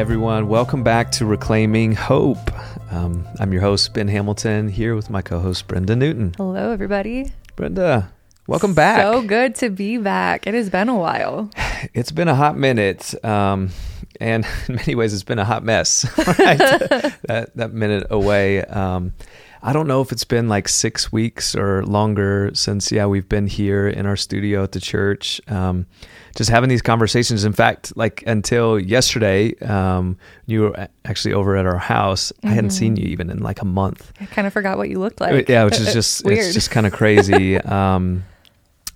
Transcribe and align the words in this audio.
Everyone, 0.00 0.48
welcome 0.48 0.82
back 0.82 1.12
to 1.12 1.26
Reclaiming 1.26 1.92
Hope. 1.92 2.50
Um, 2.90 3.28
I'm 3.38 3.52
your 3.52 3.60
host, 3.60 3.92
Ben 3.92 4.08
Hamilton, 4.08 4.70
here 4.70 4.96
with 4.96 5.10
my 5.10 5.20
co 5.20 5.40
host, 5.40 5.68
Brenda 5.68 5.94
Newton. 5.94 6.32
Hello, 6.38 6.70
everybody. 6.70 7.30
Brenda, 7.54 8.10
welcome 8.46 8.72
back. 8.72 9.02
So 9.02 9.20
good 9.20 9.54
to 9.56 9.68
be 9.68 9.98
back. 9.98 10.46
It 10.46 10.54
has 10.54 10.70
been 10.70 10.88
a 10.88 10.96
while. 10.96 11.50
It's 11.92 12.12
been 12.12 12.28
a 12.28 12.34
hot 12.34 12.56
minute. 12.56 13.14
Um, 13.22 13.70
and 14.18 14.46
in 14.68 14.76
many 14.76 14.94
ways, 14.94 15.12
it's 15.12 15.22
been 15.22 15.38
a 15.38 15.44
hot 15.44 15.64
mess. 15.64 16.06
Right? 16.16 16.58
that, 17.28 17.50
that 17.54 17.74
minute 17.74 18.06
away. 18.08 18.64
Um, 18.64 19.12
I 19.62 19.72
don't 19.72 19.86
know 19.86 20.00
if 20.00 20.10
it's 20.10 20.24
been 20.24 20.48
like 20.48 20.68
six 20.68 21.12
weeks 21.12 21.54
or 21.54 21.84
longer 21.84 22.50
since, 22.54 22.90
yeah, 22.90 23.06
we've 23.06 23.28
been 23.28 23.46
here 23.46 23.88
in 23.88 24.06
our 24.06 24.16
studio 24.16 24.62
at 24.62 24.72
the 24.72 24.80
church, 24.80 25.40
um, 25.48 25.86
just 26.34 26.48
having 26.48 26.70
these 26.70 26.80
conversations. 26.80 27.44
In 27.44 27.52
fact, 27.52 27.94
like 27.94 28.22
until 28.26 28.78
yesterday, 28.78 29.54
um, 29.58 30.16
you 30.46 30.62
were 30.62 30.88
actually 31.04 31.34
over 31.34 31.56
at 31.56 31.66
our 31.66 31.76
house. 31.76 32.32
Mm-hmm. 32.32 32.48
I 32.48 32.50
hadn't 32.52 32.70
seen 32.70 32.96
you 32.96 33.04
even 33.04 33.28
in 33.28 33.40
like 33.40 33.60
a 33.60 33.66
month. 33.66 34.12
I 34.20 34.26
kind 34.26 34.46
of 34.46 34.52
forgot 34.52 34.78
what 34.78 34.88
you 34.88 34.98
looked 34.98 35.20
like. 35.20 35.48
Yeah, 35.48 35.64
which 35.64 35.78
is 35.78 35.92
just 35.92 36.24
Weird. 36.24 36.38
it's 36.38 36.54
just 36.54 36.70
kind 36.70 36.86
of 36.86 36.92
crazy. 36.92 37.58
um, 37.60 38.24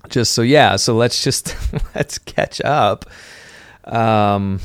just 0.09 0.33
so 0.33 0.43
yeah, 0.43 0.77
so 0.77 0.95
let's 0.95 1.23
just 1.23 1.55
let's 1.95 2.19
catch 2.19 2.61
up. 2.63 3.05
Um, 3.85 4.61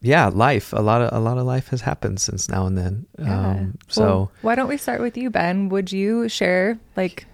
yeah, 0.00 0.28
life. 0.28 0.72
A 0.72 0.80
lot 0.80 1.02
of 1.02 1.12
a 1.12 1.20
lot 1.20 1.38
of 1.38 1.46
life 1.46 1.68
has 1.68 1.80
happened 1.80 2.20
since 2.20 2.48
now 2.48 2.66
and 2.66 2.76
then. 2.76 3.06
Yeah. 3.18 3.50
Um, 3.50 3.78
so 3.88 4.02
well, 4.02 4.32
why 4.42 4.54
don't 4.54 4.68
we 4.68 4.76
start 4.76 5.00
with 5.00 5.16
you, 5.16 5.30
Ben? 5.30 5.68
Would 5.68 5.92
you 5.92 6.28
share 6.28 6.78
like 6.96 7.26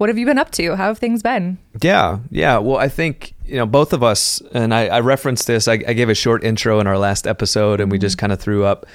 what 0.00 0.08
have 0.08 0.16
you 0.16 0.24
been 0.24 0.38
up 0.38 0.50
to? 0.52 0.76
How 0.76 0.86
have 0.86 0.98
things 0.98 1.22
been? 1.22 1.58
Yeah, 1.82 2.20
yeah. 2.30 2.56
Well, 2.56 2.78
I 2.78 2.88
think 2.88 3.34
you 3.44 3.56
know 3.56 3.66
both 3.66 3.92
of 3.92 4.02
us, 4.02 4.40
and 4.52 4.72
I, 4.72 4.86
I 4.86 5.00
referenced 5.00 5.46
this. 5.46 5.68
I, 5.68 5.74
I, 5.74 5.92
gave 5.92 6.08
a 6.08 6.14
short 6.14 6.42
intro 6.42 6.80
in 6.80 6.86
our 6.86 6.96
last 6.96 7.26
episode, 7.26 7.80
and 7.80 7.88
mm-hmm. 7.88 7.92
we 7.92 7.98
just 7.98 8.16
kind 8.16 8.32
of 8.32 8.40
threw 8.40 8.64
up 8.64 8.86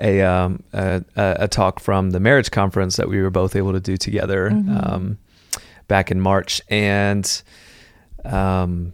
a, 0.00 0.22
um, 0.22 0.62
a, 0.72 1.02
a 1.16 1.48
talk 1.48 1.80
from 1.80 2.10
the 2.10 2.20
marriage 2.20 2.52
conference 2.52 2.94
that 2.94 3.08
we 3.08 3.20
were 3.20 3.28
both 3.28 3.56
able 3.56 3.72
to 3.72 3.80
do 3.80 3.96
together 3.96 4.50
mm-hmm. 4.50 4.76
um, 4.76 5.18
back 5.88 6.12
in 6.12 6.20
March, 6.20 6.62
and 6.68 7.42
um, 8.24 8.92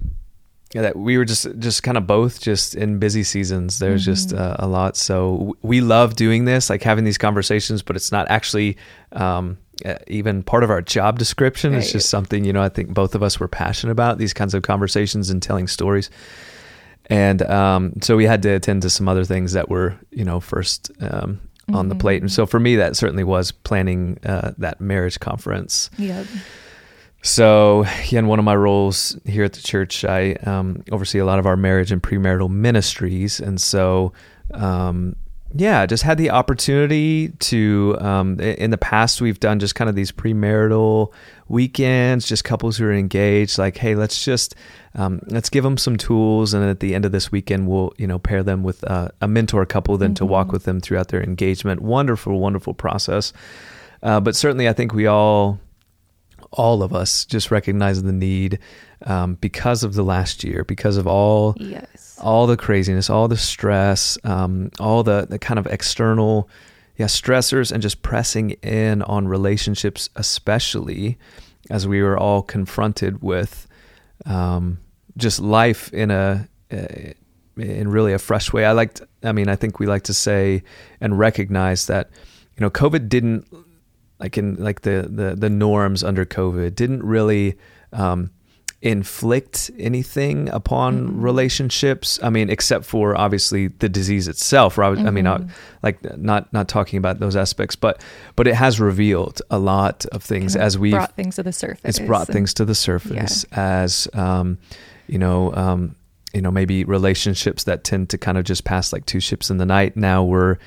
yeah, 0.75 0.83
that 0.83 0.97
we 0.97 1.17
were 1.17 1.25
just 1.25 1.47
just 1.59 1.83
kind 1.83 1.97
of 1.97 2.07
both 2.07 2.41
just 2.41 2.75
in 2.75 2.99
busy 2.99 3.25
seasons. 3.25 3.79
There's 3.79 4.03
mm-hmm. 4.03 4.13
just 4.13 4.35
uh, 4.35 4.57
a 4.59 4.67
lot. 4.67 4.97
So 4.97 5.57
we 5.63 5.81
love 5.81 6.15
doing 6.15 6.45
this, 6.45 6.69
like 6.69 6.83
having 6.83 7.05
these 7.05 7.19
conversations, 7.19 7.83
but 7.83 7.97
it's 7.97 8.13
not 8.13 8.31
actually 8.31 8.77
um, 9.13 9.57
even 10.09 10.43
part 10.43 10.65
of 10.65 10.71
our 10.71 10.83
job 10.83 11.19
description. 11.19 11.73
Right. 11.73 11.79
It's 11.79 11.93
just 11.93 12.11
something 12.11 12.45
you 12.45 12.53
know. 12.53 12.63
I 12.63 12.69
think 12.69 12.93
both 12.93 13.15
of 13.15 13.23
us 13.23 13.41
were 13.41 13.49
passionate 13.49 13.93
about 13.93 14.19
these 14.19 14.35
kinds 14.35 14.53
of 14.53 14.63
conversations 14.63 15.31
and 15.31 15.43
telling 15.43 15.69
stories. 15.69 16.11
And 17.07 17.41
um, 17.43 17.95
so 18.03 18.17
we 18.17 18.27
had 18.27 18.43
to 18.43 18.51
attend 18.51 18.83
to 18.83 18.91
some 18.91 19.09
other 19.09 19.25
things 19.25 19.55
that 19.55 19.71
were 19.71 19.97
you 20.11 20.25
know 20.25 20.39
first 20.39 20.91
um, 21.01 21.41
mm-hmm. 21.69 21.77
on 21.77 21.89
the 21.89 21.95
plate. 21.95 22.21
And 22.21 22.31
so 22.31 22.45
for 22.45 22.61
me, 22.61 22.77
that 22.77 22.95
certainly 22.95 23.25
was 23.25 23.53
planning 23.53 24.19
uh, 24.25 24.53
that 24.59 24.83
marriage 24.83 25.19
conference. 25.19 25.89
Yep. 25.97 26.27
So, 27.23 27.85
yeah, 28.09 28.21
in 28.21 28.27
one 28.29 28.39
of 28.39 28.45
my 28.45 28.55
roles 28.55 29.19
here 29.25 29.45
at 29.45 29.53
the 29.53 29.61
church, 29.61 30.05
I 30.05 30.33
um, 30.45 30.85
oversee 30.93 31.19
a 31.19 31.25
lot 31.25 31.39
of 31.39 31.47
our 31.47 31.57
marriage 31.57 31.91
and 31.91 32.03
premarital 32.03 32.49
ministries. 32.49 33.41
And 33.41 33.61
so, 33.61 34.13
um, 34.55 35.17
yeah, 35.55 35.87
just 35.87 36.03
had 36.03 36.19
the 36.19 36.31
opportunity 36.31 37.29
to. 37.29 37.97
Um, 38.01 38.39
in 38.39 38.71
the 38.71 38.79
past, 38.79 39.21
we've 39.21 39.41
done 39.41 39.59
just 39.59 39.75
kind 39.75 39.89
of 39.89 39.97
these 39.97 40.13
premarital 40.13 41.13
weekends, 41.49 42.29
just 42.29 42.45
couples 42.45 42.77
who 42.77 42.85
are 42.85 42.93
engaged. 42.93 43.59
Like, 43.59 43.79
hey, 43.79 43.95
let's 43.95 44.23
just 44.23 44.55
um, 44.95 45.21
let's 45.29 45.49
give 45.49 45.65
them 45.65 45.79
some 45.79 45.97
tools, 45.97 46.53
and 46.53 46.65
at 46.65 46.81
the 46.81 46.95
end 46.95 47.07
of 47.07 47.13
this 47.13 47.33
weekend, 47.33 47.67
we'll 47.67 47.95
you 47.97 48.07
know 48.07 48.19
pair 48.19 48.43
them 48.43 48.63
with 48.63 48.85
uh, 48.85 49.09
a 49.23 49.29
mentor 49.29 49.65
couple, 49.65 49.97
then 49.97 50.11
mm-hmm. 50.11 50.15
to 50.17 50.27
walk 50.27 50.49
mm-hmm. 50.49 50.53
with 50.53 50.65
them 50.65 50.81
throughout 50.81 51.09
their 51.09 51.23
engagement. 51.23 51.81
Wonderful, 51.81 52.39
wonderful 52.39 52.75
process. 52.75 53.33
Uh, 54.03 54.21
but 54.21 54.37
certainly, 54.37 54.69
I 54.69 54.75
think 54.75 54.93
we 54.93 55.07
all 55.07 55.59
all 56.51 56.83
of 56.83 56.95
us 56.95 57.25
just 57.25 57.51
recognize 57.51 58.03
the 58.03 58.13
need 58.13 58.59
um, 59.03 59.35
because 59.35 59.85
of 59.85 59.95
the 59.95 60.03
last 60.03 60.43
year, 60.43 60.65
because 60.65 60.97
of 60.97 61.07
all 61.07 61.55
yes. 61.59 62.19
all 62.21 62.47
the 62.47 62.57
craziness, 62.57 63.11
all 63.11 63.29
the 63.29 63.37
stress, 63.37 64.19
um, 64.25 64.71
all 64.81 65.03
the, 65.03 65.27
the 65.29 65.39
kind 65.39 65.59
of 65.59 65.67
external 65.67 66.49
yeah 66.97 67.07
stressors, 67.07 67.71
and 67.71 67.83
just 67.83 68.03
pressing 68.03 68.51
in 68.63 69.03
on 69.03 69.29
relationships, 69.29 70.09
especially 70.17 71.19
as 71.71 71.87
we 71.87 72.03
were 72.03 72.19
all 72.19 72.43
confronted 72.43 73.23
with 73.23 73.69
um, 74.27 74.79
just 75.17 75.41
life 75.41 75.93
in 75.93 76.11
a, 76.11 76.49
a 76.73 77.15
in 77.57 77.89
really 77.89 78.13
a 78.13 78.19
fresh 78.19 78.53
way. 78.53 78.65
I 78.65 78.73
liked. 78.73 79.03
I 79.23 79.33
mean, 79.33 79.49
I 79.49 79.57
think 79.57 79.79
we 79.79 79.87
like 79.87 80.05
to 80.05 80.15
say 80.15 80.63
and 81.01 81.19
recognize 81.19 81.87
that 81.87 82.11
you 82.57 82.63
know 82.63 82.71
COVID 82.71 83.09
didn't 83.09 83.47
like 84.21 84.39
in 84.39 84.57
like 84.57 84.83
the 84.83 85.09
the, 85.09 85.35
the 85.37 85.51
norms 85.51 86.03
under 86.03 86.25
COVID 86.25 86.75
didn't 86.75 87.03
really 87.03 87.57
um, 87.93 88.31
inflict 88.81 89.71
anything 89.79 90.49
upon 90.51 91.09
mm-hmm. 91.09 91.21
relationships. 91.21 92.21
I 92.23 92.31
mean, 92.31 92.49
except 92.49 92.85
for 92.85 93.17
obviously 93.17 93.69
the 93.69 93.89
disease 93.89 94.29
itself. 94.29 94.79
I, 94.79 94.91
mm-hmm. 94.91 95.07
I 95.07 95.11
mean, 95.11 95.25
not, 95.25 95.41
mm-hmm. 95.43 95.51
like 95.83 96.19
not 96.19 96.53
not 96.53 96.69
talking 96.69 96.99
about 96.99 97.19
those 97.19 97.37
aspects, 97.37 97.77
but 97.77 98.03
but 98.37 98.47
it 98.47 98.55
has 98.55 98.81
revealed 98.81 99.43
a 99.51 99.59
lot 99.59 100.07
of 100.07 100.23
things 100.23 100.55
kind 100.55 100.63
of 100.63 100.67
as 100.67 100.79
we 100.79 100.91
brought 100.91 101.17
things 101.17 101.37
to 101.37 101.43
the 101.43 101.53
surface. 101.53 101.81
It's 101.85 101.99
brought 101.99 102.29
and, 102.29 102.35
things 102.35 102.55
to 102.55 102.65
the 102.65 102.75
surface 102.75 103.45
yeah. 103.51 103.83
as 103.83 104.09
um, 104.15 104.59
you 105.07 105.19
know. 105.19 105.55
Um, 105.55 105.97
you 106.39 106.43
know, 106.43 106.53
maybe 106.53 106.85
relationships 106.85 107.65
that 107.65 107.83
tend 107.83 108.09
to 108.11 108.17
kind 108.17 108.39
of 108.39 108.45
just 108.45 108.63
pass 108.63 108.93
like 108.93 109.05
two 109.07 109.19
ships 109.19 109.51
in 109.51 109.57
the 109.57 109.67
night. 109.67 109.97
Now 109.97 110.23
we're 110.23 110.53
um, 110.53 110.59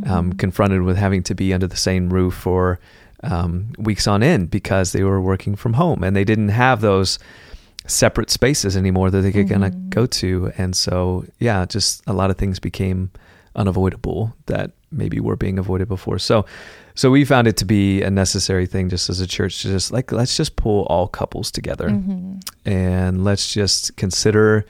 mm-hmm. 0.00 0.10
um, 0.10 0.32
confronted 0.32 0.80
with 0.84 0.96
having 0.96 1.22
to 1.24 1.34
be 1.34 1.52
under 1.52 1.66
the 1.66 1.76
same 1.76 2.08
roof 2.08 2.32
for 2.32 2.80
um, 3.22 3.72
weeks 3.76 4.06
on 4.06 4.22
end 4.22 4.50
because 4.50 4.92
they 4.92 5.04
were 5.04 5.20
working 5.20 5.54
from 5.54 5.74
home 5.74 6.02
and 6.02 6.16
they 6.16 6.24
didn't 6.24 6.48
have 6.48 6.80
those 6.80 7.18
separate 7.86 8.30
spaces 8.30 8.74
anymore 8.74 9.10
that 9.10 9.20
they 9.20 9.30
could 9.30 9.48
mm-hmm. 9.48 9.60
kind 9.60 9.74
of 9.74 9.90
go 9.90 10.06
to. 10.06 10.50
And 10.56 10.74
so, 10.74 11.26
yeah, 11.40 11.66
just 11.66 12.02
a 12.06 12.14
lot 12.14 12.30
of 12.30 12.38
things 12.38 12.58
became 12.58 13.10
unavoidable 13.54 14.34
that 14.46 14.70
maybe 14.90 15.20
were 15.20 15.36
being 15.36 15.58
avoided 15.58 15.88
before. 15.88 16.18
So, 16.18 16.46
so 16.94 17.10
we 17.10 17.26
found 17.26 17.46
it 17.46 17.58
to 17.58 17.66
be 17.66 18.00
a 18.00 18.10
necessary 18.10 18.64
thing 18.64 18.88
just 18.88 19.10
as 19.10 19.20
a 19.20 19.26
church 19.26 19.60
to 19.60 19.68
just 19.68 19.92
like 19.92 20.10
let's 20.10 20.38
just 20.38 20.56
pull 20.56 20.84
all 20.86 21.06
couples 21.06 21.50
together 21.50 21.90
mm-hmm. 21.90 22.38
and 22.64 23.24
let's 23.24 23.52
just 23.52 23.94
consider 23.98 24.64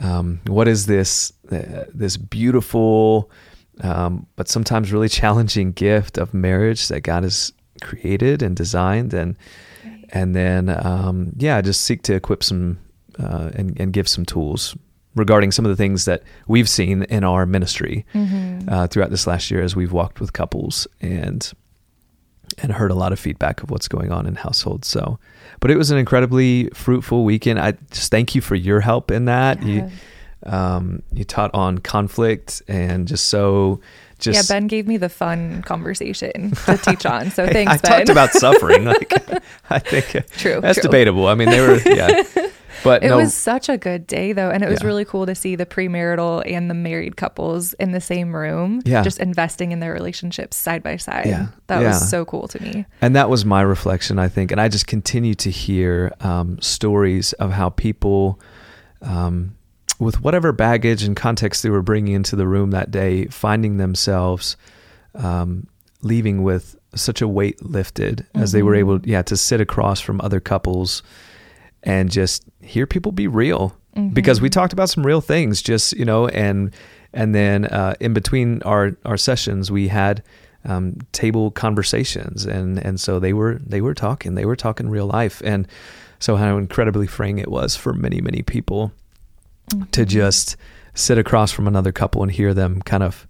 um, 0.00 0.40
what 0.46 0.68
is 0.68 0.86
this 0.86 1.32
uh, 1.50 1.84
this 1.92 2.16
beautiful 2.16 3.30
um, 3.80 4.26
but 4.36 4.48
sometimes 4.48 4.92
really 4.92 5.08
challenging 5.22 5.72
gift 5.72 6.18
of 6.18 6.34
marriage 6.34 6.88
that 6.88 7.02
God 7.02 7.22
has 7.24 7.52
created 7.80 8.42
and 8.42 8.56
designed 8.56 9.12
and 9.12 9.36
right. 9.84 10.04
and 10.10 10.34
then 10.34 10.68
um, 10.84 11.32
yeah 11.36 11.60
just 11.60 11.82
seek 11.82 12.02
to 12.02 12.14
equip 12.14 12.42
some 12.42 12.78
uh, 13.18 13.50
and, 13.54 13.78
and 13.78 13.92
give 13.92 14.08
some 14.08 14.24
tools 14.24 14.76
regarding 15.14 15.52
some 15.52 15.66
of 15.66 15.68
the 15.68 15.76
things 15.76 16.06
that 16.06 16.22
we've 16.46 16.68
seen 16.68 17.02
in 17.04 17.22
our 17.24 17.44
ministry 17.44 18.06
mm-hmm. 18.14 18.68
uh, 18.68 18.86
throughout 18.86 19.10
this 19.10 19.26
last 19.26 19.50
year 19.50 19.62
as 19.62 19.76
we've 19.76 19.92
walked 19.92 20.20
with 20.20 20.32
couples 20.32 20.86
and 21.00 21.52
and 22.58 22.72
heard 22.72 22.90
a 22.90 22.94
lot 22.94 23.12
of 23.12 23.18
feedback 23.18 23.62
of 23.62 23.70
what's 23.70 23.88
going 23.88 24.12
on 24.12 24.26
in 24.26 24.34
households. 24.34 24.88
So, 24.88 25.18
but 25.60 25.70
it 25.70 25.76
was 25.76 25.90
an 25.90 25.98
incredibly 25.98 26.68
fruitful 26.70 27.24
weekend. 27.24 27.58
I 27.58 27.72
just 27.90 28.10
thank 28.10 28.34
you 28.34 28.40
for 28.40 28.54
your 28.54 28.80
help 28.80 29.10
in 29.10 29.26
that. 29.26 29.62
Yeah. 29.62 29.88
You, 29.88 29.90
um, 30.44 31.02
you 31.12 31.24
taught 31.24 31.54
on 31.54 31.78
conflict 31.78 32.62
and 32.66 33.06
just 33.06 33.28
so 33.28 33.80
just 34.22 34.50
yeah, 34.50 34.54
Ben 34.54 34.68
gave 34.68 34.86
me 34.86 34.96
the 34.96 35.08
fun 35.08 35.62
conversation 35.62 36.52
to 36.66 36.76
teach 36.78 37.04
on. 37.04 37.30
So 37.30 37.46
thanks, 37.52 37.72
I 37.72 37.76
Ben. 37.76 37.90
talked 37.90 38.08
about 38.08 38.32
suffering. 38.32 38.84
Like 38.92 39.12
I 39.70 39.78
think 39.78 40.26
true. 40.32 40.60
That's 40.60 40.78
true. 40.78 40.82
debatable. 40.82 41.26
I 41.26 41.34
mean, 41.34 41.48
they 41.48 41.60
were 41.60 41.80
yeah. 41.86 42.22
But 42.84 43.04
it 43.04 43.08
no, 43.08 43.16
was 43.16 43.34
such 43.34 43.68
a 43.68 43.78
good 43.78 44.06
day 44.06 44.32
though, 44.32 44.50
and 44.50 44.62
it 44.62 44.68
was 44.68 44.80
yeah. 44.80 44.86
really 44.86 45.04
cool 45.04 45.26
to 45.26 45.34
see 45.34 45.56
the 45.56 45.66
premarital 45.66 46.42
and 46.46 46.70
the 46.70 46.74
married 46.74 47.16
couples 47.16 47.72
in 47.74 47.92
the 47.92 48.00
same 48.00 48.34
room, 48.34 48.82
yeah. 48.84 49.02
just 49.02 49.18
investing 49.18 49.72
in 49.72 49.80
their 49.80 49.92
relationships 49.92 50.56
side 50.56 50.82
by 50.82 50.96
side. 50.96 51.26
Yeah. 51.26 51.48
That 51.68 51.82
yeah. 51.82 51.88
was 51.88 52.08
so 52.08 52.24
cool 52.24 52.48
to 52.48 52.62
me. 52.62 52.86
And 53.00 53.14
that 53.16 53.28
was 53.28 53.44
my 53.44 53.62
reflection, 53.62 54.18
I 54.18 54.28
think. 54.28 54.50
And 54.50 54.60
I 54.60 54.68
just 54.68 54.86
continue 54.86 55.34
to 55.36 55.50
hear 55.50 56.12
um, 56.20 56.60
stories 56.60 57.32
of 57.34 57.52
how 57.52 57.70
people 57.70 58.40
um, 59.00 59.56
with 59.98 60.20
whatever 60.22 60.52
baggage 60.52 61.02
and 61.02 61.16
context 61.16 61.62
they 61.62 61.70
were 61.70 61.82
bringing 61.82 62.14
into 62.14 62.36
the 62.36 62.46
room 62.46 62.70
that 62.72 62.90
day, 62.90 63.26
finding 63.26 63.76
themselves 63.76 64.56
um, 65.14 65.66
leaving 66.02 66.42
with 66.42 66.76
such 66.94 67.22
a 67.22 67.28
weight 67.28 67.62
lifted 67.64 68.18
mm-hmm. 68.18 68.42
as 68.42 68.52
they 68.52 68.62
were 68.62 68.74
able, 68.74 69.00
yeah, 69.06 69.22
to 69.22 69.36
sit 69.36 69.60
across 69.60 70.00
from 70.00 70.20
other 70.20 70.40
couples 70.40 71.02
and 71.82 72.10
just 72.10 72.44
hear 72.60 72.86
people 72.86 73.12
be 73.12 73.26
real. 73.26 73.76
Mm-hmm. 73.96 74.14
Because 74.14 74.40
we 74.40 74.48
talked 74.48 74.72
about 74.72 74.88
some 74.88 75.04
real 75.04 75.20
things, 75.20 75.60
just 75.60 75.92
you 75.94 76.04
know, 76.04 76.28
and 76.28 76.74
and 77.12 77.34
then 77.34 77.66
uh, 77.66 77.94
in 78.00 78.14
between 78.14 78.62
our 78.62 78.96
our 79.04 79.16
sessions, 79.16 79.70
we 79.70 79.88
had 79.88 80.22
um, 80.64 80.96
table 81.12 81.50
conversations, 81.50 82.46
and 82.46 82.78
and 82.78 82.98
so 82.98 83.18
they 83.18 83.32
were 83.32 83.60
they 83.66 83.80
were 83.80 83.94
talking, 83.94 84.34
they 84.34 84.46
were 84.46 84.56
talking 84.56 84.88
real 84.88 85.06
life, 85.06 85.42
and 85.44 85.68
so 86.18 86.36
how 86.36 86.56
incredibly 86.56 87.06
freeing 87.06 87.38
it 87.38 87.50
was 87.50 87.76
for 87.76 87.92
many 87.92 88.20
many 88.20 88.42
people 88.42 88.92
to 89.90 90.04
just 90.04 90.56
sit 90.94 91.18
across 91.18 91.50
from 91.50 91.66
another 91.66 91.92
couple 91.92 92.22
and 92.22 92.32
hear 92.32 92.52
them 92.54 92.82
kind 92.82 93.02
of 93.02 93.26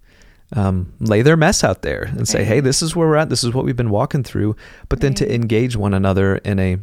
um, 0.55 0.93
lay 0.99 1.21
their 1.21 1.37
mess 1.37 1.63
out 1.63 1.81
there 1.81 2.03
and 2.03 2.27
say, 2.27 2.43
"Hey, 2.43 2.59
this 2.59 2.81
is 2.81 2.95
where 2.95 3.07
we're 3.07 3.15
at. 3.15 3.29
This 3.29 3.43
is 3.43 3.53
what 3.53 3.65
we've 3.65 3.75
been 3.75 3.89
walking 3.89 4.23
through." 4.23 4.55
But 4.87 5.01
then 5.01 5.13
to 5.15 5.33
engage 5.33 5.75
one 5.75 5.93
another 5.93 6.37
in 6.37 6.59
a 6.59 6.77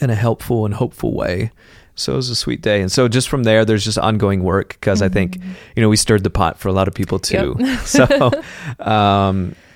in 0.00 0.10
a 0.10 0.14
helpful 0.14 0.64
and 0.64 0.74
hopeful 0.74 1.14
way. 1.14 1.50
So 1.96 2.14
it 2.14 2.16
was 2.16 2.30
a 2.30 2.36
sweet 2.36 2.62
day, 2.62 2.80
and 2.80 2.90
so 2.90 3.08
just 3.08 3.28
from 3.28 3.42
there, 3.42 3.64
there's 3.64 3.84
just 3.84 3.98
ongoing 3.98 4.42
work 4.42 4.70
because 4.70 5.02
I 5.02 5.08
think 5.10 5.36
Mm-hmm. 5.38 5.52
you 5.76 5.82
know 5.82 5.88
we 5.90 5.96
stirred 5.96 6.24
the 6.24 6.30
pot 6.30 6.58
for 6.58 6.68
a 6.68 6.72
lot 6.72 6.88
of 6.88 6.94
people 6.94 7.18
too. 7.18 7.56
so 7.84 8.06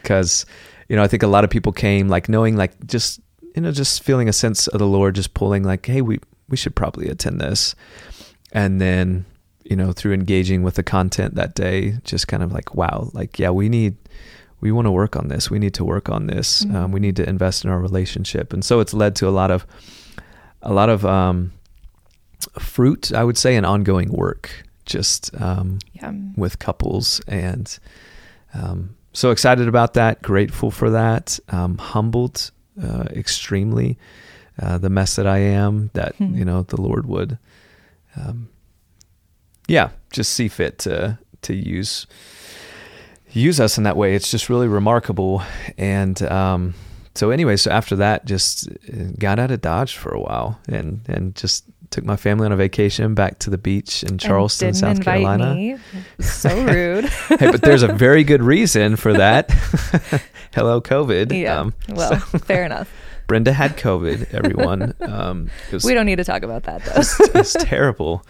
because 0.03 0.47
you 0.89 0.97
know 0.97 1.03
I 1.03 1.07
think 1.09 1.23
a 1.23 1.27
lot 1.27 1.45
of 1.45 1.51
people 1.51 1.73
came 1.73 2.09
like 2.09 2.29
knowing 2.29 2.57
like 2.57 2.73
just 2.87 3.21
you 3.55 3.63
know 3.63 3.73
just 3.73 4.03
feeling 4.03 4.29
a 4.29 4.33
sense 4.33 4.67
of 4.69 4.79
the 4.79 4.87
Lord 4.87 5.15
just 5.15 5.35
pulling 5.35 5.65
like, 5.65 5.85
hey, 5.87 6.01
we 6.03 6.19
we 6.49 6.57
should 6.57 6.75
probably 6.75 7.09
attend 7.09 7.41
this, 7.41 7.75
and 8.53 8.81
then 8.81 9.25
you 9.65 9.77
know 9.77 9.93
through 9.93 10.13
engaging 10.15 10.63
with 10.63 10.75
the 10.77 10.83
content 10.83 11.35
that 11.35 11.55
day, 11.55 11.97
just 12.05 12.29
kind 12.29 12.43
of 12.43 12.53
like 12.53 12.75
wow, 12.75 13.11
like 13.13 13.39
yeah, 13.39 13.51
we 13.51 13.69
need 13.69 13.97
we 14.61 14.73
want 14.73 14.87
to 14.87 14.91
work 14.93 15.15
on 15.17 15.29
this. 15.29 15.51
We 15.51 15.59
need 15.59 15.75
to 15.75 15.85
work 15.85 16.09
on 16.09 16.27
this. 16.27 16.65
Um, 16.73 16.91
we 16.93 17.01
need 17.01 17.17
to 17.17 17.29
invest 17.29 17.65
in 17.65 17.71
our 17.71 17.79
relationship, 17.81 18.53
and 18.53 18.65
so 18.65 18.81
it's 18.81 18.95
led 18.95 19.15
to 19.17 19.29
a 19.29 19.31
lot 19.31 19.51
of 19.51 19.67
a 20.65 20.73
lot 20.73 20.89
of 20.89 21.05
um, 21.05 21.53
fruit, 22.59 23.13
I 23.13 23.23
would 23.25 23.39
say, 23.39 23.55
and 23.57 23.65
ongoing 23.67 24.11
work, 24.13 24.51
just 24.87 25.31
um, 25.41 25.79
Yeah. 25.93 26.13
with 26.37 26.59
couples, 26.59 27.21
and 27.29 27.79
um, 28.55 28.97
so 29.13 29.31
excited 29.31 29.69
about 29.69 29.95
that. 29.95 30.23
Grateful 30.23 30.71
for 30.71 30.91
that. 30.91 31.39
Um, 31.49 31.79
humbled 31.79 32.51
uh, 32.83 33.05
extremely. 33.11 33.97
Uh, 34.61 34.79
the 34.79 34.91
mess 34.91 35.17
that 35.17 35.27
I 35.27 35.39
am, 35.39 35.91
that 35.95 36.15
Hmm. 36.17 36.35
you 36.37 36.45
know 36.45 36.63
the 36.63 36.81
Lord 36.81 37.07
would, 37.07 37.39
um, 38.17 38.49
yeah, 39.67 39.91
just 40.13 40.33
see 40.33 40.47
fit 40.49 40.79
to 40.81 41.19
to 41.43 41.55
use 41.55 42.07
use 43.33 43.59
us 43.59 43.79
in 43.79 43.85
that 43.85 43.97
way. 43.97 44.15
It's 44.15 44.31
just 44.31 44.49
really 44.49 44.69
remarkable. 44.69 45.43
And 45.77 46.23
um, 46.23 46.75
so, 47.15 47.31
anyway, 47.31 47.57
so 47.57 47.71
after 47.71 47.97
that, 47.97 48.25
just 48.25 48.69
uh, 48.69 49.11
got 49.19 49.39
out 49.39 49.51
of 49.51 49.61
Dodge 49.61 49.97
for 49.97 50.13
a 50.13 50.21
while, 50.21 50.59
and 50.69 51.01
and 51.09 51.35
just 51.35 51.65
took 51.91 52.05
my 52.05 52.17
family 52.17 52.45
on 52.47 52.51
a 52.53 52.57
vacation 52.57 53.15
back 53.15 53.39
to 53.39 53.51
the 53.51 53.59
beach 53.59 54.03
in 54.03 54.19
Charleston, 54.19 54.75
South 54.75 55.01
Carolina. 55.03 55.55
Me. 55.55 55.77
So 56.21 56.49
rude. 56.65 57.05
hey, 57.05 57.51
but 57.53 57.63
there's 57.63 57.83
a 57.85 57.93
very 57.93 58.25
good 58.25 58.43
reason 58.43 58.97
for 58.97 59.13
that. 59.13 59.51
Hello, 60.55 60.81
COVID. 60.81 61.33
yeah. 61.33 61.61
Um, 61.61 61.75
well, 61.89 62.19
so 62.19 62.39
fair 62.39 62.65
enough. 62.65 62.91
Brenda 63.27 63.53
had 63.53 63.77
COVID. 63.77 64.35
Everyone. 64.35 64.93
Um, 65.01 65.51
was, 65.73 65.85
We 65.85 65.95
don't 65.95 66.05
need 66.07 66.17
to 66.17 66.25
talk 66.25 66.43
about 66.43 66.65
that 66.65 66.85
though. 66.85 67.01
it 67.25 67.35
was 67.35 67.53
terrible. 67.55 68.27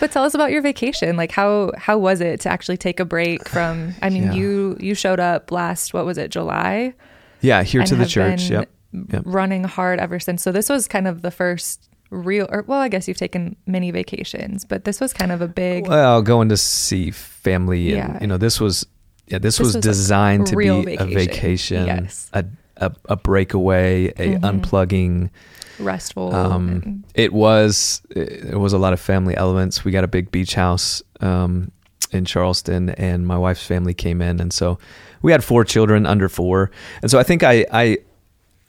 But 0.00 0.10
tell 0.10 0.24
us 0.24 0.34
about 0.34 0.50
your 0.50 0.62
vacation. 0.62 1.16
Like 1.16 1.30
how 1.30 1.70
how 1.76 1.98
was 1.98 2.20
it 2.20 2.40
to 2.40 2.48
actually 2.48 2.76
take 2.78 2.98
a 2.98 3.04
break 3.04 3.46
from 3.48 3.94
I 4.02 4.08
mean 4.10 4.24
Yeah. 4.24 4.32
you 4.32 4.76
you 4.80 4.94
showed 4.94 5.20
up 5.20 5.52
last 5.52 5.94
what 5.94 6.04
was 6.06 6.18
it 6.18 6.30
July 6.30 6.94
Yeah, 7.42 7.62
here 7.62 7.84
to 7.84 7.94
the 7.96 8.06
church. 8.06 8.48
Yep. 8.50 8.68
Yep. 9.10 9.22
running 9.24 9.64
hard 9.64 9.98
ever 10.00 10.20
since. 10.20 10.42
So 10.42 10.52
this 10.52 10.68
was 10.68 10.86
kind 10.86 11.06
of 11.08 11.22
the 11.22 11.30
first 11.30 11.88
real 12.10 12.46
or 12.50 12.62
well 12.66 12.78
I 12.80 12.88
guess 12.88 13.08
you've 13.08 13.16
taken 13.16 13.56
many 13.66 13.90
vacations, 13.90 14.66
but 14.66 14.84
this 14.84 15.00
was 15.00 15.14
kind 15.14 15.32
of 15.32 15.40
a 15.40 15.48
big 15.48 15.86
Well, 15.88 16.20
going 16.20 16.50
to 16.50 16.58
see 16.58 17.10
family, 17.10 17.94
and 17.98 18.12
Yeah. 18.14 18.18
you 18.20 18.26
know, 18.26 18.36
this 18.36 18.60
was 18.60 18.86
yeah, 19.28 19.38
this, 19.38 19.56
This 19.56 19.66
was, 19.66 19.76
was 19.76 19.82
designed 19.82 20.46
to 20.48 20.52
be 20.56 20.64
real 20.68 20.80
a 20.80 20.84
vacation. 20.84 21.14
vacation, 21.14 21.86
Yes. 21.86 22.28
a, 22.34 22.44
a 22.76 22.92
a 23.08 23.16
breakaway, 23.16 24.08
a 24.08 24.36
Mhm. 24.36 24.40
unplugging. 24.40 25.30
restful 25.78 26.34
Um, 26.34 27.02
it 27.14 27.32
was 27.32 28.02
it 28.10 28.58
was 28.58 28.74
a 28.74 28.78
lot 28.78 28.92
of 28.92 29.00
family 29.00 29.34
elements. 29.36 29.84
We 29.86 29.90
got 29.90 30.04
a 30.04 30.08
big 30.08 30.30
beach 30.30 30.54
house 30.54 31.02
um, 31.20 31.70
in 32.10 32.26
Charleston, 32.26 32.90
and 32.90 33.26
my 33.26 33.38
wife's 33.38 33.64
family 33.66 33.94
came 33.94 34.20
in, 34.20 34.38
and 34.38 34.52
so 34.52 34.78
we 35.22 35.32
had 35.32 35.42
four 35.44 35.64
children 35.64 36.06
under 36.06 36.28
four, 36.28 36.70
and 37.00 37.10
so 37.10 37.18
I 37.18 37.22
think 37.22 37.42
I 37.42 37.64
I 37.72 37.98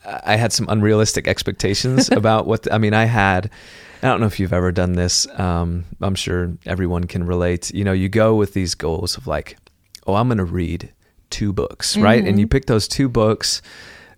I 0.06 0.36
had 0.36 0.52
some 0.54 0.68
unrealistic 0.70 1.28
expectations 1.28 2.10
about 2.12 2.46
what 2.48 2.72
I 2.72 2.78
mean. 2.78 2.94
I 2.94 3.06
had. 3.06 3.50
I 4.02 4.08
don't 4.08 4.20
know 4.20 4.28
if 4.28 4.38
you've 4.38 4.52
ever 4.52 4.74
done 4.74 4.94
this. 4.94 5.26
Um, 5.40 5.86
I'm 6.02 6.16
sure 6.16 6.52
everyone 6.66 7.06
can 7.06 7.26
relate. 7.26 7.74
You 7.74 7.86
know, 7.86 7.94
you 7.94 8.10
go 8.10 8.36
with 8.36 8.54
these 8.54 8.76
goals 8.76 9.16
of 9.16 9.28
like, 9.28 9.56
oh, 10.06 10.16
I'm 10.16 10.28
going 10.28 10.40
to 10.40 10.44
read 10.44 10.92
two 11.30 11.54
books, 11.54 11.96
right? 11.96 12.22
And 12.22 12.36
Mhm. 12.36 12.40
you 12.42 12.48
pick 12.48 12.66
those 12.66 12.90
two 12.90 13.08
books 13.08 13.62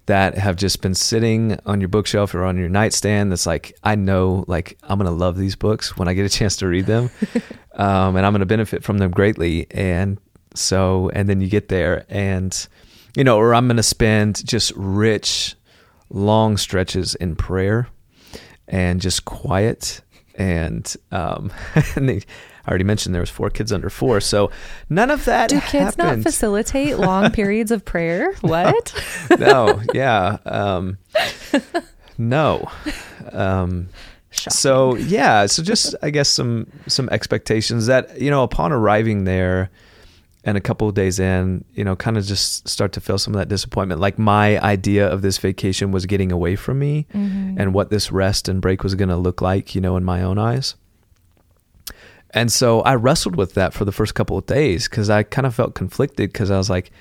that 0.08 0.40
have 0.40 0.56
just 0.56 0.82
been 0.82 0.96
sitting 0.96 1.60
on 1.68 1.82
your 1.82 1.88
bookshelf 1.88 2.34
or 2.34 2.46
on 2.46 2.58
your 2.58 2.68
nightstand. 2.68 3.32
That's 3.32 3.46
like, 3.46 3.76
I 3.84 3.94
know, 3.94 4.44
like, 4.48 4.76
I'm 4.84 4.98
going 4.98 5.06
to 5.10 5.16
love 5.16 5.38
these 5.38 5.56
books 5.56 5.96
when 5.98 6.08
I 6.08 6.16
get 6.16 6.26
a 6.26 6.30
chance 6.30 6.56
to 6.58 6.68
read 6.68 6.88
them, 6.88 7.12
um, 7.76 8.16
and 8.16 8.26
I'm 8.26 8.32
going 8.34 8.40
to 8.40 8.46
benefit 8.48 8.84
from 8.84 8.98
them 8.98 9.12
greatly. 9.12 9.68
And 9.70 10.18
so, 10.56 11.10
and 11.14 11.30
then 11.30 11.42
you 11.42 11.48
get 11.48 11.70
there, 11.70 12.06
and 12.10 12.68
you 13.16 13.24
know, 13.24 13.38
or 13.38 13.54
I'm 13.54 13.68
going 13.68 13.78
to 13.78 13.84
spend 13.84 14.46
just 14.46 14.72
rich, 14.76 15.56
long 16.10 16.58
stretches 16.58 17.16
in 17.16 17.36
prayer 17.36 17.88
and 18.68 19.00
just 19.02 19.26
quiet. 19.26 20.02
And 20.36 20.94
um, 21.12 21.52
and 21.96 22.10
they, 22.10 22.22
I 22.66 22.70
already 22.70 22.84
mentioned 22.84 23.14
there 23.14 23.22
was 23.22 23.30
four 23.30 23.50
kids 23.50 23.72
under 23.72 23.90
four, 23.90 24.20
so 24.20 24.52
none 24.90 25.12
of 25.12 25.26
that. 25.26 25.50
do 25.50 25.62
kids 25.62 25.98
not 25.98 26.20
facilitate 26.20 26.98
long 26.98 27.32
periods 27.34 27.72
of 27.72 27.86
prayer? 27.86 28.34
What? 28.42 28.94
no, 29.40 29.82
yeah, 29.94 30.38
um, 30.46 30.98
no. 32.18 32.70
Um, 33.32 33.90
so 34.32 34.96
yeah, 34.96 35.46
so 35.46 35.64
just 35.64 35.96
I 36.02 36.10
guess 36.10 36.28
some 36.28 36.68
some 36.88 37.08
expectations 37.10 37.86
that 37.86 38.20
you 38.20 38.30
know 38.30 38.44
upon 38.44 38.72
arriving 38.72 39.24
there, 39.24 39.70
and 40.48 40.56
a 40.58 40.62
couple 40.62 40.88
of 40.88 40.94
days 40.94 41.20
in, 41.20 41.66
you 41.74 41.84
know, 41.84 41.96
kind 41.96 42.18
of 42.18 42.24
just 42.26 42.68
start 42.70 42.92
to 42.94 43.02
feel 43.02 43.18
some 43.18 43.34
of 43.34 43.40
that 43.40 43.50
disappointment. 43.50 44.00
Like 44.00 44.20
my 44.20 44.60
idea 44.62 45.08
of 45.08 45.22
this 45.24 45.38
vacation 45.40 45.92
was 45.92 46.06
getting 46.06 46.32
away 46.32 46.56
from 46.56 46.78
me, 46.80 47.08
Mhm. 47.14 47.56
and 47.60 47.74
what 47.74 47.90
this 47.90 48.12
rest 48.12 48.48
and 48.48 48.62
break 48.62 48.84
was 48.84 48.94
going 48.96 49.10
to 49.10 49.18
look 49.18 49.42
like, 49.42 49.74
you 49.74 49.82
know, 49.82 49.98
in 49.98 50.04
my 50.04 50.22
own 50.22 50.38
eyes. 50.38 50.76
And 52.32 52.52
so 52.52 52.82
I 52.82 52.96
wrestled 52.96 53.36
with 53.36 53.54
that 53.54 53.74
for 53.74 53.86
the 53.86 53.92
first 53.92 54.14
couple 54.14 54.38
of 54.38 54.46
days 54.46 54.88
because 54.90 55.10
I 55.10 55.24
kind 55.24 55.46
of 55.48 55.56
felt 55.56 55.74
conflicted 55.74 56.32
because 56.32 56.52
I 56.52 56.58
was 56.58 56.70
like, 56.70 56.92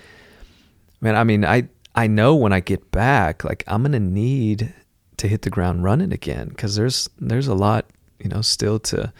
man, 1.00 1.16
I 1.16 1.25
mean, 1.25 1.45
I 1.45 1.69
I 1.97 2.07
know 2.07 2.35
when 2.35 2.52
I 2.52 2.61
get 2.61 2.90
back, 2.92 3.45
like 3.45 3.64
I'm 3.66 3.83
gonna 3.83 4.00
need 4.00 4.73
to 5.16 5.28
hit 5.28 5.42
the 5.42 5.50
ground 5.50 5.83
running 5.85 6.12
again 6.12 6.49
because 6.49 6.76
there's 6.76 7.09
there's 7.21 7.49
a 7.49 7.54
lot, 7.54 7.87
you 8.21 8.28
know, 8.28 8.42
still 8.42 8.78
to 8.80 9.12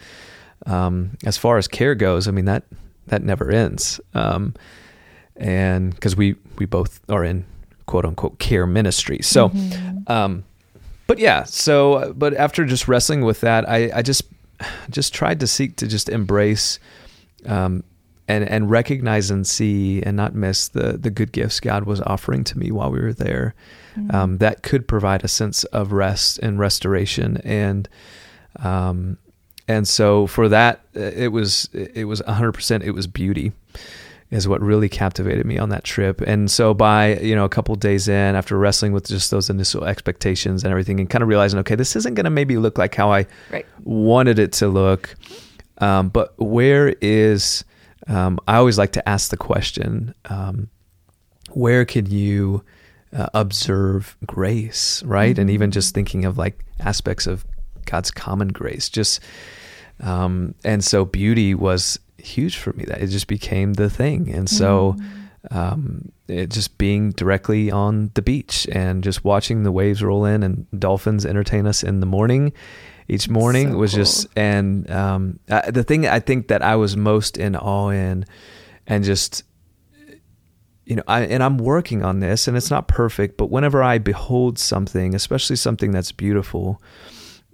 um, 0.65 1.11
as 1.25 1.37
far 1.37 1.57
as 1.57 1.67
care 1.67 1.95
goes. 1.95 2.27
I 2.27 2.31
mean 2.31 2.45
that 2.45 2.63
that 3.07 3.23
never 3.23 3.51
ends, 3.51 3.99
um, 4.13 4.53
and 5.35 5.93
because 5.93 6.15
we 6.15 6.35
we 6.57 6.65
both 6.65 6.99
are 7.09 7.23
in 7.23 7.45
quote 7.85 8.05
unquote 8.05 8.39
care 8.39 8.65
ministry, 8.65 9.19
so. 9.21 9.49
Mhm. 9.49 10.09
Um, 10.09 10.43
but 11.07 11.19
yeah, 11.19 11.43
so 11.43 12.13
but 12.17 12.33
after 12.33 12.65
just 12.65 12.87
wrestling 12.87 13.21
with 13.21 13.41
that, 13.41 13.69
I, 13.69 13.91
I 13.93 14.01
just 14.01 14.23
just 14.89 15.13
tried 15.13 15.39
to 15.41 15.47
seek 15.47 15.75
to 15.77 15.87
just 15.87 16.09
embrace 16.09 16.79
um, 17.45 17.83
and 18.27 18.47
and 18.47 18.69
recognize 18.69 19.29
and 19.29 19.45
see 19.45 20.01
and 20.01 20.17
not 20.17 20.33
miss 20.33 20.67
the 20.67 20.97
the 20.97 21.11
good 21.11 21.31
gifts 21.31 21.59
God 21.59 21.83
was 21.83 22.01
offering 22.01 22.43
to 22.45 22.57
me 22.57 22.71
while 22.71 22.91
we 22.91 22.99
were 22.99 23.13
there. 23.13 23.53
Mm-hmm. 23.95 24.15
Um, 24.15 24.37
that 24.39 24.63
could 24.63 24.87
provide 24.87 25.23
a 25.23 25.27
sense 25.27 25.63
of 25.65 25.91
rest 25.91 26.39
and 26.39 26.59
restoration 26.59 27.37
and 27.43 27.87
um, 28.59 29.17
and 29.67 29.87
so 29.87 30.27
for 30.27 30.47
that 30.49 30.81
uh, 30.95 30.99
it 30.99 31.29
was 31.29 31.69
it 31.73 32.05
was 32.05 32.21
100% 32.21 32.83
it 32.83 32.91
was 32.91 33.07
beauty 33.07 33.51
is 34.31 34.47
what 34.47 34.59
really 34.59 34.89
captivated 34.89 35.45
me 35.45 35.57
on 35.59 35.69
that 35.69 35.83
trip. 35.83 36.19
And 36.21 36.49
so 36.49 36.73
by, 36.73 37.15
you 37.19 37.35
know, 37.35 37.45
a 37.45 37.49
couple 37.49 37.75
days 37.75 38.07
in 38.07 38.35
after 38.35 38.57
wrestling 38.57 38.91
with 38.91 39.07
just 39.07 39.29
those 39.29 39.51
initial 39.51 39.85
expectations 39.85 40.63
and 40.63 40.71
everything 40.71 40.99
and 40.99 41.07
kind 41.07 41.21
of 41.21 41.27
realizing, 41.29 41.59
okay, 41.59 41.75
this 41.75 41.95
isn't 41.95 42.15
going 42.15 42.23
to 42.25 42.31
maybe 42.31 42.57
look 42.57 42.77
like 42.79 42.95
how 42.95 43.13
I 43.13 43.27
Right. 43.51 43.67
wanted 43.83 44.39
it 44.39 44.51
to 44.53 44.67
look. 44.67 45.15
Um, 45.77 46.09
but 46.09 46.33
where 46.39 46.95
is, 47.01 47.63
um, 48.07 48.39
I 48.47 48.55
always 48.55 48.79
like 48.79 48.93
to 48.93 49.07
ask 49.07 49.29
the 49.29 49.37
question, 49.37 50.15
um, 50.25 50.69
where 51.51 51.85
can 51.85 52.07
you 52.07 52.63
uh, 53.15 53.27
observe 53.35 54.17
grace, 54.25 55.03
right? 55.03 55.37
And 55.37 55.51
even 55.51 55.69
just 55.69 55.93
thinking 55.93 56.25
of 56.25 56.35
like 56.37 56.65
aspects 56.79 57.27
of 57.27 57.45
God's 57.85 58.11
common 58.11 58.49
grace, 58.49 58.89
just, 58.89 59.19
um, 60.01 60.55
and 60.63 60.83
so 60.83 61.05
beauty 61.05 61.53
was 61.55 61.99
huge 62.17 62.57
for 62.57 62.73
me 62.73 62.85
that 62.85 63.01
it 63.01 63.07
just 63.07 63.27
became 63.27 63.73
the 63.73 63.89
thing. 63.89 64.29
And 64.33 64.49
so, 64.49 64.95
um, 65.51 66.11
it 66.27 66.49
just 66.49 66.77
being 66.79 67.11
directly 67.11 67.69
on 67.69 68.09
the 68.15 68.21
beach 68.21 68.67
and 68.71 69.03
just 69.03 69.23
watching 69.23 69.61
the 69.63 69.71
waves 69.71 70.01
roll 70.01 70.25
in 70.25 70.41
and 70.41 70.65
dolphins 70.77 71.23
entertain 71.23 71.67
us 71.67 71.83
in 71.83 71.99
the 71.99 72.07
morning 72.07 72.51
each 73.07 73.29
morning 73.29 73.73
So 73.73 73.77
was 73.77 73.91
cool. 73.91 73.99
just 74.03 74.27
and 74.35 74.89
um, 74.89 75.39
the 75.69 75.83
thing 75.83 76.07
I 76.07 76.19
think 76.19 76.47
that 76.47 76.63
I 76.63 76.75
was 76.77 76.97
most 76.97 77.37
in 77.37 77.55
awe 77.55 77.89
in 77.89 78.25
and 78.87 79.03
just 79.03 79.43
you 80.85 80.95
know 80.95 81.03
I 81.07 81.21
and 81.21 81.43
I'm 81.43 81.59
working 81.59 82.03
on 82.03 82.21
this 82.21 82.47
and 82.47 82.57
it's 82.57 82.71
not 82.71 82.87
perfect 82.87 83.37
but 83.37 83.51
whenever 83.51 83.83
I 83.83 83.99
behold 83.99 84.57
something 84.57 85.13
especially 85.13 85.57
something 85.57 85.91
that's 85.91 86.11
beautiful 86.11 86.81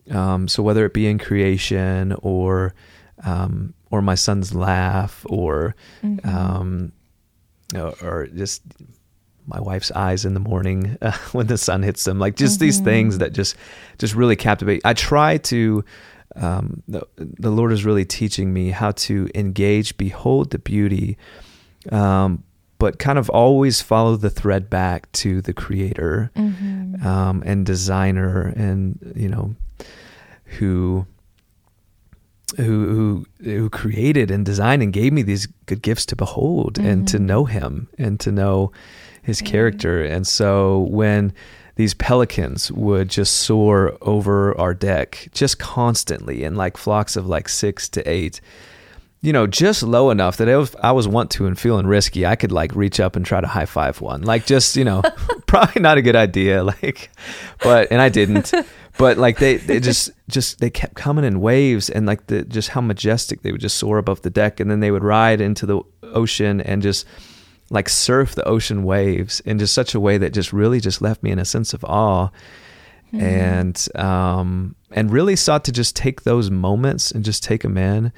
um, 0.09 0.47
so 0.47 0.63
whether 0.63 0.85
it 0.85 0.93
be 0.93 1.07
in 1.07 1.19
creation 1.19 2.13
or 2.21 2.73
um, 3.23 3.73
or 3.91 4.01
my 4.01 4.15
son's 4.15 4.55
laugh, 4.55 5.25
or 5.29 5.75
mm-hmm. 6.03 6.27
um, 6.27 6.91
or, 7.75 7.93
or, 8.01 8.27
just 8.27 8.63
my 9.45 9.59
wife's 9.59 9.91
eyes 9.91 10.25
in 10.25 10.33
the 10.33 10.39
morning 10.39 10.97
uh, 11.01 11.11
when 11.33 11.47
the 11.47 11.57
sun 11.57 11.83
hits 11.83 12.03
them. 12.03 12.17
Like 12.17 12.35
just 12.35 12.55
mm-hmm. 12.55 12.65
these 12.65 12.79
things 12.79 13.17
that 13.19 13.33
just 13.33 13.55
just 13.99 14.15
really 14.15 14.35
captivate. 14.35 14.81
I 14.85 14.93
try 14.93 15.37
to. 15.37 15.83
Um, 16.33 16.81
the, 16.87 17.05
the 17.17 17.49
Lord 17.51 17.73
is 17.73 17.83
really 17.83 18.05
teaching 18.05 18.53
me 18.53 18.69
how 18.69 18.91
to 18.91 19.27
engage, 19.35 19.97
behold 19.97 20.51
the 20.51 20.59
beauty, 20.59 21.17
um, 21.91 22.45
but 22.81 22.97
kind 22.97 23.19
of 23.19 23.29
always 23.29 23.79
follow 23.79 24.15
the 24.15 24.31
thread 24.31 24.67
back 24.67 25.09
to 25.11 25.39
the 25.39 25.53
creator 25.53 26.31
mm-hmm. 26.35 27.05
um, 27.05 27.43
and 27.45 27.63
designer 27.63 28.47
and 28.57 29.13
you 29.15 29.29
know 29.29 29.55
who 30.57 31.05
who 32.57 32.65
who 32.65 33.25
who 33.43 33.69
created 33.69 34.31
and 34.31 34.43
designed 34.47 34.81
and 34.81 34.93
gave 34.93 35.13
me 35.13 35.21
these 35.21 35.45
good 35.67 35.83
gifts 35.83 36.07
to 36.07 36.15
behold 36.15 36.79
mm-hmm. 36.79 36.87
and 36.87 37.07
to 37.07 37.17
mm-hmm. 37.17 37.27
know 37.27 37.45
him 37.45 37.87
and 37.99 38.19
to 38.19 38.31
know 38.31 38.71
his 39.21 39.41
character 39.41 40.03
and 40.03 40.25
so 40.25 40.79
when 40.89 41.31
these 41.75 41.93
pelicans 41.93 42.71
would 42.71 43.09
just 43.09 43.33
soar 43.33 43.95
over 44.01 44.59
our 44.59 44.73
deck 44.73 45.27
just 45.31 45.59
constantly 45.59 46.43
in 46.43 46.55
like 46.55 46.77
flocks 46.77 47.15
of 47.15 47.27
like 47.27 47.47
6 47.47 47.89
to 47.89 48.01
8 48.09 48.41
you 49.21 49.31
know, 49.31 49.45
just 49.45 49.83
low 49.83 50.09
enough 50.09 50.37
that 50.37 50.47
if 50.47 50.75
I 50.77 50.91
was 50.91 51.07
want 51.07 51.29
to 51.31 51.45
and 51.45 51.57
feeling 51.57 51.85
risky, 51.85 52.25
I 52.25 52.35
could 52.35 52.51
like 52.51 52.75
reach 52.75 52.99
up 52.99 53.15
and 53.15 53.23
try 53.23 53.39
to 53.39 53.47
high 53.47 53.67
five 53.67 54.01
one. 54.01 54.23
Like 54.23 54.47
just, 54.47 54.75
you 54.75 54.83
know, 54.83 55.03
probably 55.45 55.81
not 55.81 55.97
a 55.97 56.01
good 56.01 56.15
idea. 56.15 56.63
Like, 56.63 57.11
but, 57.61 57.91
and 57.91 58.01
I 58.01 58.09
didn't, 58.09 58.51
but 58.97 59.17
like 59.17 59.37
they, 59.37 59.57
they 59.57 59.79
just, 59.79 60.09
just, 60.27 60.59
they 60.59 60.71
kept 60.71 60.95
coming 60.95 61.23
in 61.23 61.39
waves 61.39 61.89
and 61.89 62.07
like 62.07 62.27
the, 62.27 62.43
just 62.43 62.69
how 62.69 62.81
majestic 62.81 63.43
they 63.43 63.51
would 63.51 63.61
just 63.61 63.77
soar 63.77 63.99
above 63.99 64.23
the 64.23 64.31
deck. 64.31 64.59
And 64.59 64.71
then 64.71 64.79
they 64.79 64.89
would 64.89 65.03
ride 65.03 65.39
into 65.39 65.67
the 65.67 65.81
ocean 66.01 66.59
and 66.59 66.81
just 66.81 67.05
like 67.69 67.89
surf 67.89 68.33
the 68.33 68.43
ocean 68.47 68.83
waves 68.83 69.39
in 69.41 69.59
just 69.59 69.75
such 69.75 69.93
a 69.93 69.99
way 69.99 70.17
that 70.17 70.33
just 70.33 70.51
really 70.51 70.79
just 70.79 70.99
left 70.99 71.21
me 71.21 71.29
in 71.29 71.37
a 71.37 71.45
sense 71.45 71.73
of 71.75 71.83
awe. 71.83 72.29
Mm-hmm. 73.13 73.21
And, 73.21 73.87
um, 73.95 74.75
and 74.89 75.11
really 75.11 75.35
sought 75.35 75.65
to 75.65 75.71
just 75.71 75.95
take 75.95 76.23
those 76.23 76.49
moments 76.49 77.11
and 77.11 77.23
just 77.23 77.43
take 77.43 77.61
them 77.61 77.77
in 77.77 78.11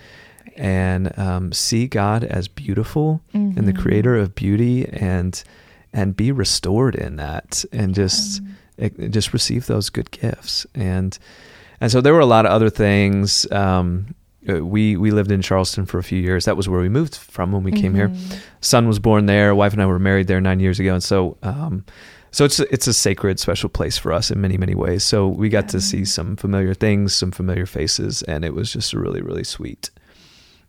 and 0.55 1.17
um, 1.17 1.51
see 1.51 1.87
God 1.87 2.23
as 2.23 2.47
beautiful 2.47 3.21
mm-hmm. 3.33 3.57
and 3.57 3.67
the 3.67 3.73
mm-hmm. 3.73 3.81
creator 3.81 4.17
of 4.17 4.35
beauty 4.35 4.87
and 4.87 5.43
and 5.93 6.15
be 6.15 6.31
restored 6.31 6.95
in 6.95 7.17
that 7.17 7.63
and 7.71 7.93
just 7.93 8.43
mm-hmm. 8.77 9.09
just 9.09 9.33
receive 9.33 9.67
those 9.67 9.89
good 9.89 10.11
gifts 10.11 10.65
and 10.73 11.17
and 11.79 11.91
so 11.91 12.01
there 12.01 12.13
were 12.13 12.19
a 12.19 12.25
lot 12.25 12.45
of 12.45 12.51
other 12.51 12.69
things 12.69 13.49
um, 13.51 14.15
uh, 14.49 14.65
we 14.65 14.97
we 14.97 15.11
lived 15.11 15.31
in 15.31 15.41
Charleston 15.41 15.85
for 15.85 15.99
a 15.99 16.03
few 16.03 16.19
years 16.19 16.45
that 16.45 16.57
was 16.57 16.67
where 16.67 16.81
we 16.81 16.89
moved 16.89 17.15
from 17.15 17.51
when 17.51 17.63
we 17.63 17.71
mm-hmm. 17.71 17.81
came 17.81 17.95
here 17.95 18.09
mm-hmm. 18.09 18.39
son 18.61 18.87
was 18.87 18.99
born 18.99 19.25
there 19.25 19.53
wife 19.55 19.73
and 19.73 19.81
I 19.81 19.85
were 19.85 19.99
married 19.99 20.27
there 20.27 20.41
9 20.41 20.59
years 20.59 20.79
ago 20.79 20.93
and 20.93 21.03
so 21.03 21.37
um, 21.43 21.85
so 22.31 22.45
it's 22.45 22.59
it's 22.59 22.87
a 22.87 22.93
sacred 22.93 23.39
special 23.39 23.69
place 23.69 23.97
for 23.97 24.11
us 24.11 24.31
in 24.31 24.41
many 24.41 24.57
many 24.57 24.75
ways 24.75 25.03
so 25.03 25.27
we 25.27 25.49
got 25.49 25.65
yeah. 25.65 25.69
to 25.69 25.81
see 25.81 26.05
some 26.05 26.35
familiar 26.35 26.73
things 26.73 27.13
some 27.13 27.31
familiar 27.31 27.65
faces 27.65 28.23
and 28.23 28.43
it 28.43 28.53
was 28.53 28.73
just 28.73 28.93
really 28.93 29.21
really 29.21 29.43
sweet 29.43 29.91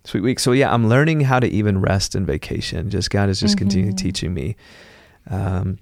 sweet 0.04 0.20
week. 0.20 0.38
So 0.38 0.52
yeah, 0.52 0.73
I'm 0.73 0.88
learning 0.88 1.20
how 1.20 1.40
to 1.40 1.46
even 1.46 1.80
rest 1.80 2.14
in 2.14 2.25
vacation. 2.26 2.90
Just 2.90 3.11
God 3.11 3.28
is 3.28 3.40
just 3.40 3.54
mm-hmm. 3.54 3.58
continuing 3.58 3.96
teaching 3.96 4.32
me. 4.34 4.56
Um, 5.28 5.78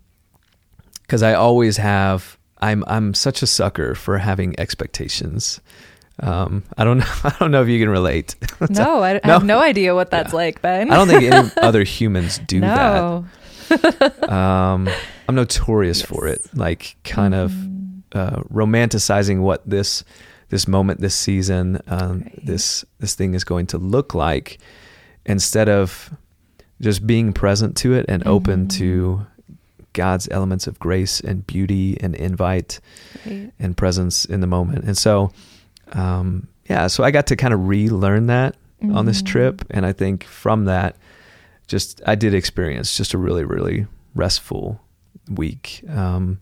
because 1.03 1.23
I 1.23 1.35
always 1.35 1.77
have. 1.77 2.39
I'm 2.61 2.85
I'm 2.87 3.13
such 3.13 3.43
a 3.43 3.47
sucker 3.47 3.95
for 3.95 4.17
having 4.17 4.59
expectations. 4.59 5.61
Um, 6.21 6.63
I 6.79 6.85
don't 6.85 6.99
know. 7.01 7.13
I 7.25 7.37
don't 7.39 7.51
know 7.51 7.63
if 7.63 7.69
you 7.69 7.79
can 7.79 7.91
relate. 7.91 8.35
no, 8.71 9.03
I, 9.03 9.21
no? 9.25 9.33
have 9.35 9.45
no 9.45 9.59
idea 9.59 9.95
what 9.95 10.11
that's 10.11 10.33
yeah. 10.33 10.37
like, 10.37 10.63
Ben. 10.63 10.91
I 10.91 10.97
don't 10.97 11.09
think 11.09 11.25
any 11.25 11.51
other 11.57 11.85
humans 11.85 12.39
do 12.39 12.61
no. 12.61 13.27
that. 13.69 14.31
um, 14.31 14.89
I'm 15.29 15.35
notorious 15.35 16.01
yes. 16.01 16.09
for 16.09 16.27
it. 16.29 16.41
Like 16.55 16.97
kind 17.05 17.35
mm-hmm. 17.35 18.15
of 18.15 18.39
uh, 18.39 18.43
romanticizing 18.45 19.41
what 19.41 19.69
this 19.69 20.05
this 20.53 20.69
moment, 20.69 21.01
this 21.01 21.15
season, 21.15 21.81
um, 21.87 22.21
right. 22.21 22.47
this 22.47 22.85
this 23.01 23.15
thing 23.15 23.33
is 23.35 23.43
going 23.43 23.67
to 23.69 23.79
look 23.79 24.15
like, 24.15 24.59
instead 25.25 25.67
of 25.69 26.11
just 26.79 27.07
being 27.07 27.33
present 27.33 27.75
to 27.79 27.95
it 27.95 28.05
and 28.07 28.23
mm-hmm. 28.23 28.33
open 28.37 28.69
to 28.69 29.27
God's 29.95 30.29
elements 30.31 30.67
of 30.67 30.79
grace 30.79 31.21
and 31.21 31.47
beauty 31.47 31.97
and 32.03 32.15
invite 32.15 32.81
right. 33.25 33.51
and 33.59 33.77
presence 33.77 34.27
in 34.27 34.41
the 34.41 34.47
moment. 34.47 34.85
And 34.85 34.99
so, 34.99 35.33
um, 35.93 36.49
yeah, 36.69 36.87
so 36.87 37.03
I 37.03 37.11
got 37.11 37.27
to 37.29 37.37
kind 37.37 37.55
of 37.55 37.67
relearn 37.67 38.27
that 38.27 38.55
mm-hmm. 38.83 38.95
on 38.95 39.07
this 39.07 39.23
mm-hmm. 39.23 39.33
trip, 39.33 39.65
and 39.71 39.87
I 39.87 39.95
think 39.95 40.25
from 40.25 40.67
that, 40.67 40.97
just 41.67 42.03
I 42.07 42.15
did 42.15 42.35
experience 42.35 42.95
just 42.95 43.15
a 43.15 43.19
really 43.19 43.45
really 43.45 43.87
restful 44.15 44.83
week. 45.31 45.83
Um, 45.89 46.41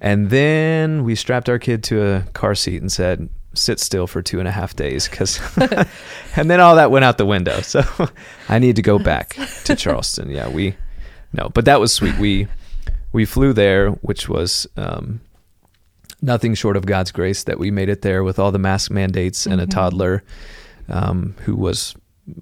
and 0.00 0.30
then 0.30 1.04
we 1.04 1.14
strapped 1.14 1.48
our 1.48 1.58
kid 1.58 1.82
to 1.84 2.02
a 2.02 2.22
car 2.32 2.54
seat 2.54 2.80
and 2.80 2.90
said, 2.90 3.28
sit 3.54 3.80
still 3.80 4.06
for 4.06 4.22
two 4.22 4.38
and 4.38 4.46
a 4.46 4.50
half 4.50 4.76
days 4.76 5.08
because 5.08 5.40
and 6.36 6.50
then 6.50 6.60
all 6.60 6.76
that 6.76 6.90
went 6.90 7.04
out 7.04 7.18
the 7.18 7.26
window. 7.26 7.60
So 7.60 7.82
i 8.48 8.58
need 8.58 8.76
to 8.76 8.82
go 8.82 8.98
back 8.98 9.36
to 9.64 9.74
charleston. 9.74 10.30
Yeah 10.30 10.48
we 10.48 10.76
no 11.32 11.48
but 11.48 11.64
that 11.64 11.80
was 11.80 11.92
sweet. 11.92 12.16
We 12.18 12.46
we 13.12 13.24
flew 13.24 13.52
there 13.52 13.90
which 13.90 14.28
was 14.28 14.66
um, 14.76 15.20
nothing 16.22 16.54
short 16.54 16.76
of 16.76 16.86
god's 16.86 17.10
grace 17.10 17.44
that 17.44 17.58
we 17.58 17.70
made 17.70 17.88
it 17.88 18.02
there 18.02 18.22
with 18.22 18.38
all 18.38 18.52
the 18.52 18.58
mask 18.58 18.90
mandates 18.90 19.46
and 19.46 19.60
mm-hmm. 19.60 19.70
a 19.70 19.74
toddler 19.74 20.22
um, 20.88 21.34
who 21.40 21.56
was 21.56 21.94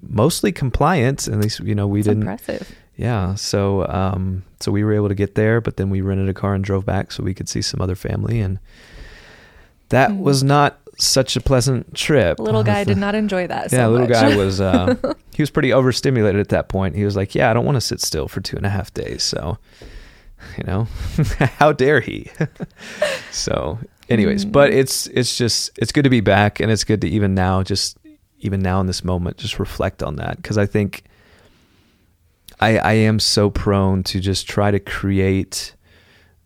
mostly 0.07 0.51
compliant. 0.51 1.27
At 1.27 1.39
least 1.39 1.59
you 1.61 1.73
know 1.73 1.87
we 1.87 2.01
That's 2.01 2.09
didn't 2.09 2.29
impressive 2.29 2.75
yeah 2.99 3.33
so 3.35 3.87
um, 3.87 4.43
so 4.59 4.71
we 4.71 4.83
were 4.83 4.93
able 4.93 5.07
to 5.07 5.15
get 5.15 5.35
there 5.35 5.61
but 5.61 5.77
then 5.77 5.89
we 5.89 6.01
rented 6.01 6.29
a 6.29 6.33
car 6.33 6.53
and 6.53 6.63
drove 6.63 6.85
back 6.85 7.11
so 7.11 7.23
we 7.23 7.33
could 7.33 7.47
see 7.47 7.61
some 7.61 7.81
other 7.81 7.95
family 7.95 8.39
and 8.39 8.59
that 9.89 10.11
mm. 10.11 10.19
was 10.19 10.43
not 10.43 10.79
such 10.99 11.35
a 11.35 11.41
pleasant 11.41 11.95
trip. 11.95 12.39
Little 12.39 12.63
guy 12.63 12.83
did 12.85 12.97
not 12.97 13.15
enjoy 13.15 13.47
that. 13.47 13.71
Yeah, 13.71 13.85
so 13.85 13.91
little 13.91 14.07
guy 14.07 14.35
was 14.35 14.61
uh, 14.61 14.95
he 15.33 15.41
was 15.41 15.49
pretty 15.49 15.73
overstimulated 15.73 16.39
at 16.39 16.49
that 16.49 16.69
point. 16.69 16.95
He 16.95 17.03
was 17.03 17.15
like, 17.15 17.35
"Yeah, 17.35 17.49
I 17.49 17.53
don't 17.53 17.65
want 17.65 17.75
to 17.77 17.81
sit 17.81 18.01
still 18.01 18.27
for 18.27 18.41
two 18.41 18.57
and 18.57 18.65
a 18.65 18.69
half 18.69 18.93
days." 18.93 19.23
So, 19.23 19.57
you 20.57 20.63
know, 20.65 20.83
how 21.57 21.71
dare 21.71 22.01
he? 22.01 22.29
so, 23.31 23.79
anyways, 24.09 24.45
mm. 24.45 24.51
but 24.51 24.71
it's 24.71 25.07
it's 25.07 25.37
just 25.37 25.71
it's 25.77 25.91
good 25.91 26.03
to 26.03 26.09
be 26.09 26.21
back, 26.21 26.59
and 26.59 26.71
it's 26.71 26.83
good 26.83 27.01
to 27.01 27.09
even 27.09 27.33
now 27.33 27.63
just 27.63 27.97
even 28.41 28.61
now 28.61 28.79
in 28.79 28.87
this 28.87 29.03
moment 29.03 29.37
just 29.37 29.59
reflect 29.59 30.01
on 30.01 30.15
that 30.17 30.37
because 30.37 30.57
I 30.57 30.65
think 30.65 31.03
I 32.59 32.77
I 32.77 32.93
am 32.93 33.19
so 33.19 33.49
prone 33.49 34.03
to 34.03 34.19
just 34.19 34.47
try 34.47 34.71
to 34.71 34.79
create 34.79 35.75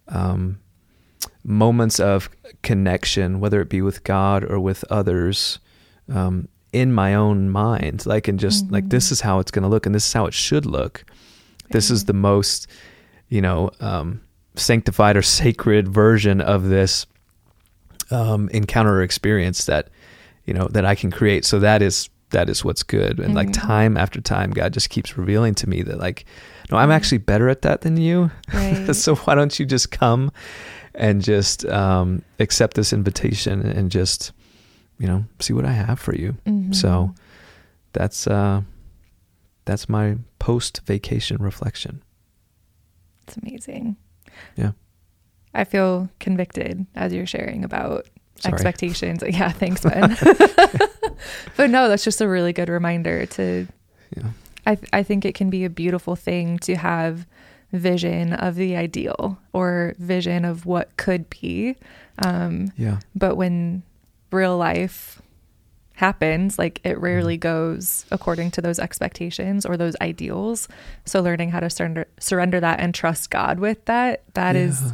um 0.08 0.60
moments 1.44 2.00
of 2.00 2.30
connection, 2.62 3.40
whether 3.40 3.62
it 3.62 3.70
be 3.70 3.82
with 3.82 4.04
God 4.04 4.44
or 4.44 4.60
with 4.60 4.84
others, 4.90 5.60
um, 6.12 6.48
in 6.72 6.92
my 6.94 7.14
own 7.14 7.50
mind. 7.50 8.06
Like, 8.06 8.28
and 8.28 8.40
just 8.40 8.66
mm-hmm. 8.66 8.74
like, 8.74 8.90
this 8.90 9.12
is 9.12 9.22
how 9.22 9.40
it's 9.40 9.52
going 9.52 9.64
to 9.64 9.70
look 9.70 9.86
and 9.86 9.94
this 9.94 10.08
is 10.08 10.14
how 10.14 10.26
it 10.26 10.34
should 10.34 10.66
look. 10.66 11.06
This 11.70 11.92
is 11.92 12.06
the 12.06 12.14
most, 12.14 12.68
you 13.30 13.42
know, 13.42 13.72
um, 13.80 14.22
sanctified 14.56 15.18
or 15.18 15.22
sacred 15.42 15.88
version 15.88 16.42
of 16.42 16.70
this 16.70 17.06
um, 18.12 18.50
encounter 18.50 18.96
or 18.96 19.04
experience 19.04 19.66
that, 19.66 19.90
you 20.46 20.54
know, 20.54 20.68
that 20.70 20.86
I 20.86 20.96
can 20.96 21.12
create. 21.12 21.46
So 21.46 21.60
that 21.60 21.82
is, 21.82 22.10
that 22.34 22.50
is 22.50 22.64
what's 22.64 22.84
good. 22.84 23.20
And 23.20 23.30
mm-hmm. 23.30 23.38
like 23.38 23.54
time 23.54 23.98
after 23.98 24.22
time, 24.22 24.52
God 24.52 24.74
just 24.74 24.90
keeps 24.90 25.18
revealing 25.18 25.56
to 25.56 25.70
me 25.70 25.82
that 25.84 25.98
like, 25.98 26.26
no, 26.70 26.78
I'm 26.78 26.92
actually 26.92 27.20
better 27.20 27.50
at 27.50 27.62
that 27.64 27.82
than 27.82 27.98
you. 27.98 28.30
Right. 28.54 28.94
so 28.94 29.16
why 29.16 29.36
don't 29.36 29.58
you 29.58 29.66
just 29.66 29.92
come 29.92 30.32
and 30.94 31.24
just 31.24 31.66
um, 31.66 32.22
accept 32.40 32.76
this 32.76 32.94
invitation 32.94 33.66
and 33.66 33.90
just 33.90 34.32
you 35.00 35.08
know 35.08 35.26
see 35.40 35.54
what 35.54 35.66
I 35.66 35.72
have 35.72 36.00
for 36.00 36.16
you. 36.16 36.38
Mm-hmm. 36.46 36.74
So 36.74 37.14
that's 37.94 38.28
uh, 38.28 38.62
that's 39.66 39.90
my 39.90 40.18
post 40.40 40.82
vacation 40.86 41.42
reflection. 41.42 42.04
It's 43.28 43.38
amazing. 43.38 43.96
Yeah. 44.56 44.72
I 45.54 45.64
feel 45.64 46.10
convicted 46.20 46.86
as 46.96 47.14
you're 47.14 47.28
sharing 47.28 47.64
about 47.64 48.08
Sorry. 48.44 48.54
expectations. 48.54 49.24
Yeah, 49.28 49.52
thanks, 49.52 49.82
Ben. 49.82 50.18
but 51.58 51.70
no, 51.70 51.88
that's 51.88 52.04
just 52.04 52.22
a 52.22 52.28
really 52.28 52.54
good 52.54 52.70
reminder 52.70 53.26
to. 53.26 53.68
Yeah. 54.16 54.30
I 54.66 54.76
th- 54.76 54.90
I 54.94 55.04
think 55.04 55.26
it 55.26 55.36
can 55.36 55.50
be 55.50 55.66
a 55.66 55.70
beautiful 55.70 56.16
thing 56.16 56.60
to 56.60 56.76
have 56.76 57.26
vision 57.72 58.34
of 58.34 58.56
the 58.56 58.76
ideal 58.76 59.40
or 59.52 59.96
vision 59.98 60.46
of 60.46 60.66
what 60.66 60.96
could 60.98 61.30
be. 61.30 61.76
Um, 62.24 62.72
yeah. 62.78 63.00
But 63.16 63.36
when 63.36 63.84
real 64.32 64.58
life 64.58 65.22
happens, 65.96 66.60
like 66.60 66.80
it 66.84 67.00
rarely 67.00 67.36
mm-hmm. 67.36 67.42
goes 67.42 68.06
according 68.12 68.52
to 68.52 68.62
those 68.62 68.80
expectations 68.80 69.66
or 69.66 69.76
those 69.78 69.96
ideals. 70.02 70.68
So 71.06 71.22
learning 71.22 71.52
how 71.52 71.60
to 71.60 71.70
surrender 71.70 72.08
surrender 72.20 72.60
that 72.60 72.80
and 72.80 72.94
trust 72.94 73.30
God 73.30 73.60
with 73.60 73.84
that, 73.86 74.24
that 74.34 74.56
yeah. 74.56 74.62
is 74.62 74.94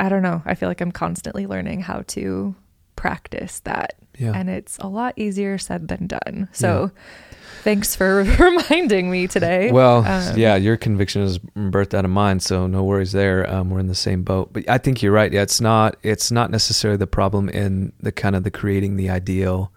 I 0.00 0.08
don't 0.08 0.22
know. 0.22 0.42
I 0.46 0.54
feel 0.54 0.68
like 0.68 0.80
I'm 0.80 0.90
constantly 0.90 1.46
learning 1.46 1.82
how 1.82 2.02
to 2.08 2.54
practice 2.96 3.60
that 3.60 3.94
Yeah. 4.18 4.32
And 4.34 4.50
it's 4.50 4.76
a 4.78 4.86
lot 4.86 5.14
easier 5.16 5.56
said 5.56 5.88
than 5.88 6.06
done. 6.06 6.48
So 6.52 6.90
yeah. 6.94 7.36
thanks 7.62 7.96
for 7.96 8.22
reminding 8.38 9.10
me 9.10 9.26
today. 9.26 9.70
Well, 9.70 10.04
um, 10.04 10.36
yeah, 10.36 10.56
your 10.56 10.76
conviction 10.76 11.22
is 11.22 11.38
birthed 11.38 11.94
out 11.94 12.04
of 12.04 12.10
mine, 12.10 12.40
so 12.40 12.66
no 12.66 12.82
worries 12.82 13.12
there. 13.12 13.48
Um, 13.50 13.70
we're 13.70 13.78
in 13.78 13.86
the 13.86 13.94
same 13.94 14.22
boat. 14.22 14.52
But 14.52 14.68
I 14.68 14.78
think 14.78 15.02
you're 15.02 15.12
right. 15.12 15.32
Yeah, 15.32 15.42
it's 15.42 15.60
not 15.60 15.96
it's 16.02 16.30
not 16.30 16.50
necessarily 16.50 16.98
the 16.98 17.06
problem 17.06 17.48
in 17.48 17.92
the 18.00 18.12
kind 18.12 18.36
of 18.36 18.44
the 18.44 18.50
creating 18.50 18.96
the 18.96 19.08
ideal. 19.10 19.72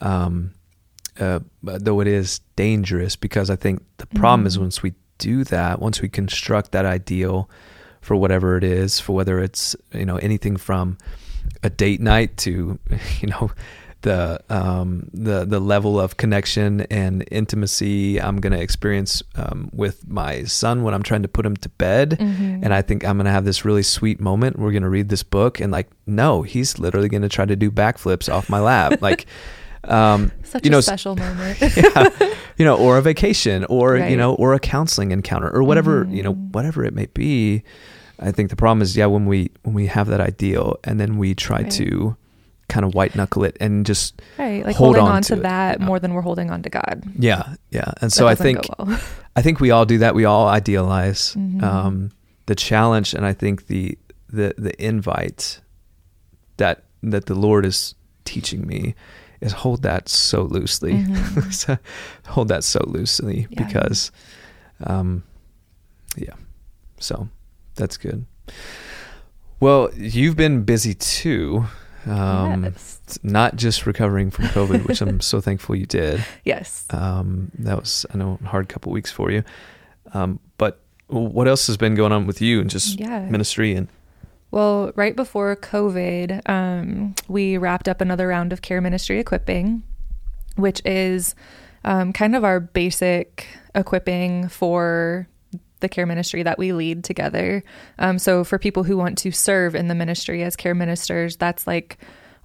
Um, 0.00 0.52
uh, 1.18 1.40
though 1.62 2.00
it 2.00 2.06
is 2.06 2.40
dangerous 2.56 3.16
because 3.16 3.50
I 3.50 3.56
think 3.56 3.82
the 3.98 4.06
problem 4.06 4.40
mm-hmm. 4.40 4.46
is 4.46 4.58
once 4.58 4.82
we 4.82 4.94
do 5.18 5.44
that, 5.44 5.80
once 5.80 6.00
we 6.00 6.08
construct 6.08 6.72
that 6.72 6.86
ideal 6.86 7.50
for 8.00 8.16
whatever 8.16 8.56
it 8.56 8.64
is, 8.64 9.00
for 9.00 9.14
whether 9.14 9.40
it's 9.40 9.76
you 9.92 10.06
know 10.06 10.16
anything 10.16 10.56
from 10.56 10.98
a 11.62 11.70
date 11.70 12.00
night 12.00 12.36
to 12.38 12.78
you 13.20 13.28
know 13.28 13.50
the 14.02 14.40
um, 14.48 15.10
the 15.12 15.44
the 15.44 15.60
level 15.60 16.00
of 16.00 16.16
connection 16.16 16.82
and 16.82 17.24
intimacy 17.30 18.20
I'm 18.20 18.40
going 18.40 18.52
to 18.52 18.60
experience 18.60 19.22
um, 19.34 19.70
with 19.72 20.08
my 20.08 20.44
son 20.44 20.82
when 20.82 20.94
I'm 20.94 21.02
trying 21.02 21.22
to 21.22 21.28
put 21.28 21.44
him 21.44 21.56
to 21.58 21.68
bed, 21.68 22.10
mm-hmm. 22.18 22.64
and 22.64 22.72
I 22.72 22.82
think 22.82 23.04
I'm 23.04 23.16
going 23.16 23.26
to 23.26 23.30
have 23.30 23.44
this 23.44 23.64
really 23.64 23.82
sweet 23.82 24.20
moment. 24.20 24.58
We're 24.58 24.72
going 24.72 24.82
to 24.82 24.88
read 24.88 25.08
this 25.08 25.22
book, 25.22 25.60
and 25.60 25.70
like, 25.72 25.88
no, 26.06 26.42
he's 26.42 26.78
literally 26.78 27.08
going 27.08 27.22
to 27.22 27.28
try 27.28 27.44
to 27.44 27.56
do 27.56 27.70
backflips 27.70 28.32
off 28.32 28.48
my 28.48 28.60
lap, 28.60 29.00
like. 29.02 29.26
Um, 29.84 30.30
Such 30.44 30.64
you 30.64 30.70
know, 30.70 30.78
a 30.78 30.82
special 30.82 31.16
moment. 31.26 31.58
yeah, 31.76 32.34
you 32.56 32.64
know, 32.64 32.76
or 32.76 32.98
a 32.98 33.02
vacation, 33.02 33.64
or 33.66 33.94
right. 33.94 34.10
you 34.10 34.16
know, 34.16 34.34
or 34.34 34.54
a 34.54 34.60
counseling 34.60 35.10
encounter, 35.10 35.50
or 35.50 35.62
whatever 35.62 36.04
mm-hmm. 36.04 36.14
you 36.14 36.22
know, 36.22 36.34
whatever 36.34 36.84
it 36.84 36.94
may 36.94 37.06
be. 37.06 37.62
I 38.18 38.32
think 38.32 38.50
the 38.50 38.56
problem 38.56 38.82
is, 38.82 38.96
yeah, 38.96 39.06
when 39.06 39.26
we 39.26 39.50
when 39.62 39.74
we 39.74 39.86
have 39.86 40.08
that 40.08 40.20
ideal 40.20 40.76
and 40.84 41.00
then 41.00 41.16
we 41.16 41.34
try 41.34 41.62
right. 41.62 41.70
to 41.72 42.16
kind 42.68 42.86
of 42.86 42.94
white 42.94 43.14
knuckle 43.16 43.44
it 43.44 43.56
and 43.60 43.84
just 43.84 44.22
right, 44.38 44.64
like 44.64 44.76
hold 44.76 44.96
holding 44.96 45.12
on, 45.12 45.22
to, 45.22 45.34
to 45.34 45.42
that 45.42 45.80
more 45.80 45.98
than 45.98 46.14
we're 46.14 46.22
holding 46.22 46.50
on 46.50 46.62
to 46.62 46.70
God. 46.70 47.02
Yeah, 47.18 47.56
yeah, 47.70 47.92
and 48.00 48.12
so 48.12 48.28
I 48.28 48.34
think 48.34 48.60
well. 48.78 49.00
I 49.36 49.42
think 49.42 49.60
we 49.60 49.70
all 49.70 49.84
do 49.84 49.98
that. 49.98 50.14
We 50.14 50.24
all 50.24 50.48
idealize 50.48 51.34
mm-hmm. 51.34 51.62
um, 51.64 52.10
the 52.46 52.54
challenge, 52.54 53.14
and 53.14 53.26
I 53.26 53.32
think 53.32 53.66
the 53.66 53.98
the 54.28 54.54
the 54.56 54.82
invite 54.82 55.60
that 56.56 56.84
that 57.02 57.26
the 57.26 57.34
Lord 57.34 57.66
is 57.66 57.94
teaching 58.24 58.66
me 58.66 58.94
is 59.40 59.52
hold 59.52 59.82
that 59.82 60.08
so 60.08 60.42
loosely. 60.42 60.94
Mm-hmm. 60.94 61.74
hold 62.30 62.48
that 62.48 62.64
so 62.64 62.84
loosely 62.86 63.46
yeah. 63.50 63.64
because, 63.64 64.12
um, 64.84 65.24
yeah. 66.16 66.34
So 66.98 67.28
that's 67.74 67.96
good. 67.96 68.26
Well, 69.60 69.90
you've 69.94 70.36
been 70.36 70.64
busy 70.64 70.94
too. 70.94 71.66
Um, 72.06 72.64
yes. 72.64 73.18
Not 73.22 73.56
just 73.56 73.86
recovering 73.86 74.30
from 74.30 74.46
COVID, 74.46 74.86
which 74.86 75.00
I'm 75.02 75.20
so 75.20 75.40
thankful 75.42 75.76
you 75.76 75.86
did. 75.86 76.24
Yes. 76.44 76.86
Um, 76.90 77.50
that 77.58 77.78
was, 77.78 78.06
I 78.12 78.16
know, 78.16 78.38
a 78.42 78.48
hard 78.48 78.68
couple 78.68 78.92
weeks 78.92 79.12
for 79.12 79.30
you. 79.30 79.44
Um, 80.14 80.40
but 80.56 80.80
what 81.08 81.46
else 81.48 81.66
has 81.66 81.76
been 81.76 81.94
going 81.94 82.12
on 82.12 82.26
with 82.26 82.40
you 82.40 82.60
and 82.60 82.70
just 82.70 82.98
yeah. 82.98 83.28
ministry 83.28 83.74
and 83.74 83.88
well, 84.50 84.92
right 84.96 85.14
before 85.14 85.54
COVID, 85.56 86.48
um, 86.48 87.14
we 87.28 87.56
wrapped 87.56 87.88
up 87.88 88.00
another 88.00 88.28
round 88.28 88.52
of 88.52 88.62
care 88.62 88.80
ministry 88.80 89.20
equipping, 89.20 89.82
which 90.56 90.82
is 90.84 91.34
um, 91.84 92.12
kind 92.12 92.34
of 92.34 92.44
our 92.44 92.60
basic 92.60 93.46
equipping 93.74 94.48
for 94.48 95.28
the 95.80 95.88
care 95.88 96.06
ministry 96.06 96.42
that 96.42 96.58
we 96.58 96.72
lead 96.72 97.04
together. 97.04 97.62
Um, 97.98 98.18
so, 98.18 98.44
for 98.44 98.58
people 98.58 98.84
who 98.84 98.96
want 98.96 99.18
to 99.18 99.32
serve 99.32 99.74
in 99.74 99.88
the 99.88 99.94
ministry 99.94 100.42
as 100.42 100.56
care 100.56 100.74
ministers, 100.74 101.36
that's 101.36 101.66
like 101.66 101.98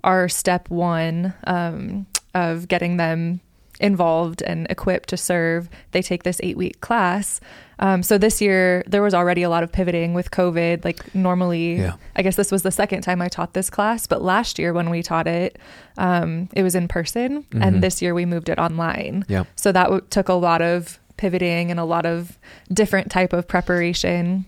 our 0.03 0.29
step 0.29 0.69
one 0.69 1.33
um, 1.45 2.05
of 2.33 2.67
getting 2.67 2.97
them 2.97 3.41
involved 3.79 4.41
and 4.41 4.67
equipped 4.69 5.09
to 5.09 5.17
serve. 5.17 5.69
They 5.91 6.01
take 6.01 6.23
this 6.23 6.39
eight 6.43 6.57
week 6.57 6.81
class. 6.81 7.39
Um, 7.79 8.03
so 8.03 8.17
this 8.17 8.41
year 8.41 8.83
there 8.87 9.01
was 9.01 9.13
already 9.13 9.43
a 9.43 9.49
lot 9.49 9.63
of 9.63 9.71
pivoting 9.71 10.13
with 10.13 10.31
COVID. 10.31 10.85
Like 10.85 11.13
normally, 11.13 11.75
yeah. 11.75 11.95
I 12.15 12.21
guess 12.21 12.35
this 12.35 12.51
was 12.51 12.63
the 12.63 12.71
second 12.71 13.01
time 13.01 13.21
I 13.21 13.27
taught 13.27 13.53
this 13.53 13.69
class, 13.69 14.07
but 14.07 14.21
last 14.21 14.57
year 14.57 14.71
when 14.71 14.89
we 14.89 15.03
taught 15.03 15.27
it, 15.27 15.59
um, 15.97 16.49
it 16.53 16.63
was 16.63 16.75
in 16.75 16.87
person, 16.87 17.43
mm-hmm. 17.43 17.61
and 17.61 17.83
this 17.83 18.01
year 18.01 18.13
we 18.13 18.25
moved 18.25 18.49
it 18.49 18.57
online. 18.57 19.25
Yeah. 19.27 19.43
So 19.55 19.71
that 19.71 19.85
w- 19.85 20.03
took 20.09 20.29
a 20.29 20.33
lot 20.33 20.61
of 20.61 20.99
pivoting 21.17 21.71
and 21.71 21.79
a 21.79 21.85
lot 21.85 22.05
of 22.05 22.37
different 22.71 23.11
type 23.11 23.33
of 23.33 23.47
preparation 23.47 24.45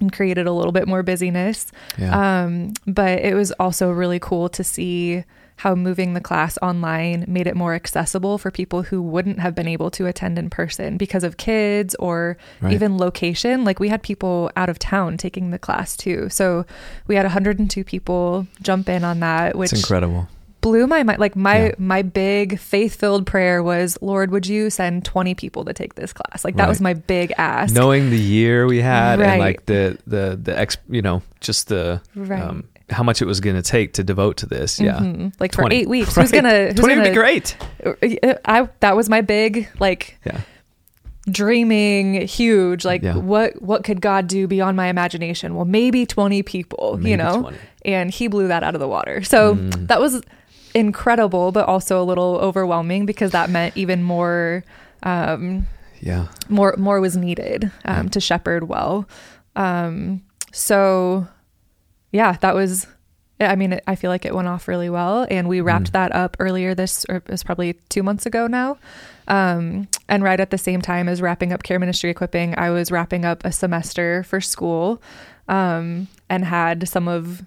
and 0.00 0.12
created 0.12 0.46
a 0.46 0.52
little 0.52 0.72
bit 0.72 0.86
more 0.86 1.02
busyness. 1.02 1.72
Yeah. 1.98 2.44
Um, 2.44 2.74
but 2.86 3.20
it 3.20 3.34
was 3.34 3.52
also 3.52 3.90
really 3.90 4.18
cool 4.18 4.48
to 4.50 4.64
see 4.64 5.24
how 5.56 5.74
moving 5.74 6.14
the 6.14 6.20
class 6.20 6.58
online 6.60 7.24
made 7.26 7.46
it 7.46 7.56
more 7.56 7.74
accessible 7.74 8.38
for 8.38 8.50
people 8.50 8.82
who 8.82 9.00
wouldn't 9.00 9.38
have 9.40 9.54
been 9.54 9.68
able 9.68 9.90
to 9.90 10.06
attend 10.06 10.38
in 10.38 10.50
person 10.50 10.96
because 10.96 11.24
of 11.24 11.36
kids 11.36 11.94
or 11.96 12.36
right. 12.60 12.72
even 12.72 12.98
location. 12.98 13.64
Like 13.64 13.80
we 13.80 13.88
had 13.88 14.02
people 14.02 14.50
out 14.56 14.68
of 14.68 14.78
town 14.78 15.16
taking 15.16 15.50
the 15.50 15.58
class 15.58 15.96
too. 15.96 16.28
So 16.28 16.66
we 17.06 17.16
had 17.16 17.24
102 17.24 17.84
people 17.84 18.46
jump 18.60 18.88
in 18.88 19.02
on 19.02 19.20
that, 19.20 19.56
which 19.56 19.72
is 19.72 19.80
incredible 19.80 20.28
blew 20.66 20.86
my 20.88 21.04
mind. 21.04 21.20
Like 21.20 21.36
my 21.36 21.66
yeah. 21.66 21.74
my 21.78 22.02
big 22.02 22.58
faith 22.58 22.96
filled 22.96 23.24
prayer 23.24 23.62
was, 23.62 23.96
Lord, 24.00 24.32
would 24.32 24.46
you 24.46 24.68
send 24.68 25.04
twenty 25.04 25.34
people 25.34 25.64
to 25.64 25.72
take 25.72 25.94
this 25.94 26.12
class? 26.12 26.44
Like 26.44 26.56
that 26.56 26.64
right. 26.64 26.68
was 26.68 26.80
my 26.80 26.94
big 26.94 27.32
ask. 27.38 27.72
Knowing 27.72 28.10
the 28.10 28.18
year 28.18 28.66
we 28.66 28.80
had 28.80 29.20
right. 29.20 29.28
and 29.28 29.40
like 29.40 29.66
the 29.66 29.96
the 30.06 30.38
the 30.40 30.58
ex, 30.58 30.76
you 30.88 31.02
know, 31.02 31.22
just 31.40 31.68
the 31.68 32.02
right. 32.16 32.42
um, 32.42 32.64
how 32.88 33.02
much 33.02 33.20
it 33.20 33.24
was 33.24 33.40
going 33.40 33.56
to 33.56 33.62
take 33.62 33.94
to 33.94 34.04
devote 34.04 34.36
to 34.38 34.46
this. 34.46 34.78
Yeah. 34.78 34.98
Mm-hmm. 34.98 35.28
Like 35.40 35.52
20. 35.52 35.74
for 35.74 35.80
eight 35.80 35.88
weeks. 35.88 36.16
Right. 36.16 36.22
Who's 36.22 36.32
going 36.32 36.44
to, 36.44 36.72
20 36.74 36.96
would 36.96 37.04
be 37.04 37.14
great. 37.14 37.56
I, 38.44 38.68
that 38.80 38.96
was 38.96 39.08
my 39.08 39.20
big, 39.22 39.68
like, 39.80 40.18
yeah. 40.24 40.40
dreaming 41.28 42.26
huge. 42.26 42.84
Like 42.84 43.02
yeah. 43.02 43.16
what, 43.16 43.60
what 43.60 43.82
could 43.82 44.00
God 44.00 44.28
do 44.28 44.46
beyond 44.46 44.76
my 44.76 44.86
imagination? 44.86 45.56
Well, 45.56 45.64
maybe 45.64 46.06
20 46.06 46.42
people, 46.44 46.96
maybe 46.96 47.10
you 47.10 47.16
know, 47.16 47.42
20. 47.42 47.58
and 47.86 48.10
he 48.10 48.28
blew 48.28 48.48
that 48.48 48.62
out 48.62 48.74
of 48.74 48.80
the 48.80 48.88
water. 48.88 49.22
So 49.22 49.56
mm. 49.56 49.88
that 49.88 50.00
was 50.00 50.22
incredible, 50.74 51.50
but 51.50 51.66
also 51.66 52.00
a 52.00 52.04
little 52.04 52.36
overwhelming 52.36 53.04
because 53.04 53.32
that 53.32 53.50
meant 53.50 53.76
even 53.76 54.02
more, 54.02 54.62
um, 55.02 55.66
yeah, 56.00 56.28
more, 56.48 56.76
more 56.76 57.00
was 57.00 57.16
needed, 57.16 57.72
um, 57.84 58.10
to 58.10 58.20
shepherd 58.20 58.68
well. 58.68 59.08
Um, 59.56 60.22
so 60.52 61.26
yeah, 62.16 62.32
that 62.40 62.54
was 62.54 62.86
I 63.38 63.54
mean, 63.54 63.78
I 63.86 63.96
feel 63.96 64.10
like 64.10 64.24
it 64.24 64.34
went 64.34 64.48
off 64.48 64.66
really 64.66 64.88
well, 64.88 65.26
and 65.30 65.46
we 65.46 65.60
wrapped 65.60 65.88
mm. 65.88 65.92
that 65.92 66.14
up 66.14 66.38
earlier 66.40 66.74
this, 66.74 67.04
or 67.08 67.16
it 67.16 67.28
was 67.28 67.42
probably 67.42 67.74
two 67.90 68.02
months 68.02 68.24
ago 68.24 68.46
now. 68.46 68.78
Um, 69.28 69.88
and 70.08 70.22
right 70.22 70.40
at 70.40 70.50
the 70.50 70.58
same 70.58 70.80
time 70.80 71.08
as 71.08 71.20
wrapping 71.20 71.52
up 71.52 71.62
care 71.62 71.78
ministry 71.78 72.08
equipping, 72.08 72.58
I 72.58 72.70
was 72.70 72.90
wrapping 72.90 73.26
up 73.26 73.44
a 73.44 73.52
semester 73.52 74.22
for 74.22 74.40
school, 74.40 75.02
um, 75.48 76.08
and 76.30 76.46
had 76.46 76.88
some 76.88 77.08
of 77.08 77.44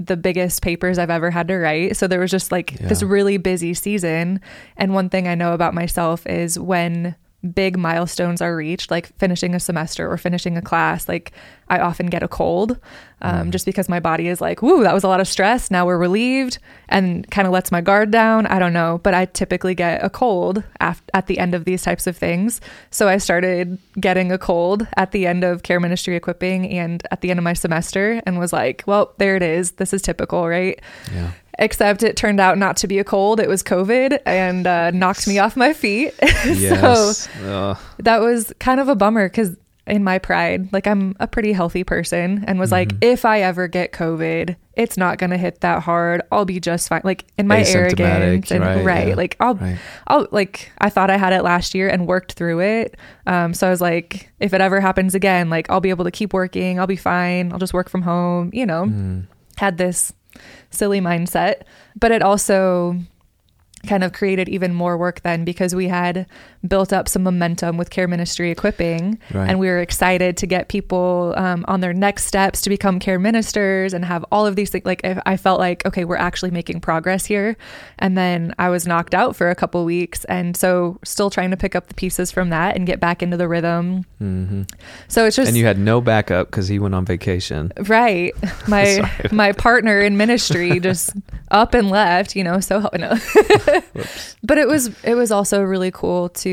the 0.00 0.16
biggest 0.16 0.62
papers 0.62 0.98
I've 0.98 1.10
ever 1.10 1.30
had 1.30 1.46
to 1.48 1.58
write. 1.58 1.96
So 1.96 2.08
there 2.08 2.20
was 2.20 2.30
just 2.30 2.50
like 2.50 2.80
yeah. 2.80 2.88
this 2.88 3.02
really 3.02 3.36
busy 3.36 3.74
season. 3.74 4.40
And 4.76 4.94
one 4.94 5.10
thing 5.10 5.28
I 5.28 5.36
know 5.36 5.52
about 5.52 5.74
myself 5.74 6.26
is 6.26 6.58
when 6.58 7.14
big 7.54 7.78
milestones 7.78 8.42
are 8.42 8.54
reached, 8.54 8.90
like 8.90 9.06
finishing 9.16 9.54
a 9.54 9.60
semester 9.60 10.10
or 10.10 10.18
finishing 10.18 10.56
a 10.56 10.62
class, 10.62 11.08
like 11.08 11.32
I 11.68 11.78
often 11.78 12.06
get 12.06 12.22
a 12.22 12.28
cold 12.28 12.78
um, 13.22 13.48
mm. 13.48 13.50
just 13.50 13.64
because 13.64 13.88
my 13.88 14.00
body 14.00 14.28
is 14.28 14.40
like, 14.40 14.60
woo, 14.60 14.82
that 14.82 14.92
was 14.92 15.04
a 15.04 15.08
lot 15.08 15.20
of 15.20 15.28
stress. 15.28 15.70
Now 15.70 15.86
we're 15.86 15.96
relieved 15.96 16.58
and 16.88 17.28
kind 17.30 17.46
of 17.46 17.52
lets 17.52 17.72
my 17.72 17.80
guard 17.80 18.10
down. 18.10 18.46
I 18.46 18.58
don't 18.58 18.72
know, 18.72 19.00
but 19.02 19.14
I 19.14 19.24
typically 19.24 19.74
get 19.74 20.04
a 20.04 20.10
cold 20.10 20.62
af- 20.80 21.02
at 21.14 21.28
the 21.28 21.38
end 21.38 21.54
of 21.54 21.64
these 21.64 21.82
types 21.82 22.06
of 22.06 22.16
things. 22.16 22.60
So 22.90 23.08
I 23.08 23.16
started 23.18 23.78
getting 23.98 24.32
a 24.32 24.38
cold 24.38 24.86
at 24.96 25.12
the 25.12 25.26
end 25.26 25.42
of 25.42 25.62
care 25.62 25.80
ministry 25.80 26.16
equipping 26.16 26.68
and 26.68 27.06
at 27.10 27.22
the 27.22 27.30
end 27.30 27.38
of 27.38 27.44
my 27.44 27.54
semester 27.54 28.20
and 28.26 28.38
was 28.38 28.52
like, 28.52 28.84
well, 28.86 29.14
there 29.18 29.36
it 29.36 29.42
is. 29.42 29.72
This 29.72 29.94
is 29.94 30.02
typical, 30.02 30.46
right? 30.46 30.78
Yeah 31.14 31.32
except 31.60 32.02
it 32.02 32.16
turned 32.16 32.40
out 32.40 32.58
not 32.58 32.76
to 32.78 32.88
be 32.88 32.98
a 32.98 33.04
cold. 33.04 33.38
It 33.38 33.48
was 33.48 33.62
COVID 33.62 34.18
and 34.26 34.66
uh, 34.66 34.90
knocked 34.90 35.28
me 35.28 35.38
off 35.38 35.56
my 35.56 35.72
feet. 35.72 36.14
Yes. 36.40 37.28
so 37.28 37.76
that 37.98 38.20
was 38.20 38.52
kind 38.58 38.80
of 38.80 38.88
a 38.88 38.96
bummer 38.96 39.28
because 39.28 39.56
in 39.86 40.02
my 40.02 40.18
pride, 40.18 40.72
like 40.72 40.86
I'm 40.86 41.14
a 41.20 41.26
pretty 41.26 41.52
healthy 41.52 41.84
person 41.84 42.44
and 42.46 42.58
was 42.58 42.70
mm-hmm. 42.70 42.96
like, 42.96 43.04
if 43.04 43.24
I 43.24 43.42
ever 43.42 43.68
get 43.68 43.92
COVID, 43.92 44.56
it's 44.74 44.96
not 44.96 45.18
going 45.18 45.30
to 45.30 45.36
hit 45.36 45.60
that 45.60 45.82
hard. 45.82 46.22
I'll 46.32 46.46
be 46.46 46.60
just 46.60 46.88
fine. 46.88 47.02
Like 47.04 47.26
in 47.36 47.46
my 47.46 47.62
arrogance 47.62 48.50
and 48.50 48.64
right, 48.64 48.84
right 48.84 49.08
yeah, 49.08 49.14
like 49.14 49.36
I'll, 49.38 49.54
right. 49.56 49.78
I'll 50.06 50.26
like, 50.30 50.72
I 50.78 50.88
thought 50.88 51.10
I 51.10 51.18
had 51.18 51.32
it 51.32 51.42
last 51.42 51.74
year 51.74 51.88
and 51.88 52.06
worked 52.06 52.32
through 52.32 52.60
it. 52.60 52.96
Um, 53.26 53.52
so 53.52 53.66
I 53.66 53.70
was 53.70 53.82
like, 53.82 54.30
if 54.40 54.54
it 54.54 54.60
ever 54.62 54.80
happens 54.80 55.14
again, 55.14 55.50
like 55.50 55.68
I'll 55.68 55.80
be 55.80 55.90
able 55.90 56.04
to 56.04 56.10
keep 56.10 56.32
working. 56.32 56.80
I'll 56.80 56.86
be 56.86 56.96
fine. 56.96 57.52
I'll 57.52 57.58
just 57.58 57.74
work 57.74 57.90
from 57.90 58.02
home, 58.02 58.50
you 58.54 58.64
know, 58.64 58.84
mm. 58.86 59.26
had 59.56 59.76
this 59.76 60.12
silly 60.70 61.00
mindset, 61.00 61.62
but 61.98 62.12
it 62.12 62.22
also 62.22 62.96
kind 63.86 64.04
of 64.04 64.12
created 64.12 64.48
even 64.48 64.74
more 64.74 64.96
work 64.98 65.22
then 65.22 65.44
because 65.44 65.74
we 65.74 65.88
had 65.88 66.26
built 66.66 66.92
up 66.92 67.08
some 67.08 67.22
momentum 67.22 67.76
with 67.76 67.90
care 67.90 68.06
ministry 68.06 68.50
equipping. 68.50 69.18
Right. 69.32 69.48
and 69.48 69.58
we 69.58 69.68
were 69.68 69.78
excited 69.78 70.36
to 70.38 70.46
get 70.46 70.68
people 70.68 71.34
um, 71.36 71.64
on 71.68 71.80
their 71.80 71.94
next 71.94 72.24
steps 72.24 72.60
to 72.62 72.70
become 72.70 72.98
care 72.98 73.18
ministers 73.18 73.94
and 73.94 74.04
have 74.04 74.24
all 74.30 74.46
of 74.46 74.56
these 74.56 74.70
things 74.70 74.84
like 74.84 75.04
i 75.04 75.36
felt 75.36 75.58
like 75.58 75.84
okay 75.86 76.04
we're 76.04 76.16
actually 76.16 76.50
making 76.50 76.80
progress 76.80 77.24
here. 77.24 77.56
And 77.98 78.16
then 78.16 78.54
i 78.58 78.68
was 78.68 78.86
knocked 78.86 79.14
out 79.14 79.36
for 79.36 79.50
a 79.50 79.54
couple 79.54 79.84
weeks. 79.84 80.24
And 80.26 80.56
so 80.56 80.98
still 81.04 81.30
trying 81.30 81.50
to 81.50 81.56
pick 81.56 81.74
up 81.74 81.88
the 81.88 81.94
pieces 81.94 82.30
from 82.30 82.50
that 82.50 82.76
and 82.76 82.86
get 82.86 83.00
back 83.00 83.22
into 83.22 83.36
the 83.36 83.48
rhythm. 83.48 84.04
Mm-hmm. 84.20 84.62
so 85.08 85.24
it's 85.24 85.36
just 85.36 85.48
and 85.48 85.56
you 85.56 85.64
had 85.64 85.78
no 85.78 86.00
backup 86.02 86.48
because 86.48 86.68
he 86.68 86.78
went 86.78 86.94
on 86.94 87.04
vacation. 87.06 87.72
Right. 87.88 88.34
My 88.68 89.10
my 89.32 89.52
partner 89.52 90.00
in 90.00 90.16
ministry 90.16 90.78
just 90.88 91.10
up 91.50 91.74
and 91.74 91.90
left 91.90 92.36
you 92.36 92.44
know 92.44 92.60
so 92.60 92.88
no. 92.98 93.16
But 94.42 94.58
it 94.58 94.68
was 94.68 94.90
it 95.02 95.14
was 95.14 95.30
also 95.32 95.62
really 95.62 95.90
cool 95.90 96.28
to 96.28 96.49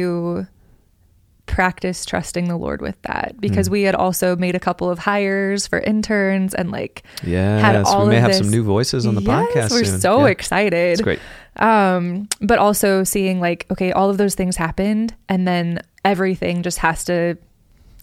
practice 1.47 2.05
trusting 2.05 2.47
the 2.47 2.57
Lord 2.57 2.81
with 2.81 3.01
that 3.03 3.35
because 3.39 3.69
mm. 3.69 3.71
we 3.71 3.83
had 3.83 3.95
also 3.95 4.35
made 4.35 4.53
a 4.53 4.59
couple 4.59 4.89
of 4.89 4.99
hires 4.99 5.65
for 5.65 5.79
interns 5.79 6.53
and 6.53 6.71
like 6.71 7.03
yeah, 7.23 7.57
had 7.57 7.83
all 7.83 8.03
we 8.03 8.09
may 8.09 8.19
have 8.19 8.29
this. 8.29 8.39
some 8.39 8.49
new 8.49 8.63
voices 8.63 9.07
on 9.07 9.15
the 9.15 9.21
yes, 9.21 9.29
podcast. 9.29 9.71
We're 9.71 9.85
soon. 9.85 9.99
so 10.01 10.19
yeah. 10.19 10.27
excited. 10.27 10.91
It's 10.93 11.01
great. 11.01 11.19
Um, 11.55 12.27
but 12.41 12.59
also 12.59 13.03
seeing 13.03 13.39
like 13.39 13.65
okay, 13.71 13.91
all 13.91 14.09
of 14.09 14.17
those 14.17 14.35
things 14.35 14.55
happened, 14.55 15.15
and 15.27 15.47
then 15.47 15.79
everything 16.05 16.61
just 16.61 16.77
has 16.79 17.05
to 17.05 17.37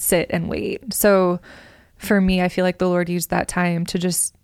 sit 0.01 0.29
and 0.31 0.49
wait. 0.49 0.93
So 0.93 1.39
for 1.97 2.21
me, 2.21 2.43
I 2.43 2.49
feel 2.49 2.65
like 2.65 2.79
the 2.79 2.89
Lord 2.89 3.09
used 3.09 3.31
that 3.31 3.47
time 3.47 3.87
to 3.87 3.99
just 3.99 4.35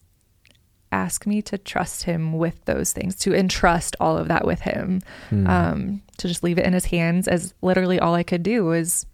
ask 0.92 1.26
me 1.26 1.40
to 1.42 1.56
trust 1.56 2.04
him 2.04 2.32
with 2.32 2.64
those 2.64 2.92
things, 2.92 3.14
to 3.16 3.34
entrust 3.34 3.94
all 4.00 4.16
of 4.16 4.28
that 4.28 4.44
with 4.44 4.60
him, 4.60 5.00
mm. 5.30 5.48
um, 5.48 6.02
to 6.18 6.28
just 6.28 6.42
leave 6.42 6.58
it 6.58 6.66
in 6.66 6.72
his 6.72 6.86
hands 6.86 7.28
as 7.28 7.54
literally 7.62 7.98
all 8.00 8.14
I 8.14 8.22
could 8.22 8.42
do 8.42 8.64
was 8.64 9.06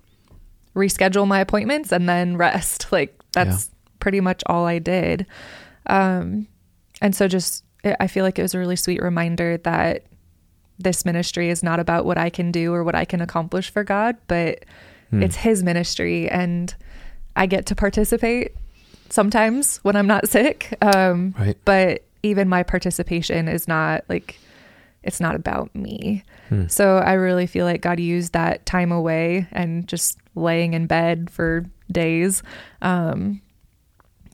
reschedule 0.75 1.27
my 1.27 1.41
appointments 1.41 1.93
and 1.93 2.09
then 2.09 2.37
rest. 2.37 2.87
Like 2.93 3.21
that's 3.33 3.67
yeah. 3.67 3.75
pretty 4.01 4.21
much 4.21 4.43
all 4.47 4.65
I 4.65 4.79
did. 4.79 5.27
Um, 5.87 6.49
and 7.03 7.15
so 7.15 7.29
just, 7.29 7.65
I 7.85 8.07
feel 8.07 8.25
like 8.25 8.39
it 8.39 8.43
was 8.43 8.55
a 8.55 8.59
really 8.59 8.77
sweet 8.77 9.03
reminder 9.03 9.59
that 9.59 10.05
this 10.79 11.05
ministry 11.05 11.51
is 11.51 11.63
not 11.63 11.79
about 11.79 12.05
what 12.05 12.19
I 12.19 12.31
can 12.31 12.51
do 12.53 12.73
or 12.73 12.85
what 12.85 12.95
I 12.95 13.05
can 13.05 13.21
accomplish 13.21 13.71
for 13.71 13.85
God, 13.85 14.17
but 14.29 14.65
mm. 15.13 15.23
it's 15.23 15.37
his 15.37 15.63
ministry 15.63 16.29
and 16.29 16.75
I 17.35 17.47
get 17.47 17.67
to 17.67 17.75
participate 17.75 18.55
sometimes 19.11 19.79
when 19.79 19.97
I'm 19.97 20.07
not 20.07 20.29
sick. 20.29 20.77
Um, 20.83 21.35
right. 21.39 21.57
But 21.65 22.05
even 22.23 22.49
my 22.49 22.63
participation 22.63 23.49
is 23.49 23.69
not 23.69 24.05
like, 24.09 24.39
it's 25.03 25.21
not 25.21 25.35
about 25.35 25.75
me. 25.75 26.25
Hmm. 26.49 26.67
So 26.67 26.99
I 26.99 27.13
really 27.13 27.47
feel 27.47 27.65
like 27.65 27.81
God 27.81 28.01
used 28.01 28.33
that 28.33 28.67
time 28.67 28.93
away 28.93 29.47
and 29.53 29.87
just 29.87 30.19
laying 30.35 30.75
in 30.75 30.87
bed 30.87 31.31
for 31.31 31.65
days 31.91 32.43
um, 32.83 33.41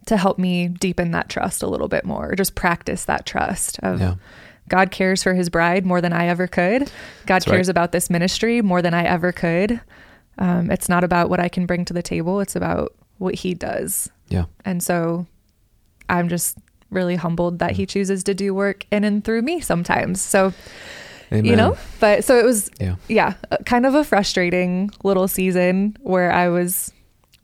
to 0.06 0.16
help 0.16 0.38
me 0.38 0.68
deepen 0.68 1.11
that 1.12 1.28
trust 1.28 1.62
a 1.62 1.66
little 1.66 1.88
bit 1.88 2.04
more, 2.04 2.35
just 2.35 2.54
practice 2.54 3.04
that 3.04 3.26
trust 3.26 3.78
of 3.80 4.00
yeah. 4.00 4.14
God 4.68 4.90
cares 4.90 5.22
for 5.22 5.35
his 5.35 5.50
bride 5.50 5.85
more 5.85 6.00
than 6.00 6.12
I 6.12 6.26
ever 6.28 6.46
could. 6.46 6.82
God 6.82 6.90
That's 7.26 7.44
cares 7.44 7.68
right. 7.68 7.72
about 7.72 7.92
this 7.92 8.08
ministry 8.08 8.62
more 8.62 8.80
than 8.80 8.94
I 8.94 9.04
ever 9.04 9.32
could. 9.32 9.80
Um, 10.38 10.70
it's 10.70 10.88
not 10.88 11.04
about 11.04 11.28
what 11.28 11.40
I 11.40 11.48
can 11.48 11.66
bring 11.66 11.85
to 11.85 11.92
the 11.92 12.02
table, 12.02 12.40
it's 12.40 12.56
about 12.56 12.94
what 13.18 13.35
he 13.35 13.54
does. 13.54 14.11
Yeah. 14.33 14.45
And 14.64 14.83
so 14.83 15.27
I'm 16.09 16.29
just 16.29 16.59
really 16.90 17.16
humbled 17.16 17.59
that 17.59 17.73
he 17.73 17.87
chooses 17.87 18.25
to 18.25 18.35
do 18.35 18.55
work 18.55 18.87
in 18.90 19.05
and 19.05 19.25
through 19.25 19.42
me 19.42 19.61
sometimes. 19.61 20.21
So, 20.21 20.53
Amen. 21.31 21.45
you 21.45 21.57
know, 21.57 21.77
but 22.01 22.25
so 22.25 22.38
it 22.38 22.45
was, 22.45 22.71
yeah, 22.79 22.97
yeah, 23.09 23.35
kind 23.64 23.87
of 23.87 23.95
a 23.95 24.05
frustrating 24.05 24.90
little 25.03 25.29
season 25.29 25.97
where 26.01 26.33
I 26.33 26.49
was 26.49 26.92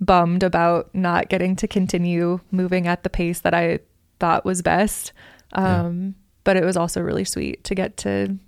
bummed 0.01 0.43
about 0.43 0.95
not 0.95 1.29
getting 1.29 1.57
to 1.57 1.67
continue 1.67 2.41
moving 2.51 2.87
at 2.87 3.03
the 3.03 3.11
pace 3.11 3.41
that 3.41 3.55
I 3.55 3.81
thought 4.21 4.45
was 4.45 4.63
best. 4.63 5.13
Um, 5.53 6.05
yeah. 6.05 6.13
But 6.45 6.57
it 6.57 6.65
was 6.65 6.77
also 6.77 7.01
really 7.01 7.25
sweet 7.25 7.65
to 7.65 7.75
get 7.75 7.97
to 7.99 8.39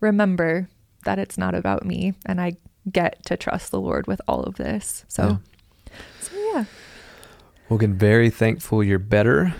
remember 0.00 0.68
that 1.04 1.18
it's 1.18 1.38
not 1.38 1.54
about 1.54 1.84
me 1.84 2.14
and 2.26 2.40
I 2.40 2.56
get 2.90 3.24
to 3.26 3.36
trust 3.36 3.70
the 3.70 3.80
Lord 3.80 4.06
with 4.06 4.20
all 4.28 4.42
of 4.42 4.56
this. 4.56 5.04
So, 5.08 5.28
yeah. 5.28 5.36
Well, 7.68 7.78
very 7.78 8.30
thankful 8.30 8.82
you're 8.82 8.98
better. 8.98 9.54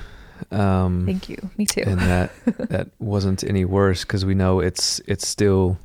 Um, 0.51 1.07
Thank 1.07 1.29
you. 1.29 1.51
Me 1.57 1.67
too. 1.67 1.83
and 1.87 2.01
that 2.01 2.31
that 2.69 2.89
wasn't 2.99 3.43
any 3.43 3.65
worse 3.65 4.05
because 4.05 4.25
we 4.25 4.35
know 4.35 4.61
it's 4.61 5.01
it's 5.07 5.27
still 5.27 5.79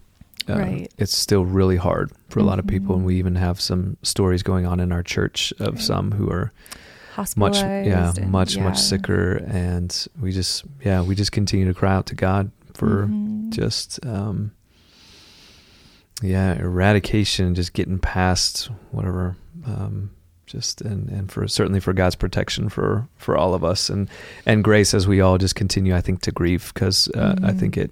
uh, 0.49 0.57
right. 0.57 0.93
It's 0.97 1.15
still 1.15 1.45
really 1.45 1.77
hard 1.77 2.11
for 2.29 2.39
a 2.39 2.41
mm-hmm. 2.41 2.49
lot 2.49 2.59
of 2.59 2.67
people, 2.67 2.95
and 2.95 3.05
we 3.05 3.17
even 3.17 3.35
have 3.35 3.61
some 3.61 3.97
stories 4.03 4.43
going 4.43 4.65
on 4.65 4.79
in 4.79 4.91
our 4.91 5.03
church 5.03 5.53
of 5.59 5.75
right. 5.75 5.81
some 5.81 6.11
who 6.11 6.29
are 6.29 6.51
much 7.35 7.57
yeah 7.57 8.13
and, 8.17 8.31
much 8.31 8.55
yeah. 8.55 8.63
much 8.63 8.77
sicker, 8.77 9.37
and 9.47 10.07
we 10.19 10.31
just 10.31 10.63
yeah 10.83 11.01
we 11.01 11.15
just 11.15 11.31
continue 11.31 11.67
to 11.67 11.73
cry 11.73 11.93
out 11.93 12.07
to 12.07 12.15
God 12.15 12.51
for 12.73 13.07
mm-hmm. 13.07 13.51
just 13.51 14.03
um, 14.05 14.51
yeah 16.21 16.53
eradication, 16.55 17.55
just 17.55 17.73
getting 17.73 17.99
past 17.99 18.69
whatever. 18.91 19.35
Um, 19.65 20.11
just 20.51 20.81
and, 20.81 21.09
and 21.09 21.31
for 21.31 21.47
certainly 21.47 21.79
for 21.79 21.93
God's 21.93 22.15
protection 22.15 22.69
for 22.69 23.07
for 23.17 23.37
all 23.37 23.53
of 23.53 23.63
us 23.63 23.89
and 23.89 24.09
and 24.45 24.63
grace 24.63 24.93
as 24.93 25.07
we 25.07 25.21
all 25.21 25.37
just 25.37 25.55
continue 25.55 25.95
I 25.95 26.01
think 26.01 26.21
to 26.23 26.31
grieve 26.31 26.71
because 26.73 27.09
uh, 27.15 27.33
mm-hmm. 27.33 27.45
I 27.45 27.51
think 27.53 27.77
it 27.77 27.91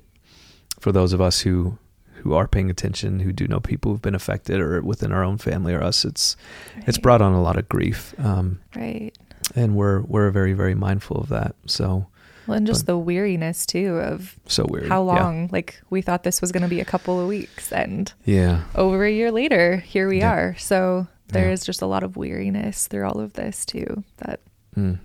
for 0.79 0.91
those 0.91 1.13
of 1.13 1.21
us 1.21 1.41
who 1.41 1.77
who 2.15 2.33
are 2.33 2.47
paying 2.47 2.69
attention 2.69 3.21
who 3.21 3.31
do 3.31 3.47
know 3.47 3.59
people 3.59 3.91
who've 3.91 4.01
been 4.01 4.15
affected 4.15 4.59
or 4.59 4.81
within 4.81 5.13
our 5.13 5.23
own 5.23 5.37
family 5.37 5.73
or 5.73 5.81
us 5.81 6.03
it's 6.03 6.35
right. 6.75 6.87
it's 6.87 6.97
brought 6.97 7.21
on 7.21 7.33
a 7.33 7.41
lot 7.41 7.57
of 7.57 7.69
grief 7.69 8.13
um, 8.19 8.59
right 8.75 9.17
and 9.55 9.75
we're 9.75 10.01
we're 10.01 10.29
very 10.29 10.53
very 10.53 10.75
mindful 10.75 11.17
of 11.17 11.29
that 11.29 11.55
so 11.65 12.07
well, 12.49 12.57
and 12.57 12.65
just 12.65 12.87
but, 12.87 12.93
the 12.93 12.97
weariness 12.97 13.67
too 13.67 13.99
of 13.99 14.39
so 14.47 14.65
weird. 14.67 14.87
How 14.87 15.03
long? 15.03 15.43
Yeah. 15.43 15.47
Like 15.51 15.79
we 15.91 16.01
thought 16.01 16.23
this 16.23 16.41
was 16.41 16.51
going 16.51 16.63
to 16.63 16.67
be 16.67 16.79
a 16.79 16.85
couple 16.85 17.19
of 17.19 17.27
weeks, 17.27 17.71
and 17.71 18.11
yeah, 18.25 18.63
over 18.73 19.05
a 19.05 19.11
year 19.11 19.31
later, 19.31 19.77
here 19.77 20.09
we 20.09 20.21
yeah. 20.21 20.31
are. 20.31 20.55
So 20.57 21.07
there 21.29 21.47
yeah. 21.47 21.53
is 21.53 21.65
just 21.65 21.81
a 21.81 21.85
lot 21.85 22.03
of 22.03 22.17
weariness 22.17 22.87
through 22.87 23.05
all 23.05 23.19
of 23.19 23.33
this 23.33 23.65
too 23.65 24.03
that 24.17 24.39
mm. 24.75 24.97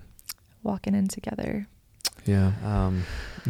walking 0.63 0.95
in 0.95 1.07
together 1.07 1.67
yeah 2.25 2.51
um, 2.63 3.03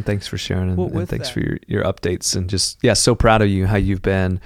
thanks 0.04 0.28
for 0.28 0.38
sharing 0.38 0.70
and, 0.70 0.78
well, 0.78 0.98
and 0.98 1.10
thanks 1.10 1.30
that. 1.30 1.34
for 1.34 1.40
your, 1.40 1.58
your 1.68 1.84
updates 1.84 2.36
and 2.36 2.50
just 2.50 2.78
yeah 2.82 2.94
so 2.94 3.16
proud 3.16 3.42
of 3.42 3.48
you 3.48 3.66
how 3.66 3.78
you've 3.78 4.02
been 4.02 4.40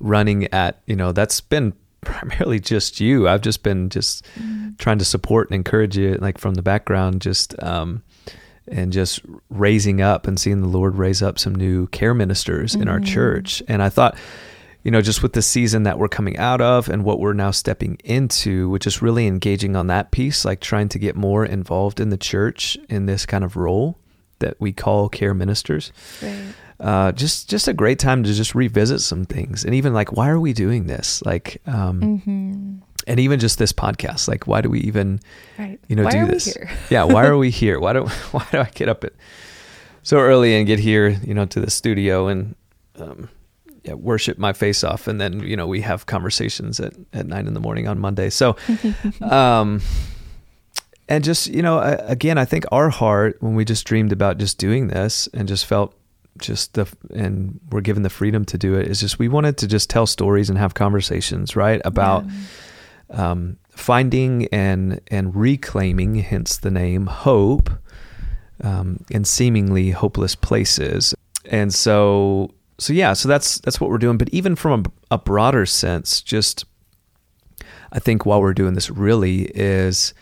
running 0.00 0.52
at 0.52 0.82
you 0.86 0.96
know 0.96 1.12
that's 1.12 1.40
been 1.40 1.72
primarily 2.02 2.60
just 2.60 3.00
you 3.00 3.28
i've 3.28 3.40
just 3.40 3.62
been 3.62 3.88
just 3.88 4.24
mm. 4.38 4.76
trying 4.78 4.98
to 4.98 5.04
support 5.04 5.48
and 5.48 5.54
encourage 5.54 5.96
you 5.96 6.14
like 6.16 6.38
from 6.38 6.54
the 6.54 6.62
background 6.62 7.20
just 7.20 7.60
um, 7.62 8.02
and 8.68 8.92
just 8.92 9.20
raising 9.48 10.00
up 10.00 10.26
and 10.26 10.38
seeing 10.38 10.60
the 10.60 10.68
lord 10.68 10.96
raise 10.96 11.22
up 11.22 11.38
some 11.38 11.54
new 11.54 11.86
care 11.88 12.14
ministers 12.14 12.76
mm. 12.76 12.82
in 12.82 12.88
our 12.88 12.98
mm-hmm. 12.98 13.12
church 13.12 13.62
and 13.68 13.82
i 13.82 13.88
thought 13.88 14.16
you 14.86 14.92
know, 14.92 15.00
just 15.00 15.20
with 15.20 15.32
the 15.32 15.42
season 15.42 15.82
that 15.82 15.98
we're 15.98 16.06
coming 16.06 16.38
out 16.38 16.60
of 16.60 16.88
and 16.88 17.02
what 17.02 17.18
we're 17.18 17.32
now 17.32 17.50
stepping 17.50 17.98
into, 18.04 18.68
which 18.68 18.86
is 18.86 19.02
really 19.02 19.26
engaging 19.26 19.74
on 19.74 19.88
that 19.88 20.12
piece, 20.12 20.44
like 20.44 20.60
trying 20.60 20.88
to 20.90 20.96
get 21.00 21.16
more 21.16 21.44
involved 21.44 21.98
in 21.98 22.10
the 22.10 22.16
church 22.16 22.78
in 22.88 23.06
this 23.06 23.26
kind 23.26 23.42
of 23.42 23.56
role 23.56 23.98
that 24.38 24.54
we 24.60 24.72
call 24.72 25.08
care 25.08 25.34
ministers. 25.34 25.92
Right. 26.22 26.54
Uh, 26.78 27.10
just 27.10 27.50
just 27.50 27.66
a 27.66 27.72
great 27.72 27.98
time 27.98 28.22
to 28.22 28.32
just 28.32 28.54
revisit 28.54 29.00
some 29.00 29.24
things 29.24 29.64
and 29.64 29.74
even 29.74 29.92
like 29.92 30.12
why 30.12 30.28
are 30.28 30.38
we 30.38 30.52
doing 30.52 30.86
this 30.86 31.22
like 31.24 31.62
um, 31.66 32.00
mm-hmm. 32.02 32.76
and 33.06 33.18
even 33.18 33.40
just 33.40 33.58
this 33.58 33.72
podcast 33.72 34.28
like 34.28 34.46
why 34.46 34.60
do 34.60 34.68
we 34.68 34.80
even 34.80 35.18
right. 35.58 35.80
you 35.88 35.96
know 35.96 36.04
why 36.04 36.10
do 36.10 36.26
this 36.26 36.54
yeah 36.90 37.02
why 37.02 37.24
are 37.24 37.38
we 37.38 37.50
here 37.62 37.80
why 37.80 37.94
do 37.94 38.04
why 38.30 38.46
do 38.52 38.58
I 38.58 38.68
get 38.74 38.90
up 38.90 39.04
at 39.04 39.14
so 40.02 40.18
early 40.18 40.54
and 40.54 40.66
get 40.66 40.78
here 40.78 41.08
you 41.08 41.32
know 41.32 41.46
to 41.46 41.60
the 41.60 41.70
studio 41.70 42.28
and 42.28 42.54
um, 42.96 43.30
yeah, 43.86 43.94
worship 43.94 44.36
my 44.36 44.52
face 44.52 44.82
off, 44.82 45.06
and 45.06 45.20
then 45.20 45.40
you 45.40 45.56
know 45.56 45.66
we 45.66 45.80
have 45.82 46.06
conversations 46.06 46.80
at 46.80 46.94
at 47.12 47.26
nine 47.26 47.46
in 47.46 47.54
the 47.54 47.60
morning 47.60 47.86
on 47.86 47.98
Monday. 47.98 48.30
So, 48.30 48.56
um, 49.22 49.80
and 51.08 51.22
just 51.22 51.46
you 51.46 51.62
know, 51.62 51.78
again, 52.00 52.36
I 52.36 52.44
think 52.44 52.64
our 52.72 52.90
heart 52.90 53.36
when 53.40 53.54
we 53.54 53.64
just 53.64 53.86
dreamed 53.86 54.12
about 54.12 54.38
just 54.38 54.58
doing 54.58 54.88
this 54.88 55.28
and 55.32 55.46
just 55.46 55.66
felt 55.66 55.94
just 56.38 56.74
the 56.74 56.86
and 57.14 57.60
we're 57.70 57.80
given 57.80 58.02
the 58.02 58.10
freedom 58.10 58.44
to 58.44 58.58
do 58.58 58.74
it 58.74 58.88
is 58.88 59.00
just 59.00 59.18
we 59.18 59.26
wanted 59.26 59.56
to 59.56 59.66
just 59.66 59.88
tell 59.88 60.06
stories 60.06 60.50
and 60.50 60.58
have 60.58 60.74
conversations 60.74 61.56
right 61.56 61.80
about 61.84 62.26
yeah. 63.08 63.30
um, 63.30 63.56
finding 63.70 64.46
and 64.48 65.00
and 65.08 65.34
reclaiming 65.34 66.16
hence 66.16 66.58
the 66.58 66.70
name 66.70 67.06
hope 67.06 67.70
um, 68.62 69.02
in 69.10 69.24
seemingly 69.24 69.92
hopeless 69.92 70.34
places 70.34 71.14
and 71.46 71.72
so 71.72 72.50
so 72.78 72.92
yeah, 72.92 73.12
so 73.14 73.28
that's 73.28 73.58
that's 73.58 73.80
what 73.80 73.90
we're 73.90 73.98
doing. 73.98 74.18
But 74.18 74.28
even 74.30 74.56
from 74.56 74.84
a, 75.10 75.14
a, 75.14 75.18
broader 75.18 75.66
sense, 75.66 76.20
just 76.20 76.64
I 77.92 77.98
think 77.98 78.26
while 78.26 78.40
we're 78.40 78.54
doing 78.54 78.74
this, 78.74 78.90
really 78.90 79.42
is 79.54 80.12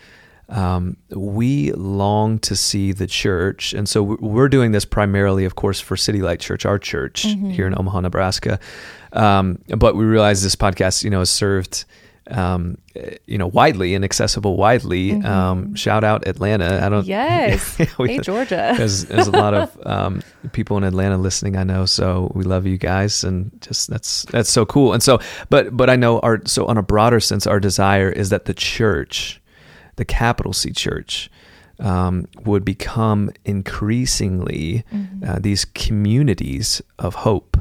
um, 0.47 0.97
we 1.09 1.71
long 1.73 2.39
to 2.39 2.55
see 2.55 2.91
the 2.91 3.07
church, 3.07 3.73
and 3.73 3.89
so 3.89 4.03
we're 4.03 4.49
doing 4.49 4.71
this 4.71 4.85
primarily, 4.85 5.43
of 5.45 5.55
course, 5.55 5.79
for 5.79 5.97
City 5.97 6.21
Light 6.21 6.39
Church, 6.39 6.65
our 6.65 6.79
church 6.79 7.23
mm-hmm. 7.23 7.49
here 7.49 7.67
in 7.67 7.77
Omaha, 7.77 8.01
Nebraska. 8.01 8.59
Um, 9.11 9.59
but 9.77 9.95
we 9.95 10.05
realize 10.05 10.43
this 10.43 10.55
podcast, 10.55 11.03
you 11.03 11.09
know, 11.09 11.21
is 11.21 11.29
served 11.29 11.85
um, 12.31 12.77
you 13.27 13.37
know, 13.37 13.47
widely 13.47 13.93
and 13.93 14.03
accessible 14.03 14.57
widely. 14.57 15.11
Mm-hmm. 15.11 15.25
Um, 15.25 15.75
shout 15.75 16.03
out 16.03 16.27
Atlanta. 16.27 16.83
I 16.83 16.89
don't. 16.89 17.05
Yes. 17.05 17.77
we, 17.99 18.13
hey, 18.13 18.19
Georgia. 18.19 18.73
There's, 18.77 19.05
there's 19.05 19.27
a 19.27 19.31
lot 19.31 19.53
of 19.53 19.79
um, 19.85 20.21
people 20.51 20.77
in 20.77 20.83
Atlanta 20.83 21.17
listening. 21.17 21.55
I 21.55 21.63
know, 21.63 21.85
so 21.85 22.31
we 22.33 22.43
love 22.43 22.65
you 22.65 22.77
guys, 22.77 23.23
and 23.23 23.51
just 23.61 23.89
that's 23.89 24.23
that's 24.23 24.49
so 24.49 24.65
cool. 24.65 24.93
And 24.93 25.03
so, 25.03 25.19
but 25.49 25.75
but 25.75 25.89
I 25.89 25.95
know 25.95 26.19
our 26.19 26.41
so 26.45 26.65
on 26.65 26.77
a 26.77 26.83
broader 26.83 27.19
sense, 27.19 27.45
our 27.45 27.59
desire 27.59 28.09
is 28.09 28.29
that 28.29 28.45
the 28.45 28.53
church, 28.53 29.41
the 29.95 30.05
capital 30.05 30.53
C 30.53 30.71
church. 30.71 31.29
Um, 31.77 32.29
would 32.45 32.63
become 32.63 33.31
increasingly 33.43 34.85
mm-hmm. 34.93 35.29
uh, 35.29 35.39
these 35.39 35.65
communities 35.65 36.81
of 36.97 37.15
hope, 37.15 37.57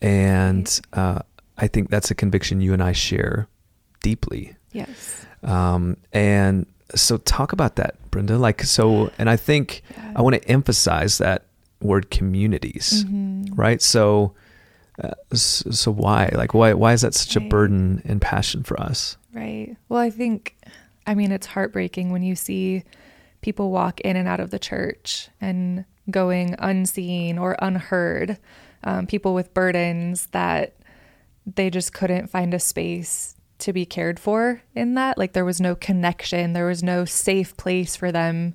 and 0.00 0.80
uh, 0.92 1.18
I 1.58 1.68
think 1.68 1.90
that's 1.90 2.10
a 2.10 2.14
conviction 2.14 2.60
you 2.60 2.72
and 2.72 2.82
I 2.82 2.92
share 2.92 3.48
deeply. 4.00 4.56
Yes. 4.72 5.26
Um, 5.42 5.96
and 6.12 6.66
so 6.94 7.18
talk 7.18 7.52
about 7.52 7.76
that, 7.76 7.96
Brenda. 8.10 8.38
Like, 8.38 8.62
so, 8.62 9.10
and 9.18 9.28
I 9.28 9.36
think 9.36 9.82
yeah. 9.90 10.12
I 10.16 10.22
want 10.22 10.34
to 10.34 10.48
emphasize 10.48 11.18
that 11.18 11.44
word 11.80 12.10
communities, 12.10 13.04
mm-hmm. 13.04 13.54
right? 13.54 13.82
So, 13.82 14.34
uh, 15.02 15.10
so 15.34 15.90
why, 15.90 16.30
like, 16.34 16.54
why, 16.54 16.74
why 16.74 16.92
is 16.92 17.00
that 17.02 17.14
such 17.14 17.36
right. 17.36 17.46
a 17.46 17.48
burden 17.48 18.02
and 18.04 18.20
passion 18.20 18.62
for 18.62 18.80
us? 18.80 19.16
Right. 19.32 19.76
Well, 19.88 20.00
I 20.00 20.10
think, 20.10 20.56
I 21.06 21.14
mean, 21.14 21.32
it's 21.32 21.46
heartbreaking 21.46 22.12
when 22.12 22.22
you 22.22 22.36
see 22.36 22.84
people 23.40 23.70
walk 23.70 24.00
in 24.00 24.16
and 24.16 24.28
out 24.28 24.40
of 24.40 24.50
the 24.50 24.58
church 24.58 25.28
and 25.40 25.84
going 26.10 26.54
unseen 26.58 27.38
or 27.38 27.56
unheard. 27.60 28.38
Um, 28.84 29.06
people 29.06 29.32
with 29.32 29.54
burdens 29.54 30.26
that 30.32 30.74
they 31.46 31.70
just 31.70 31.92
couldn't 31.92 32.28
find 32.28 32.54
a 32.54 32.60
space 32.60 33.36
to 33.58 33.72
be 33.72 33.86
cared 33.86 34.18
for 34.18 34.62
in 34.74 34.94
that. 34.94 35.16
Like 35.18 35.32
there 35.32 35.44
was 35.44 35.60
no 35.60 35.74
connection, 35.74 36.52
there 36.52 36.66
was 36.66 36.82
no 36.82 37.04
safe 37.04 37.56
place 37.56 37.96
for 37.96 38.10
them 38.10 38.54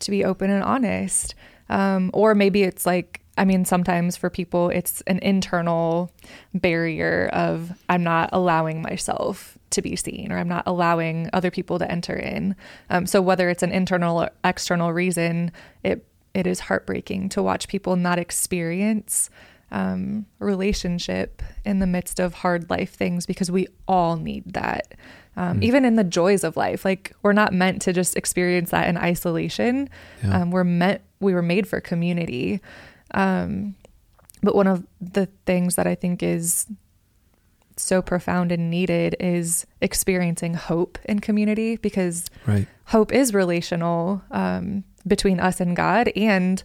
to 0.00 0.10
be 0.10 0.24
open 0.24 0.50
and 0.50 0.64
honest. 0.64 1.34
Um, 1.68 2.10
or 2.14 2.34
maybe 2.34 2.62
it's 2.62 2.86
like, 2.86 3.20
I 3.36 3.44
mean, 3.44 3.64
sometimes 3.64 4.16
for 4.16 4.30
people, 4.30 4.70
it's 4.70 5.00
an 5.02 5.18
internal 5.18 6.10
barrier 6.54 7.28
of 7.32 7.72
I'm 7.88 8.02
not 8.02 8.30
allowing 8.32 8.82
myself 8.82 9.58
to 9.70 9.82
be 9.82 9.96
seen 9.96 10.32
or 10.32 10.38
I'm 10.38 10.48
not 10.48 10.64
allowing 10.66 11.28
other 11.32 11.50
people 11.50 11.78
to 11.78 11.90
enter 11.90 12.16
in. 12.16 12.56
Um, 12.90 13.06
so 13.06 13.20
whether 13.20 13.50
it's 13.50 13.62
an 13.62 13.70
internal 13.70 14.22
or 14.22 14.30
external 14.44 14.92
reason, 14.92 15.52
it 15.84 16.04
it 16.34 16.46
is 16.46 16.60
heartbreaking 16.60 17.28
to 17.30 17.42
watch 17.42 17.68
people 17.68 17.96
not 17.96 18.18
experience 18.18 19.28
um, 19.70 20.26
relationship 20.38 21.42
in 21.64 21.78
the 21.78 21.86
midst 21.86 22.20
of 22.20 22.34
hard 22.34 22.70
life 22.70 22.94
things 22.94 23.26
because 23.26 23.50
we 23.50 23.66
all 23.86 24.16
need 24.16 24.52
that. 24.54 24.94
Um, 25.36 25.60
mm. 25.60 25.64
Even 25.64 25.84
in 25.84 25.96
the 25.96 26.04
joys 26.04 26.42
of 26.42 26.56
life, 26.56 26.84
like 26.84 27.12
we're 27.22 27.32
not 27.32 27.52
meant 27.52 27.82
to 27.82 27.92
just 27.92 28.16
experience 28.16 28.70
that 28.70 28.88
in 28.88 28.96
isolation. 28.96 29.88
Yeah. 30.22 30.42
Um, 30.42 30.50
we're 30.50 30.64
meant, 30.64 31.02
we 31.20 31.34
were 31.34 31.42
made 31.42 31.68
for 31.68 31.80
community. 31.80 32.60
Um, 33.12 33.74
but 34.42 34.54
one 34.54 34.66
of 34.66 34.86
the 35.00 35.26
things 35.46 35.76
that 35.76 35.86
I 35.86 35.94
think 35.94 36.22
is 36.22 36.66
so 37.76 38.02
profound 38.02 38.50
and 38.50 38.70
needed 38.70 39.16
is 39.20 39.66
experiencing 39.80 40.54
hope 40.54 40.98
in 41.04 41.20
community 41.20 41.76
because 41.76 42.26
right. 42.46 42.66
hope 42.86 43.12
is 43.12 43.32
relational 43.32 44.22
um, 44.30 44.84
between 45.06 45.38
us 45.38 45.60
and 45.60 45.76
God 45.76 46.08
and 46.16 46.62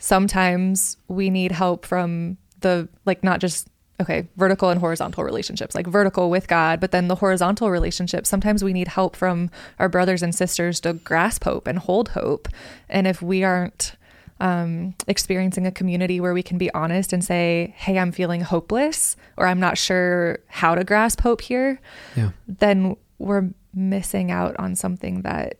sometimes 0.00 0.96
we 1.08 1.30
need 1.30 1.52
help 1.52 1.86
from 1.86 2.38
the 2.60 2.88
like 3.04 3.22
not 3.22 3.40
just 3.40 3.68
okay, 4.00 4.26
vertical 4.36 4.70
and 4.70 4.80
horizontal 4.80 5.24
relationships, 5.24 5.74
like 5.74 5.86
vertical 5.86 6.30
with 6.30 6.48
God, 6.48 6.80
but 6.80 6.90
then 6.90 7.08
the 7.08 7.16
horizontal 7.16 7.70
relationships, 7.70 8.30
sometimes 8.30 8.64
we 8.64 8.72
need 8.72 8.88
help 8.88 9.14
from 9.14 9.50
our 9.78 9.90
brothers 9.90 10.22
and 10.22 10.34
sisters 10.34 10.80
to 10.80 10.94
grasp 10.94 11.44
hope 11.44 11.66
and 11.66 11.78
hold 11.78 12.10
hope. 12.10 12.48
And 12.88 13.06
if 13.06 13.20
we 13.20 13.44
aren't 13.44 13.96
um, 14.40 14.94
experiencing 15.06 15.66
a 15.66 15.70
community 15.70 16.18
where 16.18 16.32
we 16.32 16.42
can 16.42 16.56
be 16.56 16.72
honest 16.72 17.12
and 17.12 17.22
say, 17.22 17.74
hey, 17.76 17.98
I'm 17.98 18.10
feeling 18.10 18.40
hopeless, 18.40 19.16
or 19.36 19.46
I'm 19.46 19.60
not 19.60 19.76
sure 19.76 20.38
how 20.48 20.74
to 20.74 20.82
grasp 20.82 21.20
hope 21.20 21.42
here, 21.42 21.78
yeah. 22.16 22.30
then 22.48 22.96
we're 23.18 23.50
missing 23.74 24.30
out 24.30 24.56
on 24.58 24.74
something 24.74 25.22
that 25.22 25.58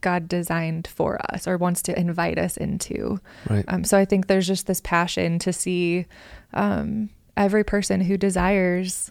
God 0.00 0.28
designed 0.28 0.86
for 0.86 1.18
us 1.32 1.46
or 1.46 1.56
wants 1.56 1.82
to 1.82 1.98
invite 1.98 2.38
us 2.38 2.56
into. 2.56 3.20
Right. 3.48 3.64
Um, 3.68 3.84
so 3.84 3.98
I 3.98 4.04
think 4.04 4.26
there's 4.26 4.46
just 4.46 4.66
this 4.66 4.80
passion 4.80 5.38
to 5.40 5.52
see 5.52 6.06
um, 6.54 7.10
every 7.36 7.64
person 7.64 8.00
who 8.00 8.16
desires, 8.16 9.10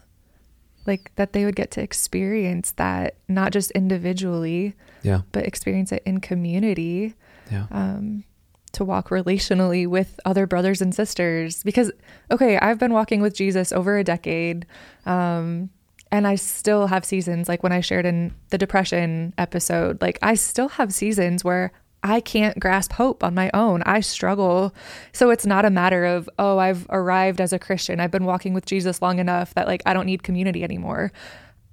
like 0.86 1.12
that 1.16 1.32
they 1.32 1.44
would 1.44 1.56
get 1.56 1.70
to 1.72 1.82
experience 1.82 2.72
that 2.72 3.16
not 3.28 3.52
just 3.52 3.70
individually, 3.72 4.74
yeah, 5.02 5.22
but 5.32 5.46
experience 5.46 5.92
it 5.92 6.02
in 6.04 6.20
community. 6.20 7.14
Yeah. 7.50 7.66
Um, 7.70 8.24
to 8.72 8.84
walk 8.84 9.08
relationally 9.08 9.86
with 9.86 10.20
other 10.26 10.46
brothers 10.46 10.82
and 10.82 10.94
sisters 10.94 11.62
because 11.62 11.90
okay 12.30 12.58
i've 12.58 12.78
been 12.78 12.92
walking 12.92 13.22
with 13.22 13.34
jesus 13.34 13.72
over 13.72 13.96
a 13.96 14.04
decade 14.04 14.66
um, 15.06 15.70
and 16.10 16.26
I 16.26 16.36
still 16.36 16.86
have 16.86 17.04
seasons 17.04 17.48
like 17.48 17.62
when 17.62 17.72
I 17.72 17.80
shared 17.80 18.06
in 18.06 18.34
the 18.50 18.58
depression 18.58 19.34
episode, 19.38 20.00
like 20.00 20.18
I 20.22 20.34
still 20.34 20.68
have 20.68 20.92
seasons 20.92 21.44
where 21.44 21.72
I 22.02 22.20
can't 22.20 22.58
grasp 22.58 22.92
hope 22.92 23.24
on 23.24 23.34
my 23.34 23.50
own. 23.52 23.82
I 23.82 24.00
struggle. 24.00 24.74
So 25.12 25.30
it's 25.30 25.46
not 25.46 25.64
a 25.64 25.70
matter 25.70 26.04
of, 26.04 26.28
oh, 26.38 26.58
I've 26.58 26.86
arrived 26.90 27.40
as 27.40 27.52
a 27.52 27.58
Christian. 27.58 28.00
I've 28.00 28.10
been 28.10 28.24
walking 28.24 28.54
with 28.54 28.66
Jesus 28.66 29.02
long 29.02 29.18
enough 29.18 29.54
that 29.54 29.66
like 29.66 29.82
I 29.84 29.94
don't 29.94 30.06
need 30.06 30.22
community 30.22 30.62
anymore. 30.62 31.12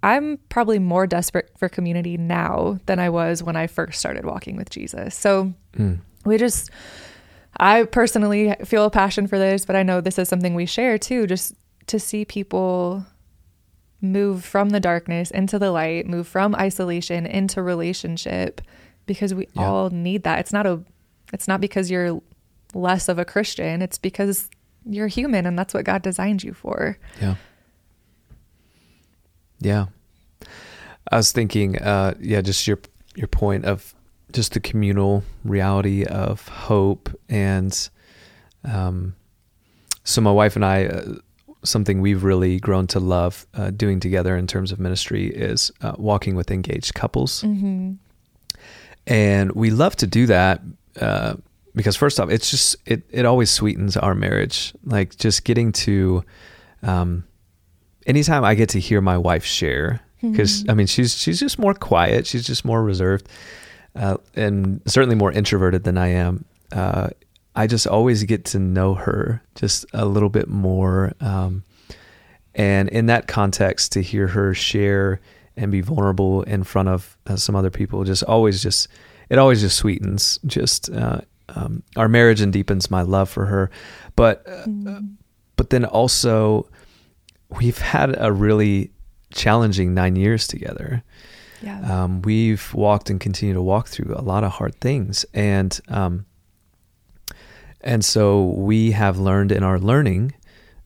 I'm 0.03 0.37
probably 0.49 0.79
more 0.79 1.07
desperate 1.07 1.51
for 1.57 1.69
community 1.69 2.17
now 2.17 2.79
than 2.85 2.99
I 2.99 3.09
was 3.09 3.41
when 3.41 3.55
I 3.55 3.67
first 3.67 3.99
started 3.99 4.25
walking 4.25 4.55
with 4.55 4.69
Jesus. 4.69 5.15
So 5.15 5.53
mm. 5.77 5.99
we 6.25 6.37
just 6.37 6.69
I 7.57 7.83
personally 7.83 8.53
feel 8.65 8.85
a 8.85 8.89
passion 8.89 9.27
for 9.27 9.39
this, 9.39 9.65
but 9.65 9.75
I 9.75 9.83
know 9.83 10.01
this 10.01 10.19
is 10.19 10.27
something 10.27 10.55
we 10.55 10.65
share 10.65 10.97
too, 10.97 11.25
just 11.25 11.55
to 11.87 11.99
see 11.99 12.25
people 12.25 13.05
move 14.11 14.43
from 14.43 14.69
the 14.69 14.79
darkness 14.79 15.31
into 15.31 15.59
the 15.59 15.71
light, 15.71 16.07
move 16.07 16.27
from 16.27 16.55
isolation 16.55 17.25
into 17.25 17.61
relationship 17.61 18.61
because 19.05 19.33
we 19.33 19.47
yeah. 19.53 19.65
all 19.65 19.89
need 19.89 20.23
that. 20.23 20.39
It's 20.39 20.53
not 20.53 20.65
a 20.65 20.81
it's 21.33 21.47
not 21.47 21.61
because 21.61 21.91
you're 21.91 22.21
less 22.73 23.09
of 23.09 23.19
a 23.19 23.25
Christian, 23.25 23.81
it's 23.81 23.97
because 23.97 24.49
you're 24.85 25.07
human 25.07 25.45
and 25.45 25.57
that's 25.57 25.73
what 25.73 25.85
God 25.85 26.01
designed 26.01 26.43
you 26.43 26.53
for. 26.53 26.97
Yeah. 27.19 27.35
Yeah. 29.59 29.85
I 31.11 31.17
was 31.17 31.31
thinking 31.31 31.81
uh 31.81 32.15
yeah, 32.19 32.41
just 32.41 32.67
your 32.67 32.79
your 33.15 33.27
point 33.27 33.65
of 33.65 33.93
just 34.31 34.53
the 34.53 34.59
communal 34.59 35.23
reality 35.43 36.03
of 36.03 36.47
hope 36.47 37.09
and 37.29 37.89
um 38.63 39.15
so 40.03 40.21
my 40.21 40.31
wife 40.31 40.55
and 40.55 40.63
I 40.63 40.85
uh, 40.85 41.15
something 41.65 42.01
we've 42.01 42.23
really 42.23 42.59
grown 42.59 42.87
to 42.87 42.99
love 42.99 43.45
uh, 43.53 43.71
doing 43.71 43.99
together 43.99 44.37
in 44.37 44.47
terms 44.47 44.71
of 44.71 44.79
ministry 44.79 45.27
is 45.27 45.71
uh, 45.81 45.93
walking 45.97 46.35
with 46.35 46.51
engaged 46.51 46.93
couples. 46.93 47.43
Mm-hmm. 47.43 47.93
And 49.07 49.51
we 49.51 49.69
love 49.69 49.95
to 49.97 50.07
do 50.07 50.25
that 50.27 50.61
uh, 50.99 51.35
because, 51.75 51.95
first 51.95 52.19
off, 52.19 52.29
it's 52.29 52.49
just, 52.49 52.75
it, 52.85 53.03
it 53.09 53.25
always 53.25 53.51
sweetens 53.51 53.97
our 53.97 54.15
marriage. 54.15 54.73
Like 54.83 55.15
just 55.17 55.43
getting 55.43 55.71
to, 55.71 56.23
um, 56.81 57.23
anytime 58.05 58.43
I 58.43 58.55
get 58.55 58.69
to 58.69 58.79
hear 58.79 59.01
my 59.01 59.17
wife 59.17 59.45
share, 59.45 60.01
because 60.21 60.61
mm-hmm. 60.61 60.71
I 60.71 60.73
mean, 60.73 60.87
she's, 60.87 61.15
she's 61.15 61.39
just 61.39 61.59
more 61.59 61.73
quiet, 61.73 62.25
she's 62.25 62.45
just 62.45 62.65
more 62.65 62.83
reserved. 62.83 63.27
Uh, 63.95 64.17
and 64.35 64.81
certainly 64.87 65.15
more 65.15 65.31
introverted 65.31 65.83
than 65.83 65.97
I 65.97 66.07
am. 66.07 66.43
I 67.55 67.67
just 67.67 67.87
always 67.87 68.23
get 68.23 68.45
to 68.45 68.59
know 68.59 68.95
her 68.95 69.41
just 69.55 69.85
a 69.93 70.05
little 70.05 70.29
bit 70.29 70.49
more. 70.49 71.13
Um, 71.21 71.63
and 72.53 72.89
in 72.89 73.05
that 73.05 73.27
context, 73.27 73.93
to 73.93 74.01
hear 74.01 74.27
her 74.27 74.53
share 74.53 75.21
and 75.55 75.71
be 75.71 75.81
vulnerable 75.81 76.43
in 76.43 76.63
front 76.63 76.89
of 76.89 77.17
uh, 77.27 77.37
some 77.37 77.55
other 77.55 77.69
people, 77.69 78.03
just 78.03 78.23
always 78.23 78.61
just, 78.61 78.89
it 79.29 79.37
always 79.37 79.61
just 79.61 79.77
sweetens 79.77 80.37
just 80.45 80.89
uh, 80.91 81.21
um, 81.49 81.81
our 81.95 82.09
marriage 82.09 82.41
and 82.41 82.51
deepens 82.51 82.91
my 82.91 83.01
love 83.01 83.29
for 83.29 83.45
her. 83.45 83.71
But, 84.15 84.43
uh, 84.47 84.65
mm. 84.65 85.15
but 85.55 85.69
then 85.69 85.85
also, 85.85 86.69
we've 87.49 87.77
had 87.77 88.15
a 88.17 88.31
really 88.33 88.91
challenging 89.33 89.93
nine 89.93 90.15
years 90.15 90.47
together. 90.47 91.03
Yeah. 91.61 92.03
Um, 92.03 92.21
we've 92.21 92.73
walked 92.73 93.09
and 93.09 93.19
continue 93.19 93.53
to 93.53 93.61
walk 93.61 93.87
through 93.87 94.13
a 94.13 94.21
lot 94.21 94.43
of 94.43 94.51
hard 94.51 94.75
things. 94.81 95.25
And, 95.33 95.79
um, 95.87 96.25
and 97.85 98.03
so 98.03 98.45
we 98.45 98.91
have 98.91 99.17
learned 99.19 99.51
in 99.51 99.63
our 99.63 99.79
learning 99.79 100.33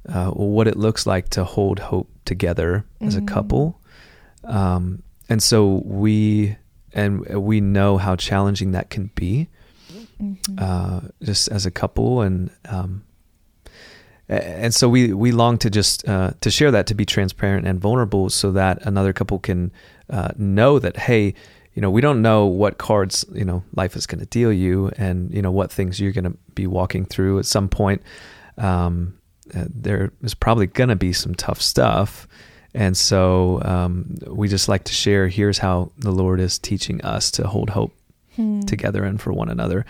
uh, 0.07 0.29
what 0.31 0.67
it 0.67 0.77
looks 0.77 1.07
like 1.07 1.29
to 1.29 1.43
hold 1.43 1.79
hope 1.79 2.09
together 2.25 2.85
as 3.01 3.15
mm-hmm. 3.15 3.25
a 3.25 3.27
couple. 3.27 3.81
Um, 4.43 5.03
and 5.29 5.41
so 5.41 5.81
we 5.85 6.57
and 6.93 7.25
we 7.27 7.61
know 7.61 7.97
how 7.97 8.15
challenging 8.15 8.71
that 8.71 8.89
can 8.89 9.11
be, 9.15 9.47
mm-hmm. 10.21 10.55
uh, 10.57 11.01
just 11.21 11.47
as 11.49 11.65
a 11.65 11.71
couple, 11.71 12.21
and 12.21 12.49
um, 12.67 13.03
and 14.27 14.73
so 14.73 14.89
we 14.89 15.13
we 15.13 15.31
long 15.31 15.57
to 15.59 15.69
just 15.69 16.07
uh, 16.07 16.31
to 16.41 16.49
share 16.49 16.71
that 16.71 16.87
to 16.87 16.95
be 16.95 17.05
transparent 17.05 17.67
and 17.67 17.79
vulnerable, 17.79 18.29
so 18.29 18.51
that 18.51 18.81
another 18.85 19.13
couple 19.13 19.39
can 19.39 19.71
uh, 20.09 20.29
know 20.35 20.79
that 20.79 20.97
hey, 20.97 21.35
you 21.73 21.81
know, 21.81 21.89
we 21.89 22.01
don't 22.01 22.21
know 22.21 22.45
what 22.45 22.77
cards 22.77 23.25
you 23.33 23.45
know 23.45 23.63
life 23.75 23.95
is 23.95 24.05
going 24.05 24.19
to 24.19 24.25
deal 24.25 24.51
you, 24.51 24.91
and 24.97 25.33
you 25.33 25.41
know 25.41 25.51
what 25.51 25.71
things 25.71 25.99
you're 25.99 26.11
going 26.11 26.25
to 26.25 26.37
be 26.53 26.67
walking 26.67 27.05
through 27.05 27.39
at 27.39 27.45
some 27.45 27.69
point. 27.69 28.01
Um, 28.57 29.19
uh, 29.55 29.65
there 29.69 30.11
is 30.21 30.33
probably 30.33 30.67
going 30.67 30.89
to 30.89 30.95
be 30.95 31.13
some 31.13 31.35
tough 31.35 31.61
stuff. 31.61 32.27
And 32.73 32.95
so 32.95 33.61
um, 33.63 34.15
we 34.27 34.47
just 34.47 34.69
like 34.69 34.83
to 34.85 34.93
share 34.93 35.27
here's 35.27 35.57
how 35.57 35.91
the 35.97 36.11
Lord 36.11 36.39
is 36.39 36.59
teaching 36.59 37.01
us 37.01 37.31
to 37.31 37.47
hold 37.47 37.71
hope 37.71 37.93
hmm. 38.35 38.61
together 38.61 39.03
and 39.03 39.19
for 39.19 39.33
one 39.33 39.49
another. 39.49 39.85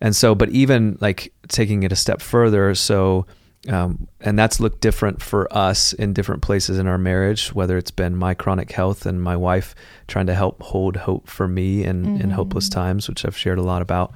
And 0.00 0.14
so, 0.14 0.34
but 0.34 0.50
even 0.50 0.98
like 1.00 1.32
taking 1.48 1.82
it 1.82 1.92
a 1.92 1.96
step 1.96 2.20
further, 2.20 2.74
so, 2.74 3.26
um, 3.66 4.06
and 4.20 4.38
that's 4.38 4.60
looked 4.60 4.80
different 4.80 5.20
for 5.20 5.52
us 5.52 5.92
in 5.92 6.12
different 6.12 6.42
places 6.42 6.78
in 6.78 6.86
our 6.86 6.98
marriage, 6.98 7.52
whether 7.52 7.76
it's 7.76 7.90
been 7.90 8.14
my 8.14 8.34
chronic 8.34 8.70
health 8.70 9.04
and 9.04 9.20
my 9.20 9.36
wife 9.36 9.74
trying 10.06 10.26
to 10.26 10.34
help 10.34 10.62
hold 10.62 10.96
hope 10.96 11.28
for 11.28 11.48
me 11.48 11.84
in, 11.84 12.04
mm-hmm. 12.04 12.20
in 12.22 12.30
hopeless 12.30 12.68
times, 12.68 13.08
which 13.08 13.24
I've 13.24 13.36
shared 13.36 13.58
a 13.58 13.62
lot 13.62 13.82
about. 13.82 14.12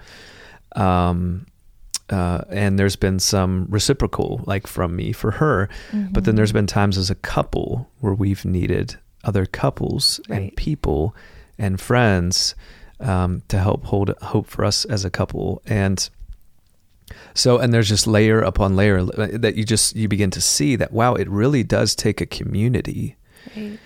Um, 0.77 1.47
uh, 2.09 2.43
and 2.51 2.79
there's 2.79 2.97
been 2.97 3.19
some 3.19 3.67
reciprocal, 3.69 4.43
like 4.47 4.67
from 4.67 4.95
me 4.95 5.13
for 5.13 5.33
her. 5.33 5.69
Mm-hmm. 5.91 6.13
But 6.13 6.25
then 6.25 6.37
there's 6.37 6.53
been 6.53 6.67
times 6.67 6.97
as 6.97 7.11
a 7.11 7.15
couple 7.17 7.89
where 8.01 8.15
we've 8.15 8.45
needed 8.45 8.97
other 9.25 9.47
couples 9.47 10.21
right. 10.29 10.41
and 10.41 10.57
people 10.57 11.17
and 11.59 11.81
friends 11.81 12.55
um, 13.01 13.43
to 13.49 13.59
help 13.59 13.85
hold 13.85 14.15
hope 14.23 14.47
for 14.47 14.65
us 14.65 14.85
as 14.85 15.05
a 15.05 15.11
couple. 15.11 15.63
And 15.67 16.09
so, 17.35 17.59
and 17.59 17.73
there's 17.73 17.89
just 17.89 18.07
layer 18.07 18.41
upon 18.41 18.77
layer 18.77 18.99
uh, 18.99 19.29
that 19.33 19.55
you 19.57 19.65
just 19.65 19.97
you 19.97 20.09
begin 20.09 20.31
to 20.31 20.41
see 20.41 20.77
that 20.77 20.93
wow, 20.93 21.15
it 21.15 21.29
really 21.29 21.63
does 21.63 21.95
take 21.95 22.21
a 22.21 22.27
community 22.27 23.17
right. 23.57 23.79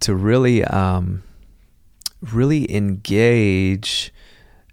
to 0.00 0.14
really, 0.14 0.64
um, 0.64 1.22
really 2.32 2.72
engage 2.74 4.12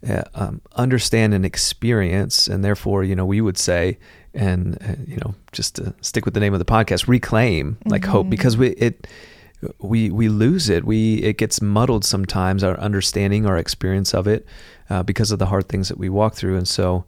uh, 0.07 0.23
um, 0.33 0.61
understand 0.75 1.33
and 1.33 1.45
experience, 1.45 2.47
and 2.47 2.65
therefore, 2.65 3.03
you 3.03 3.15
know, 3.15 3.25
we 3.25 3.39
would 3.39 3.57
say, 3.57 3.99
and 4.33 4.77
uh, 4.81 4.95
you 5.05 5.17
know, 5.17 5.35
just 5.51 5.75
to 5.75 5.93
stick 6.01 6.25
with 6.25 6.33
the 6.33 6.39
name 6.39 6.53
of 6.53 6.59
the 6.59 6.65
podcast, 6.65 7.07
reclaim 7.07 7.77
like 7.85 8.01
mm-hmm. 8.01 8.11
hope, 8.11 8.29
because 8.29 8.57
we 8.57 8.69
it 8.71 9.07
we 9.79 10.09
we 10.09 10.27
lose 10.27 10.69
it. 10.69 10.85
We 10.85 11.15
it 11.17 11.37
gets 11.37 11.61
muddled 11.61 12.03
sometimes 12.03 12.63
our 12.63 12.79
understanding, 12.79 13.45
our 13.45 13.57
experience 13.57 14.13
of 14.13 14.27
it, 14.27 14.45
uh, 14.89 15.03
because 15.03 15.31
of 15.31 15.39
the 15.39 15.45
hard 15.45 15.69
things 15.69 15.89
that 15.89 15.97
we 15.97 16.09
walk 16.09 16.35
through, 16.35 16.57
and 16.57 16.67
so. 16.67 17.05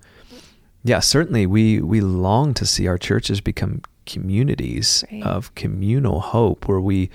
Yeah, 0.83 0.99
certainly 0.99 1.45
we 1.45 1.81
we 1.81 2.01
long 2.01 2.53
to 2.55 2.65
see 2.65 2.87
our 2.87 2.97
churches 2.97 3.41
become 3.41 3.81
communities 4.05 5.03
right. 5.11 5.23
of 5.23 5.55
communal 5.55 6.19
hope 6.19 6.67
where 6.67 6.81
we 6.81 7.09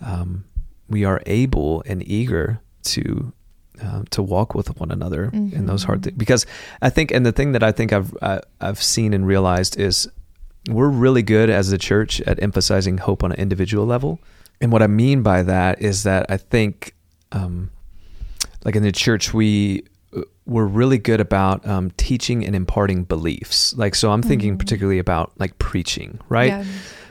um, 0.00 0.44
we 0.88 1.04
are 1.04 1.22
able 1.26 1.82
and 1.86 2.06
eager 2.08 2.60
to 2.84 3.32
um, 3.80 4.06
to 4.10 4.22
walk 4.22 4.54
with 4.54 4.78
one 4.78 4.90
another 4.90 5.30
mm-hmm. 5.32 5.56
in 5.56 5.66
those 5.66 5.84
hard 5.84 6.00
mm-hmm. 6.00 6.10
things. 6.10 6.18
Because 6.18 6.46
I 6.80 6.90
think, 6.90 7.10
and 7.10 7.24
the 7.24 7.32
thing 7.32 7.52
that 7.52 7.62
I 7.62 7.72
think 7.72 7.92
I've 7.92 8.16
I, 8.22 8.32
have 8.32 8.44
i 8.60 8.66
have 8.66 8.82
seen 8.82 9.12
and 9.14 9.26
realized 9.26 9.78
is 9.78 10.08
we're 10.70 10.88
really 10.88 11.22
good 11.22 11.50
as 11.50 11.72
a 11.72 11.78
church 11.78 12.20
at 12.22 12.40
emphasizing 12.42 12.98
hope 12.98 13.24
on 13.24 13.32
an 13.32 13.38
individual 13.38 13.84
level. 13.84 14.20
And 14.60 14.70
what 14.70 14.82
I 14.82 14.86
mean 14.86 15.22
by 15.22 15.42
that 15.42 15.82
is 15.82 16.04
that 16.04 16.26
I 16.28 16.36
think, 16.36 16.94
um, 17.32 17.70
like 18.64 18.76
in 18.76 18.84
the 18.84 18.92
church, 18.92 19.34
we 19.34 19.84
we're 20.46 20.66
really 20.66 20.98
good 20.98 21.20
about 21.20 21.66
um, 21.66 21.90
teaching 21.92 22.44
and 22.44 22.56
imparting 22.56 23.04
beliefs. 23.04 23.74
Like, 23.76 23.94
so 23.94 24.10
I'm 24.10 24.22
thinking 24.22 24.52
mm-hmm. 24.52 24.58
particularly 24.58 24.98
about 24.98 25.32
like 25.38 25.56
preaching, 25.58 26.18
right? 26.28 26.48
Yeah. 26.48 26.64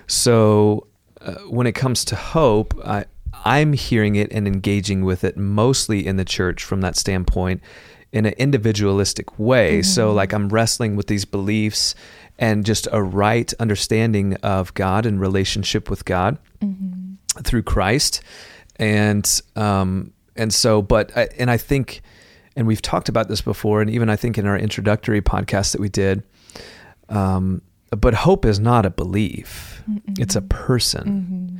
So 0.07 0.87
uh, 1.21 1.35
when 1.49 1.67
it 1.67 1.73
comes 1.73 2.03
to 2.05 2.15
hope, 2.15 2.73
I 2.85 3.05
I'm 3.43 3.73
hearing 3.73 4.15
it 4.15 4.31
and 4.31 4.47
engaging 4.47 5.03
with 5.03 5.23
it 5.23 5.37
mostly 5.37 6.05
in 6.05 6.17
the 6.17 6.25
church 6.25 6.63
from 6.63 6.81
that 6.81 6.95
standpoint 6.95 7.61
in 8.11 8.25
an 8.25 8.33
individualistic 8.33 9.39
way. 9.39 9.79
Mm-hmm. 9.79 9.83
So, 9.83 10.13
like, 10.13 10.33
I'm 10.33 10.49
wrestling 10.49 10.95
with 10.95 11.07
these 11.07 11.25
beliefs 11.25 11.95
and 12.37 12.65
just 12.65 12.87
a 12.91 13.01
right 13.01 13.51
understanding 13.59 14.35
of 14.43 14.73
God 14.73 15.05
and 15.05 15.19
relationship 15.19 15.89
with 15.89 16.05
God 16.05 16.37
mm-hmm. 16.61 17.41
through 17.41 17.63
Christ. 17.63 18.21
And, 18.75 19.41
um, 19.55 20.11
and 20.35 20.53
so, 20.53 20.81
but, 20.81 21.15
I, 21.17 21.29
and 21.37 21.49
I 21.49 21.57
think, 21.57 22.01
and 22.55 22.67
we've 22.67 22.81
talked 22.81 23.09
about 23.09 23.27
this 23.27 23.41
before, 23.41 23.81
and 23.81 23.89
even 23.89 24.09
I 24.09 24.15
think 24.15 24.37
in 24.37 24.45
our 24.45 24.57
introductory 24.57 25.21
podcast 25.21 25.71
that 25.71 25.81
we 25.81 25.89
did, 25.89 26.23
um, 27.09 27.61
but 27.91 28.13
hope 28.13 28.45
is 28.45 28.59
not 28.59 28.85
a 28.85 28.89
belief, 28.89 29.83
mm-hmm. 29.89 30.21
it's 30.21 30.35
a 30.35 30.41
person. 30.41 31.03
Mm-hmm. 31.03 31.57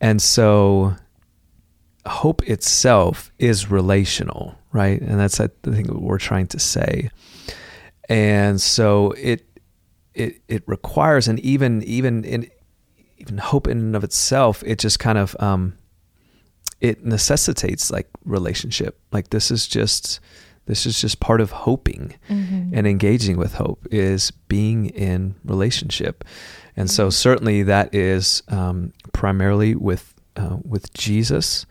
And 0.00 0.22
so, 0.22 0.96
hope 2.06 2.42
itself 2.48 3.30
is 3.38 3.70
relational, 3.70 4.56
right? 4.72 5.00
And 5.00 5.18
that's 5.20 5.40
I 5.40 5.48
think 5.62 5.88
what 5.88 6.02
we're 6.02 6.18
trying 6.18 6.46
to 6.48 6.58
say. 6.58 7.10
And 8.08 8.60
so 8.60 9.12
it 9.12 9.46
it 10.14 10.42
it 10.48 10.62
requires, 10.66 11.28
and 11.28 11.38
even 11.40 11.82
even 11.82 12.24
in 12.24 12.50
even 13.18 13.38
hope 13.38 13.68
in 13.68 13.78
and 13.78 13.96
of 13.96 14.04
itself, 14.04 14.62
it 14.66 14.78
just 14.78 14.98
kind 14.98 15.18
of 15.18 15.36
um, 15.38 15.76
it 16.80 17.04
necessitates 17.04 17.90
like 17.90 18.08
relationship. 18.24 18.98
Like 19.12 19.30
this 19.30 19.50
is 19.50 19.66
just 19.66 20.20
this 20.66 20.86
is 20.86 21.00
just 21.00 21.20
part 21.20 21.40
of 21.40 21.50
hoping 21.50 22.14
mm-hmm. 22.28 22.70
and 22.72 22.86
engaging 22.86 23.36
with 23.36 23.54
hope 23.54 23.86
is 23.90 24.30
being 24.30 24.86
in 24.86 25.34
relationship. 25.44 26.24
And 26.76 26.88
so 26.90 27.04
mm-hmm. 27.04 27.10
certainly 27.10 27.62
that 27.64 27.94
is 27.94 28.42
um, 28.48 28.92
primarily 29.12 29.74
with 29.74 30.14
uh, 30.36 30.58
with 30.62 30.92
Jesus, 30.94 31.66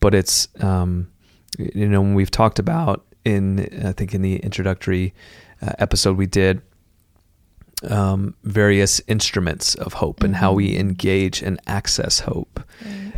but 0.00 0.14
it's 0.14 0.48
um, 0.60 1.10
you 1.58 1.88
know 1.88 2.00
when 2.00 2.14
we've 2.14 2.30
talked 2.30 2.58
about 2.58 3.04
in 3.24 3.60
I 3.84 3.92
think 3.92 4.14
in 4.14 4.22
the 4.22 4.36
introductory 4.36 5.14
uh, 5.60 5.72
episode 5.78 6.16
we 6.16 6.26
did 6.26 6.62
um, 7.82 8.34
various 8.44 9.00
instruments 9.06 9.74
of 9.76 9.94
hope 9.94 10.16
mm-hmm. 10.16 10.26
and 10.26 10.36
how 10.36 10.52
we 10.52 10.70
mm-hmm. 10.70 10.80
engage 10.80 11.42
and 11.42 11.60
access 11.66 12.20
hope. 12.20 12.60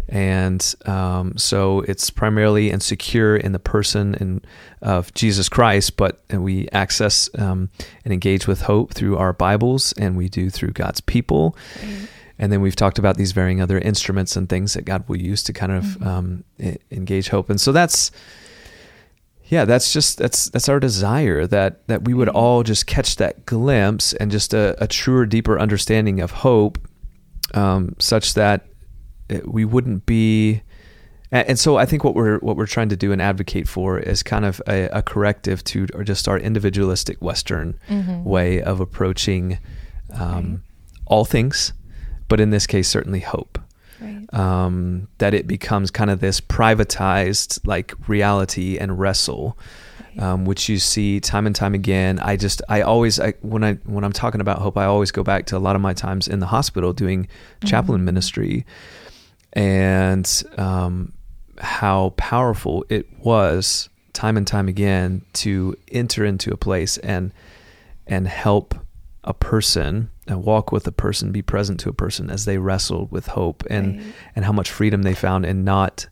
And 0.09 0.75
um, 0.87 1.39
so 1.39 1.83
it's 1.83 2.11
primarily 2.11 2.73
and 2.73 2.83
secure 2.83 3.37
in 3.37 3.53
the 3.53 3.61
person 3.61 4.17
and 4.17 4.45
of 4.83 5.15
Jesus 5.15 5.49
Christ, 5.49 5.97
but 5.97 6.21
we 6.33 6.69
access 6.73 7.31
um, 7.39 7.69
and 8.05 8.13
engage 8.13 8.49
with 8.49 8.63
hope 8.63 8.93
through 8.93 9.17
our 9.19 9.33
Bibles, 9.33 9.93
and 9.93 10.17
we 10.17 10.29
do 10.29 10.51
through 10.51 10.71
God's 10.71 11.01
people. 11.01 11.57
And 12.41 12.51
then 12.51 12.61
we've 12.61 12.75
talked 12.75 12.99
about 12.99 13.19
these 13.19 13.31
varying 13.31 13.61
other 13.61 13.79
instruments 13.79 14.35
and 14.35 14.49
things 14.49 14.75
that 14.75 14.85
God 14.85 15.09
will 15.09 15.19
use 15.19 15.45
to 15.45 15.53
kind 15.53 15.73
of 15.73 15.85
mm-hmm. 15.85 16.09
um, 16.09 16.45
engage 16.91 17.29
hope. 17.29 17.49
And 17.49 17.61
so 17.61 17.71
that's, 17.71 18.11
yeah, 19.51 19.65
that's 19.65 19.93
just 19.93 20.19
that's 20.19 20.49
that's 20.51 20.69
our 20.69 20.81
desire 20.81 21.47
that 21.47 21.87
that 21.89 22.05
we 22.05 22.15
would 22.15 22.29
mm-hmm. 22.29 22.37
all 22.37 22.63
just 22.63 22.87
catch 22.87 23.17
that 23.17 23.45
glimpse 23.47 24.13
and 24.15 24.31
just 24.31 24.55
a, 24.55 24.77
a 24.83 24.87
truer, 24.87 25.27
deeper 25.27 25.59
understanding 25.59 26.21
of 26.21 26.31
hope, 26.31 26.79
um, 27.55 27.95
such 27.99 28.35
that 28.35 28.67
it, 29.29 29.53
we 29.53 29.65
wouldn't 29.65 30.07
be. 30.07 30.63
And 31.33 31.61
so 31.61 31.77
I 31.77 31.87
think 31.87 32.03
what 32.03 32.17
we're 32.17 32.39
what 32.39 32.57
we're 32.57 32.67
trying 32.67 32.89
to 32.89 32.97
do 32.97 33.13
and 33.13 33.23
advocate 33.23 33.69
for 33.69 33.99
is 34.01 34.23
kind 34.23 34.45
of 34.45 34.61
a, 34.67 34.87
a 34.87 35.03
corrective 35.03 35.63
to 35.65 35.87
or 35.95 36.03
just 36.03 36.27
our 36.27 36.39
individualistic 36.39 37.23
Western 37.23 37.79
mm-hmm. 37.89 38.25
way 38.25 38.61
of 38.61 38.81
approaching 38.81 39.59
um, 40.13 40.51
right. 40.51 40.59
all 41.07 41.25
things 41.25 41.73
but 42.31 42.41
in 42.41 42.51
this 42.51 42.67
case, 42.67 42.89
certainly 42.89 43.21
hope. 43.21 43.59
Um, 44.33 45.09
that 45.19 45.35
it 45.35 45.49
becomes 45.49 45.91
kind 45.91 46.09
of 46.09 46.21
this 46.21 46.41
privatized 46.41 47.67
like 47.67 47.95
reality 48.07 48.79
and 48.79 48.97
wrestle, 48.97 49.59
um, 50.19 50.45
which 50.45 50.69
you 50.69 50.79
see 50.79 51.19
time 51.19 51.47
and 51.47 51.57
time 51.57 51.75
again. 51.75 52.21
I 52.21 52.37
just 52.37 52.63
I 52.69 52.83
always 52.83 53.19
I, 53.19 53.33
when 53.41 53.65
I 53.65 53.75
when 53.85 54.05
I'm 54.05 54.13
talking 54.13 54.41
about 54.41 54.59
hope, 54.59 54.77
I 54.77 54.85
always 54.85 55.11
go 55.11 55.25
back 55.25 55.47
to 55.47 55.57
a 55.57 55.59
lot 55.59 55.75
of 55.75 55.83
my 55.83 55.95
times 55.95 56.29
in 56.29 56.39
the 56.39 56.47
hospital 56.47 56.93
doing 56.93 57.25
mm-hmm. 57.25 57.67
chaplain 57.67 58.05
ministry, 58.05 58.65
and 59.53 60.43
um, 60.57 61.13
how 61.59 62.15
powerful 62.17 62.85
it 62.89 63.07
was 63.19 63.89
time 64.13 64.37
and 64.37 64.47
time 64.47 64.69
again 64.69 65.23
to 65.33 65.77
enter 65.91 66.25
into 66.25 66.53
a 66.53 66.57
place 66.57 66.99
and 66.99 67.33
and 68.07 68.27
help 68.27 68.75
a 69.25 69.35
person 69.35 70.11
and 70.31 70.45
walk 70.45 70.73
with 70.73 70.87
a 70.87 70.93
person, 70.93 71.33
be 71.33 71.43
present 71.43 71.81
to 71.81 71.89
a 71.89 71.93
person 71.93 72.31
as 72.31 72.45
they 72.45 72.59
wrestled 72.59 73.11
with 73.11 73.29
hope 73.29 73.65
and 73.69 73.99
right. 73.99 74.15
and 74.37 74.45
how 74.45 74.53
much 74.53 74.71
freedom 74.71 75.03
they 75.03 75.15
found 75.15 75.45
in 75.45 75.65
not 75.65 76.09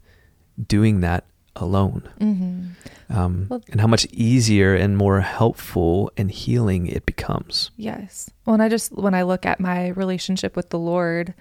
doing 0.67 1.01
that 1.01 1.25
alone. 1.57 2.09
Mm-hmm. 2.21 3.17
Um, 3.17 3.47
well, 3.49 3.63
and 3.71 3.81
how 3.81 3.87
much 3.87 4.07
easier 4.11 4.75
and 4.75 4.97
more 4.97 5.21
helpful 5.21 6.13
and 6.17 6.31
healing 6.31 6.87
it 6.87 7.07
becomes. 7.07 7.71
Yes. 7.77 8.31
Well, 8.45 8.55
and 8.55 8.63
I 8.63 8.69
just, 8.69 8.93
when 8.93 9.15
I 9.15 9.23
look 9.23 9.47
at 9.47 9.61
my 9.61 9.89
relationship 9.89 10.57
with 10.57 10.71
the 10.71 10.79
Lord, 10.79 11.33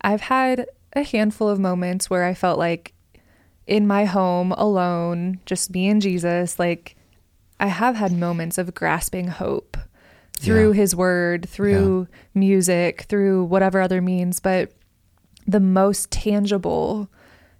I've 0.00 0.22
had 0.22 0.66
a 0.94 1.02
handful 1.02 1.48
of 1.48 1.58
moments 1.58 2.08
where 2.08 2.24
I 2.24 2.32
felt 2.32 2.58
like 2.58 2.94
in 3.66 3.86
my 3.86 4.04
home 4.04 4.52
alone, 4.52 5.40
just 5.44 5.70
me 5.70 5.88
and 5.88 6.00
Jesus, 6.00 6.58
like 6.58 6.96
I 7.60 7.66
have 7.66 7.96
had 7.96 8.12
moments 8.12 8.58
of 8.58 8.74
grasping 8.74 9.28
hope 9.28 9.76
through 10.36 10.72
yeah. 10.72 10.76
his 10.76 10.94
word, 10.94 11.48
through 11.48 12.06
yeah. 12.10 12.18
music, 12.34 13.02
through 13.02 13.44
whatever 13.44 13.80
other 13.80 14.00
means, 14.00 14.40
but 14.40 14.72
the 15.46 15.60
most 15.60 16.10
tangible 16.10 17.08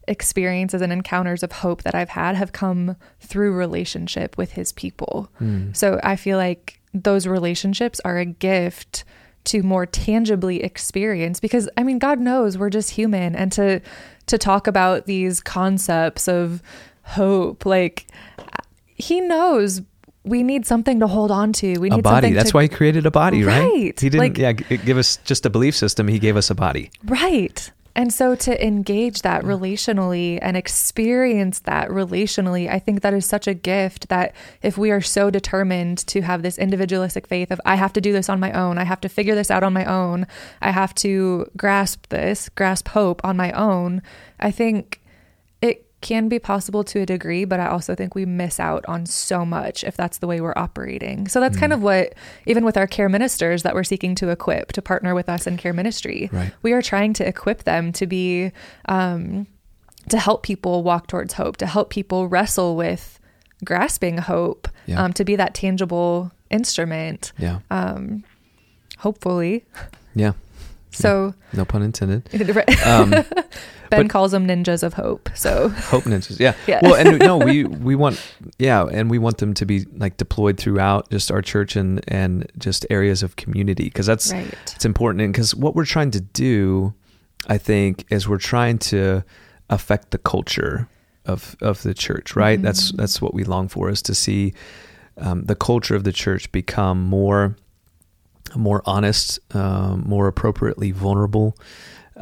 experiences 0.09 0.83
and 0.83 0.93
encounters 0.93 1.43
of 1.43 1.53
hope 1.53 1.83
that 1.83 1.95
I've 1.95 2.11
had 2.11 2.37
have 2.37 2.53
come 2.53 2.97
through 3.21 3.53
relationship 3.53 4.39
with 4.39 4.53
his 4.53 4.73
people. 4.73 5.31
Mm. 5.41 5.77
So 5.77 6.01
I 6.03 6.17
feel 6.17 6.39
like 6.39 6.81
those 6.95 7.27
relationships 7.27 8.01
are 8.05 8.19
a 8.19 8.25
gift 8.25 9.05
to 9.45 9.63
more 9.63 9.87
tangibly 9.87 10.63
experience 10.63 11.39
because 11.39 11.69
I 11.77 11.85
mean 11.85 11.99
God 11.99 12.19
knows 12.19 12.59
we're 12.59 12.71
just 12.71 12.91
human 12.91 13.37
and 13.37 13.53
to 13.53 13.81
to 14.27 14.39
talk 14.39 14.67
about 14.67 15.07
these 15.07 15.41
concepts 15.41 16.27
of 16.27 16.63
hope 17.03 17.65
like 17.65 18.09
he 18.97 19.21
knows 19.21 19.83
we 20.27 20.43
need 20.43 20.67
something 20.67 21.01
to 21.01 21.07
hold 21.07 21.31
on 21.31 21.53
to. 21.55 21.79
We 21.79 21.89
need 21.89 22.01
a 22.01 22.03
body. 22.03 22.33
That's 22.33 22.51
to, 22.51 22.57
why 22.57 22.63
he 22.65 22.69
created 22.69 23.07
a 23.07 23.11
body, 23.11 23.45
right? 23.45 23.63
Right. 23.63 24.01
He 24.01 24.11
didn't 24.11 24.19
like, 24.19 24.39
yeah, 24.39 24.53
give 24.53 24.99
us 24.99 25.19
just 25.19 25.47
a 25.47 25.51
belief 25.51 25.75
system. 25.75 26.09
He 26.09 26.19
gave 26.19 26.37
us 26.37 26.51
a 26.51 26.55
body. 26.55 26.91
Right. 27.05 27.71
And 27.95 28.13
so 28.13 28.35
to 28.35 28.65
engage 28.65 29.23
that 29.23 29.43
relationally 29.43 30.39
and 30.43 30.55
experience 30.55 31.61
that 31.61 31.89
relationally, 31.89 32.69
I 32.69 32.79
think 32.79 33.01
that 33.01 33.15
is 33.15 33.25
such 33.25 33.47
a 33.47 33.55
gift 33.55 34.09
that 34.09 34.35
if 34.63 34.77
we 34.77 34.91
are 34.91 35.01
so 35.01 35.31
determined 35.31 36.07
to 36.09 36.21
have 36.21 36.43
this 36.43 36.59
individualistic 36.59 37.27
faith 37.27 37.51
of, 37.51 37.59
I 37.65 37.77
have 37.77 37.95
to 37.95 38.03
do 38.03 38.13
this 38.13 38.29
on 38.29 38.39
my 38.39 38.53
own, 38.53 38.77
I 38.77 38.85
have 38.85 39.01
to 39.01 39.09
figure 39.09 39.35
this 39.35 39.51
out 39.51 39.63
on 39.63 39.73
my 39.73 39.87
own, 39.87 40.27
I 40.61 40.73
have 40.73 40.95
to 40.97 41.51
grasp 41.57 42.09
this, 42.09 42.51
grasp 42.51 42.89
hope 42.89 43.25
on 43.25 43.39
my 43.39 43.51
own, 43.53 44.03
I 44.39 44.51
think 44.51 45.01
can 46.01 46.29
be 46.29 46.39
possible 46.39 46.85
to 46.85 47.01
a 47.01 47.07
degree, 47.07 47.45
but 47.45 47.59
I 47.59 47.67
also 47.69 47.95
think 47.95 48.15
we 48.15 48.27
miss 48.27 48.61
out 48.61 48.85
on 48.87 49.07
so 49.07 49.45
much 49.45 49.83
if 49.83 49.97
that's 49.97 50.19
the 50.19 50.27
way 50.27 50.41
we're 50.41 50.55
operating. 50.57 51.27
So 51.27 51.41
that's 51.41 51.57
mm. 51.57 51.61
kind 51.61 51.73
of 51.73 51.83
what, 51.83 52.15
even 52.45 52.65
with 52.65 52.77
our 52.77 52.87
care 52.87 53.09
ministers 53.09 53.63
that 53.63 53.75
we're 53.75 53.85
seeking 53.85 54.15
to 54.17 54.29
equip 54.29 54.73
to 54.73 54.83
partner 54.83 55.15
with 55.15 55.29
us 55.29 55.47
in 55.47 55.57
care 55.57 55.73
ministry, 55.73 56.29
right. 56.33 56.53
we 56.63 56.73
are 56.73 56.83
trying 56.83 57.13
to 57.15 57.27
equip 57.27 57.65
them 57.65 57.93
to 57.93 58.07
be, 58.07 58.53
um, 58.89 59.47
to 60.11 60.19
help 60.19 60.43
people 60.43 60.83
walk 60.83 61.07
towards 61.07 61.35
hope, 61.35 61.57
to 61.57 61.67
help 61.67 61.91
people 61.91 62.29
wrestle 62.29 62.77
with 62.77 63.19
grasping 63.65 64.19
hope, 64.19 64.69
yeah. 64.87 65.03
um, 65.03 65.13
to 65.15 65.25
be 65.25 65.35
that 65.37 65.55
tangible 65.55 66.31
instrument. 66.51 67.33
Yeah. 67.39 67.61
Um, 67.71 68.23
hopefully. 68.99 69.65
Yeah. 70.15 70.33
So, 70.97 71.35
no 71.53 71.65
pun 71.65 71.83
intended. 71.83 72.29
Um, 72.87 73.13
Ben 73.91 74.09
calls 74.09 74.33
them 74.33 74.47
ninjas 74.47 74.83
of 74.83 74.95
hope. 74.95 75.31
So 75.35 75.69
hope 75.91 76.05
ninjas, 76.05 76.41
yeah. 76.41 76.55
yeah. 76.67 76.81
Well, 76.83 76.95
and 76.95 77.19
no, 77.19 77.39
we 77.39 77.65
we 77.65 77.95
want 77.95 78.21
yeah, 78.59 78.85
and 78.85 79.11
we 79.11 79.19
want 79.19 79.39
them 79.39 79.55
to 79.55 79.67
be 79.67 79.85
like 79.97 80.17
deployed 80.17 80.59
throughout 80.59 81.11
just 81.11 81.31
our 81.31 81.43
church 81.43 81.77
and 81.77 82.03
and 82.09 82.51
just 82.59 82.87
areas 82.91 83.23
of 83.23 83.37
community 83.37 83.85
because 83.85 84.07
that's 84.07 84.33
right. 84.33 84.55
it's 84.75 84.85
important. 84.85 85.23
And 85.23 85.33
because 85.33 85.55
what 85.55 85.75
we're 85.75 85.85
trying 85.85 86.11
to 86.13 86.21
do, 86.21 86.95
I 87.47 87.59
think, 87.59 88.07
is 88.11 88.29
we're 88.29 88.39
trying 88.39 88.79
to 88.79 89.25
affect 89.71 90.11
the 90.11 90.19
culture 90.19 90.89
of 91.25 91.57
of 91.61 91.83
the 91.83 91.95
church. 91.95 92.35
Right. 92.35 92.59
Mm-hmm. 92.59 92.67
That's 92.67 92.93
that's 92.93 93.23
what 93.23 93.35
we 93.35 93.45
long 93.45 93.69
for 93.69 93.89
is 93.91 94.03
to 94.03 94.15
see 94.15 94.55
um, 95.19 95.45
the 95.45 95.57
culture 95.57 95.95
of 95.95 96.05
the 96.05 96.13
church 96.13 96.51
become 96.53 97.03
more 97.03 97.57
more 98.55 98.83
honest, 98.85 99.39
um, 99.55 100.05
more 100.07 100.29
appropriately 100.29 100.93
vulnerable 100.93 101.57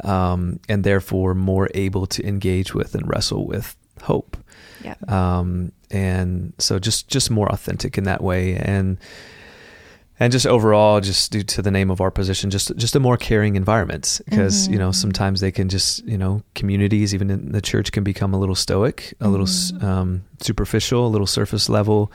um, 0.03 0.59
and 0.67 0.83
therefore 0.83 1.33
more 1.33 1.69
able 1.73 2.05
to 2.07 2.27
engage 2.27 2.73
with 2.73 2.95
and 2.95 3.07
wrestle 3.07 3.45
with 3.45 3.75
hope. 4.01 4.37
Yeah. 4.83 4.95
Um, 5.07 5.71
and 5.89 6.53
so 6.59 6.79
just 6.79 7.07
just 7.07 7.31
more 7.31 7.51
authentic 7.51 7.97
in 7.97 8.03
that 8.03 8.21
way, 8.21 8.55
and 8.55 8.97
and 10.19 10.31
just 10.31 10.45
overall, 10.45 10.99
just 11.01 11.31
due 11.31 11.43
to 11.43 11.61
the 11.61 11.71
name 11.71 11.89
of 11.89 12.01
our 12.01 12.11
position, 12.11 12.49
just 12.49 12.75
just 12.75 12.95
a 12.95 12.99
more 12.99 13.17
caring 13.17 13.55
environment 13.55 14.21
because 14.25 14.63
mm-hmm. 14.63 14.73
you 14.73 14.79
know 14.79 14.91
sometimes 14.91 15.41
they 15.41 15.51
can 15.51 15.69
just 15.69 16.03
you 16.05 16.17
know 16.17 16.43
communities 16.53 17.13
even 17.13 17.29
in 17.29 17.51
the 17.51 17.61
church 17.61 17.91
can 17.91 18.03
become 18.03 18.33
a 18.33 18.39
little 18.39 18.55
stoic, 18.55 19.13
a 19.19 19.25
mm-hmm. 19.25 19.31
little 19.31 19.87
um, 19.87 20.23
superficial, 20.41 21.07
a 21.07 21.09
little 21.09 21.27
surface 21.27 21.69
level, 21.69 22.11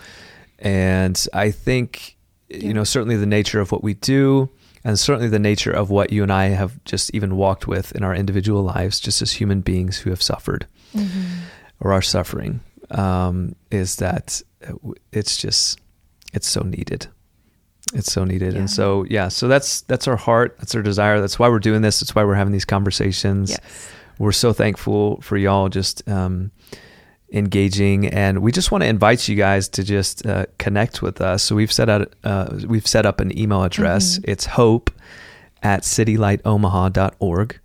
and 0.59 1.27
I 1.33 1.51
think 1.51 2.17
yeah. 2.51 2.59
you 2.59 2.75
know 2.75 2.85
certainly 2.85 3.17
the 3.17 3.27
nature 3.27 3.61
of 3.61 3.73
what 3.73 3.83
we 3.83 3.95
do 3.95 4.51
and 4.85 4.99
certainly 4.99 5.29
the 5.29 5.39
nature 5.39 5.71
of 5.71 5.91
what 5.91 6.13
you 6.13 6.23
and 6.23 6.33
I 6.33 6.47
have 6.47 6.83
just 6.85 7.15
even 7.15 7.37
walked 7.37 7.67
with 7.67 7.93
in 7.93 8.03
our 8.03 8.15
individual 8.15 8.63
lives, 8.63 8.99
just 8.99 9.21
as 9.21 9.33
human 9.33 9.61
beings 9.61 9.99
who 9.99 10.11
have 10.11 10.23
suffered 10.23 10.67
mm-hmm. 10.95 11.25
or 11.81 11.93
are 11.93 12.03
suffering, 12.03 12.61
um, 12.91 13.55
is 13.71 13.97
that 13.97 14.41
it's 15.13 15.37
just 15.37 15.79
it's 16.33 16.49
so 16.49 16.63
needed. 16.63 17.07
It's 17.93 18.13
so 18.13 18.25
needed, 18.25 18.55
yeah. 18.55 18.61
and 18.61 18.71
so 18.71 19.05
yeah, 19.05 19.29
so 19.29 19.49
that's 19.49 19.83
that's 19.83 20.07
our 20.07 20.17
heart, 20.17 20.57
that's 20.59 20.75
our 20.75 20.83
desire. 20.83 21.21
That's 21.21 21.39
why 21.39 21.49
we're 21.49 21.59
doing 21.59 21.83
this. 21.83 22.01
That's 22.01 22.15
why 22.15 22.25
we're 22.25 22.35
having 22.35 22.53
these 22.53 22.65
conversations. 22.65 23.51
Yes. 23.51 23.91
We're 24.19 24.33
so 24.33 24.53
thankful 24.53 25.21
for 25.23 25.37
y'all. 25.37 25.69
Just 25.69 26.07
um, 26.09 26.53
engaging 27.33 28.07
and 28.09 28.41
we 28.41 28.51
just 28.51 28.72
want 28.72 28.83
to 28.83 28.89
invite 28.89 29.28
you 29.28 29.37
guys 29.37 29.68
to 29.68 29.85
just 29.85 30.26
uh, 30.26 30.47
connect 30.59 31.01
with 31.01 31.20
us 31.20 31.43
so 31.43 31.55
we've 31.55 31.72
set 31.72 31.89
out 31.89 32.12
uh, 32.24 32.59
we've 32.66 32.87
set 32.87 33.07
up 33.07 33.20
an 33.20 33.37
email 33.39 33.62
address 33.62 34.18
mm-hmm. 34.18 34.31
it's 34.31 34.47
hope 34.47 34.91
at 35.62 35.83
citylightomaha.org 35.83 37.61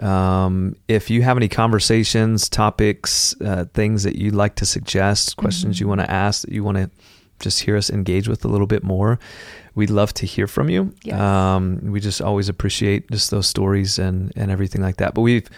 um, 0.00 0.76
if 0.88 1.10
you 1.10 1.22
have 1.22 1.36
any 1.36 1.48
conversations 1.48 2.48
topics 2.48 3.34
uh, 3.40 3.64
things 3.74 4.04
that 4.04 4.16
you'd 4.16 4.34
like 4.34 4.54
to 4.54 4.66
suggest 4.66 5.36
questions 5.36 5.76
mm-hmm. 5.76 5.84
you 5.84 5.88
want 5.88 6.00
to 6.00 6.10
ask 6.10 6.42
that 6.42 6.52
you 6.52 6.62
want 6.62 6.76
to 6.76 6.88
just 7.40 7.62
hear 7.62 7.76
us 7.76 7.90
engage 7.90 8.28
with 8.28 8.44
a 8.44 8.48
little 8.48 8.66
bit 8.66 8.84
more 8.84 9.18
we'd 9.74 9.90
love 9.90 10.14
to 10.14 10.24
hear 10.24 10.46
from 10.46 10.70
you 10.70 10.94
yes. 11.02 11.18
um, 11.18 11.80
we 11.82 11.98
just 11.98 12.22
always 12.22 12.48
appreciate 12.48 13.10
just 13.10 13.32
those 13.32 13.48
stories 13.48 13.98
and 13.98 14.32
and 14.36 14.52
everything 14.52 14.80
like 14.80 14.98
that 14.98 15.14
but 15.14 15.22
we've 15.22 15.48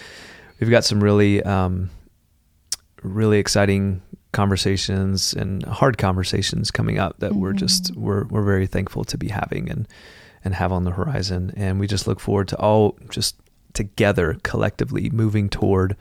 we've 0.59 0.71
got 0.71 0.85
some 0.85 1.05
really 1.05 1.43
um, 1.43 1.91
really 3.03 3.39
exciting 3.39 4.03
conversations 4.33 5.33
and 5.33 5.65
hard 5.65 5.97
conversations 5.97 6.71
coming 6.71 6.99
up 6.99 7.19
that 7.21 7.31
mm-hmm. 7.31 7.41
we're 7.41 7.53
just 7.55 7.97
we're 7.97 8.25
we're 8.25 8.43
very 8.43 8.67
thankful 8.67 9.03
to 9.03 9.17
be 9.17 9.29
having 9.29 9.71
and 9.71 9.89
and 10.45 10.55
have 10.55 10.71
on 10.71 10.85
the 10.85 10.91
horizon 10.91 11.53
and 11.57 11.81
we 11.81 11.87
just 11.87 12.07
look 12.07 12.21
forward 12.21 12.47
to 12.47 12.57
all 12.59 12.99
just 13.09 13.37
together 13.73 14.37
collectively 14.43 15.09
moving 15.09 15.49
toward 15.49 15.97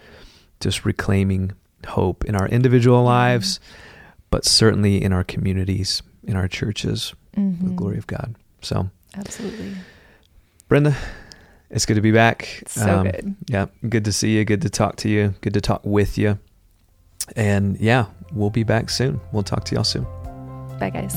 just 0.59 0.83
reclaiming 0.83 1.53
hope 1.87 2.25
in 2.25 2.35
our 2.35 2.47
individual 2.49 2.97
mm-hmm. 2.97 3.07
lives 3.07 3.59
but 4.29 4.43
certainly 4.43 5.01
in 5.01 5.13
our 5.13 5.23
communities 5.23 6.01
in 6.23 6.35
our 6.35 6.47
churches 6.49 7.13
mm-hmm. 7.37 7.57
for 7.57 7.69
the 7.69 7.75
glory 7.75 7.97
of 7.97 8.05
God 8.05 8.35
so 8.61 8.89
absolutely 9.15 9.75
Brenda 10.67 10.93
it's 11.69 11.85
good 11.85 11.95
to 11.95 12.01
be 12.01 12.11
back 12.11 12.63
so 12.67 12.99
um, 12.99 13.03
good 13.03 13.35
yeah 13.47 13.67
good 13.87 14.03
to 14.03 14.11
see 14.11 14.35
you 14.35 14.43
good 14.43 14.61
to 14.63 14.69
talk 14.69 14.97
to 14.97 15.09
you 15.09 15.33
good 15.39 15.53
to 15.53 15.61
talk 15.61 15.79
with 15.85 16.17
you 16.17 16.37
and 17.35 17.77
yeah, 17.79 18.05
we'll 18.33 18.49
be 18.49 18.63
back 18.63 18.89
soon. 18.89 19.19
We'll 19.31 19.43
talk 19.43 19.65
to 19.65 19.75
y'all 19.75 19.83
soon. 19.83 20.05
Bye, 20.79 20.89
guys. 20.89 21.15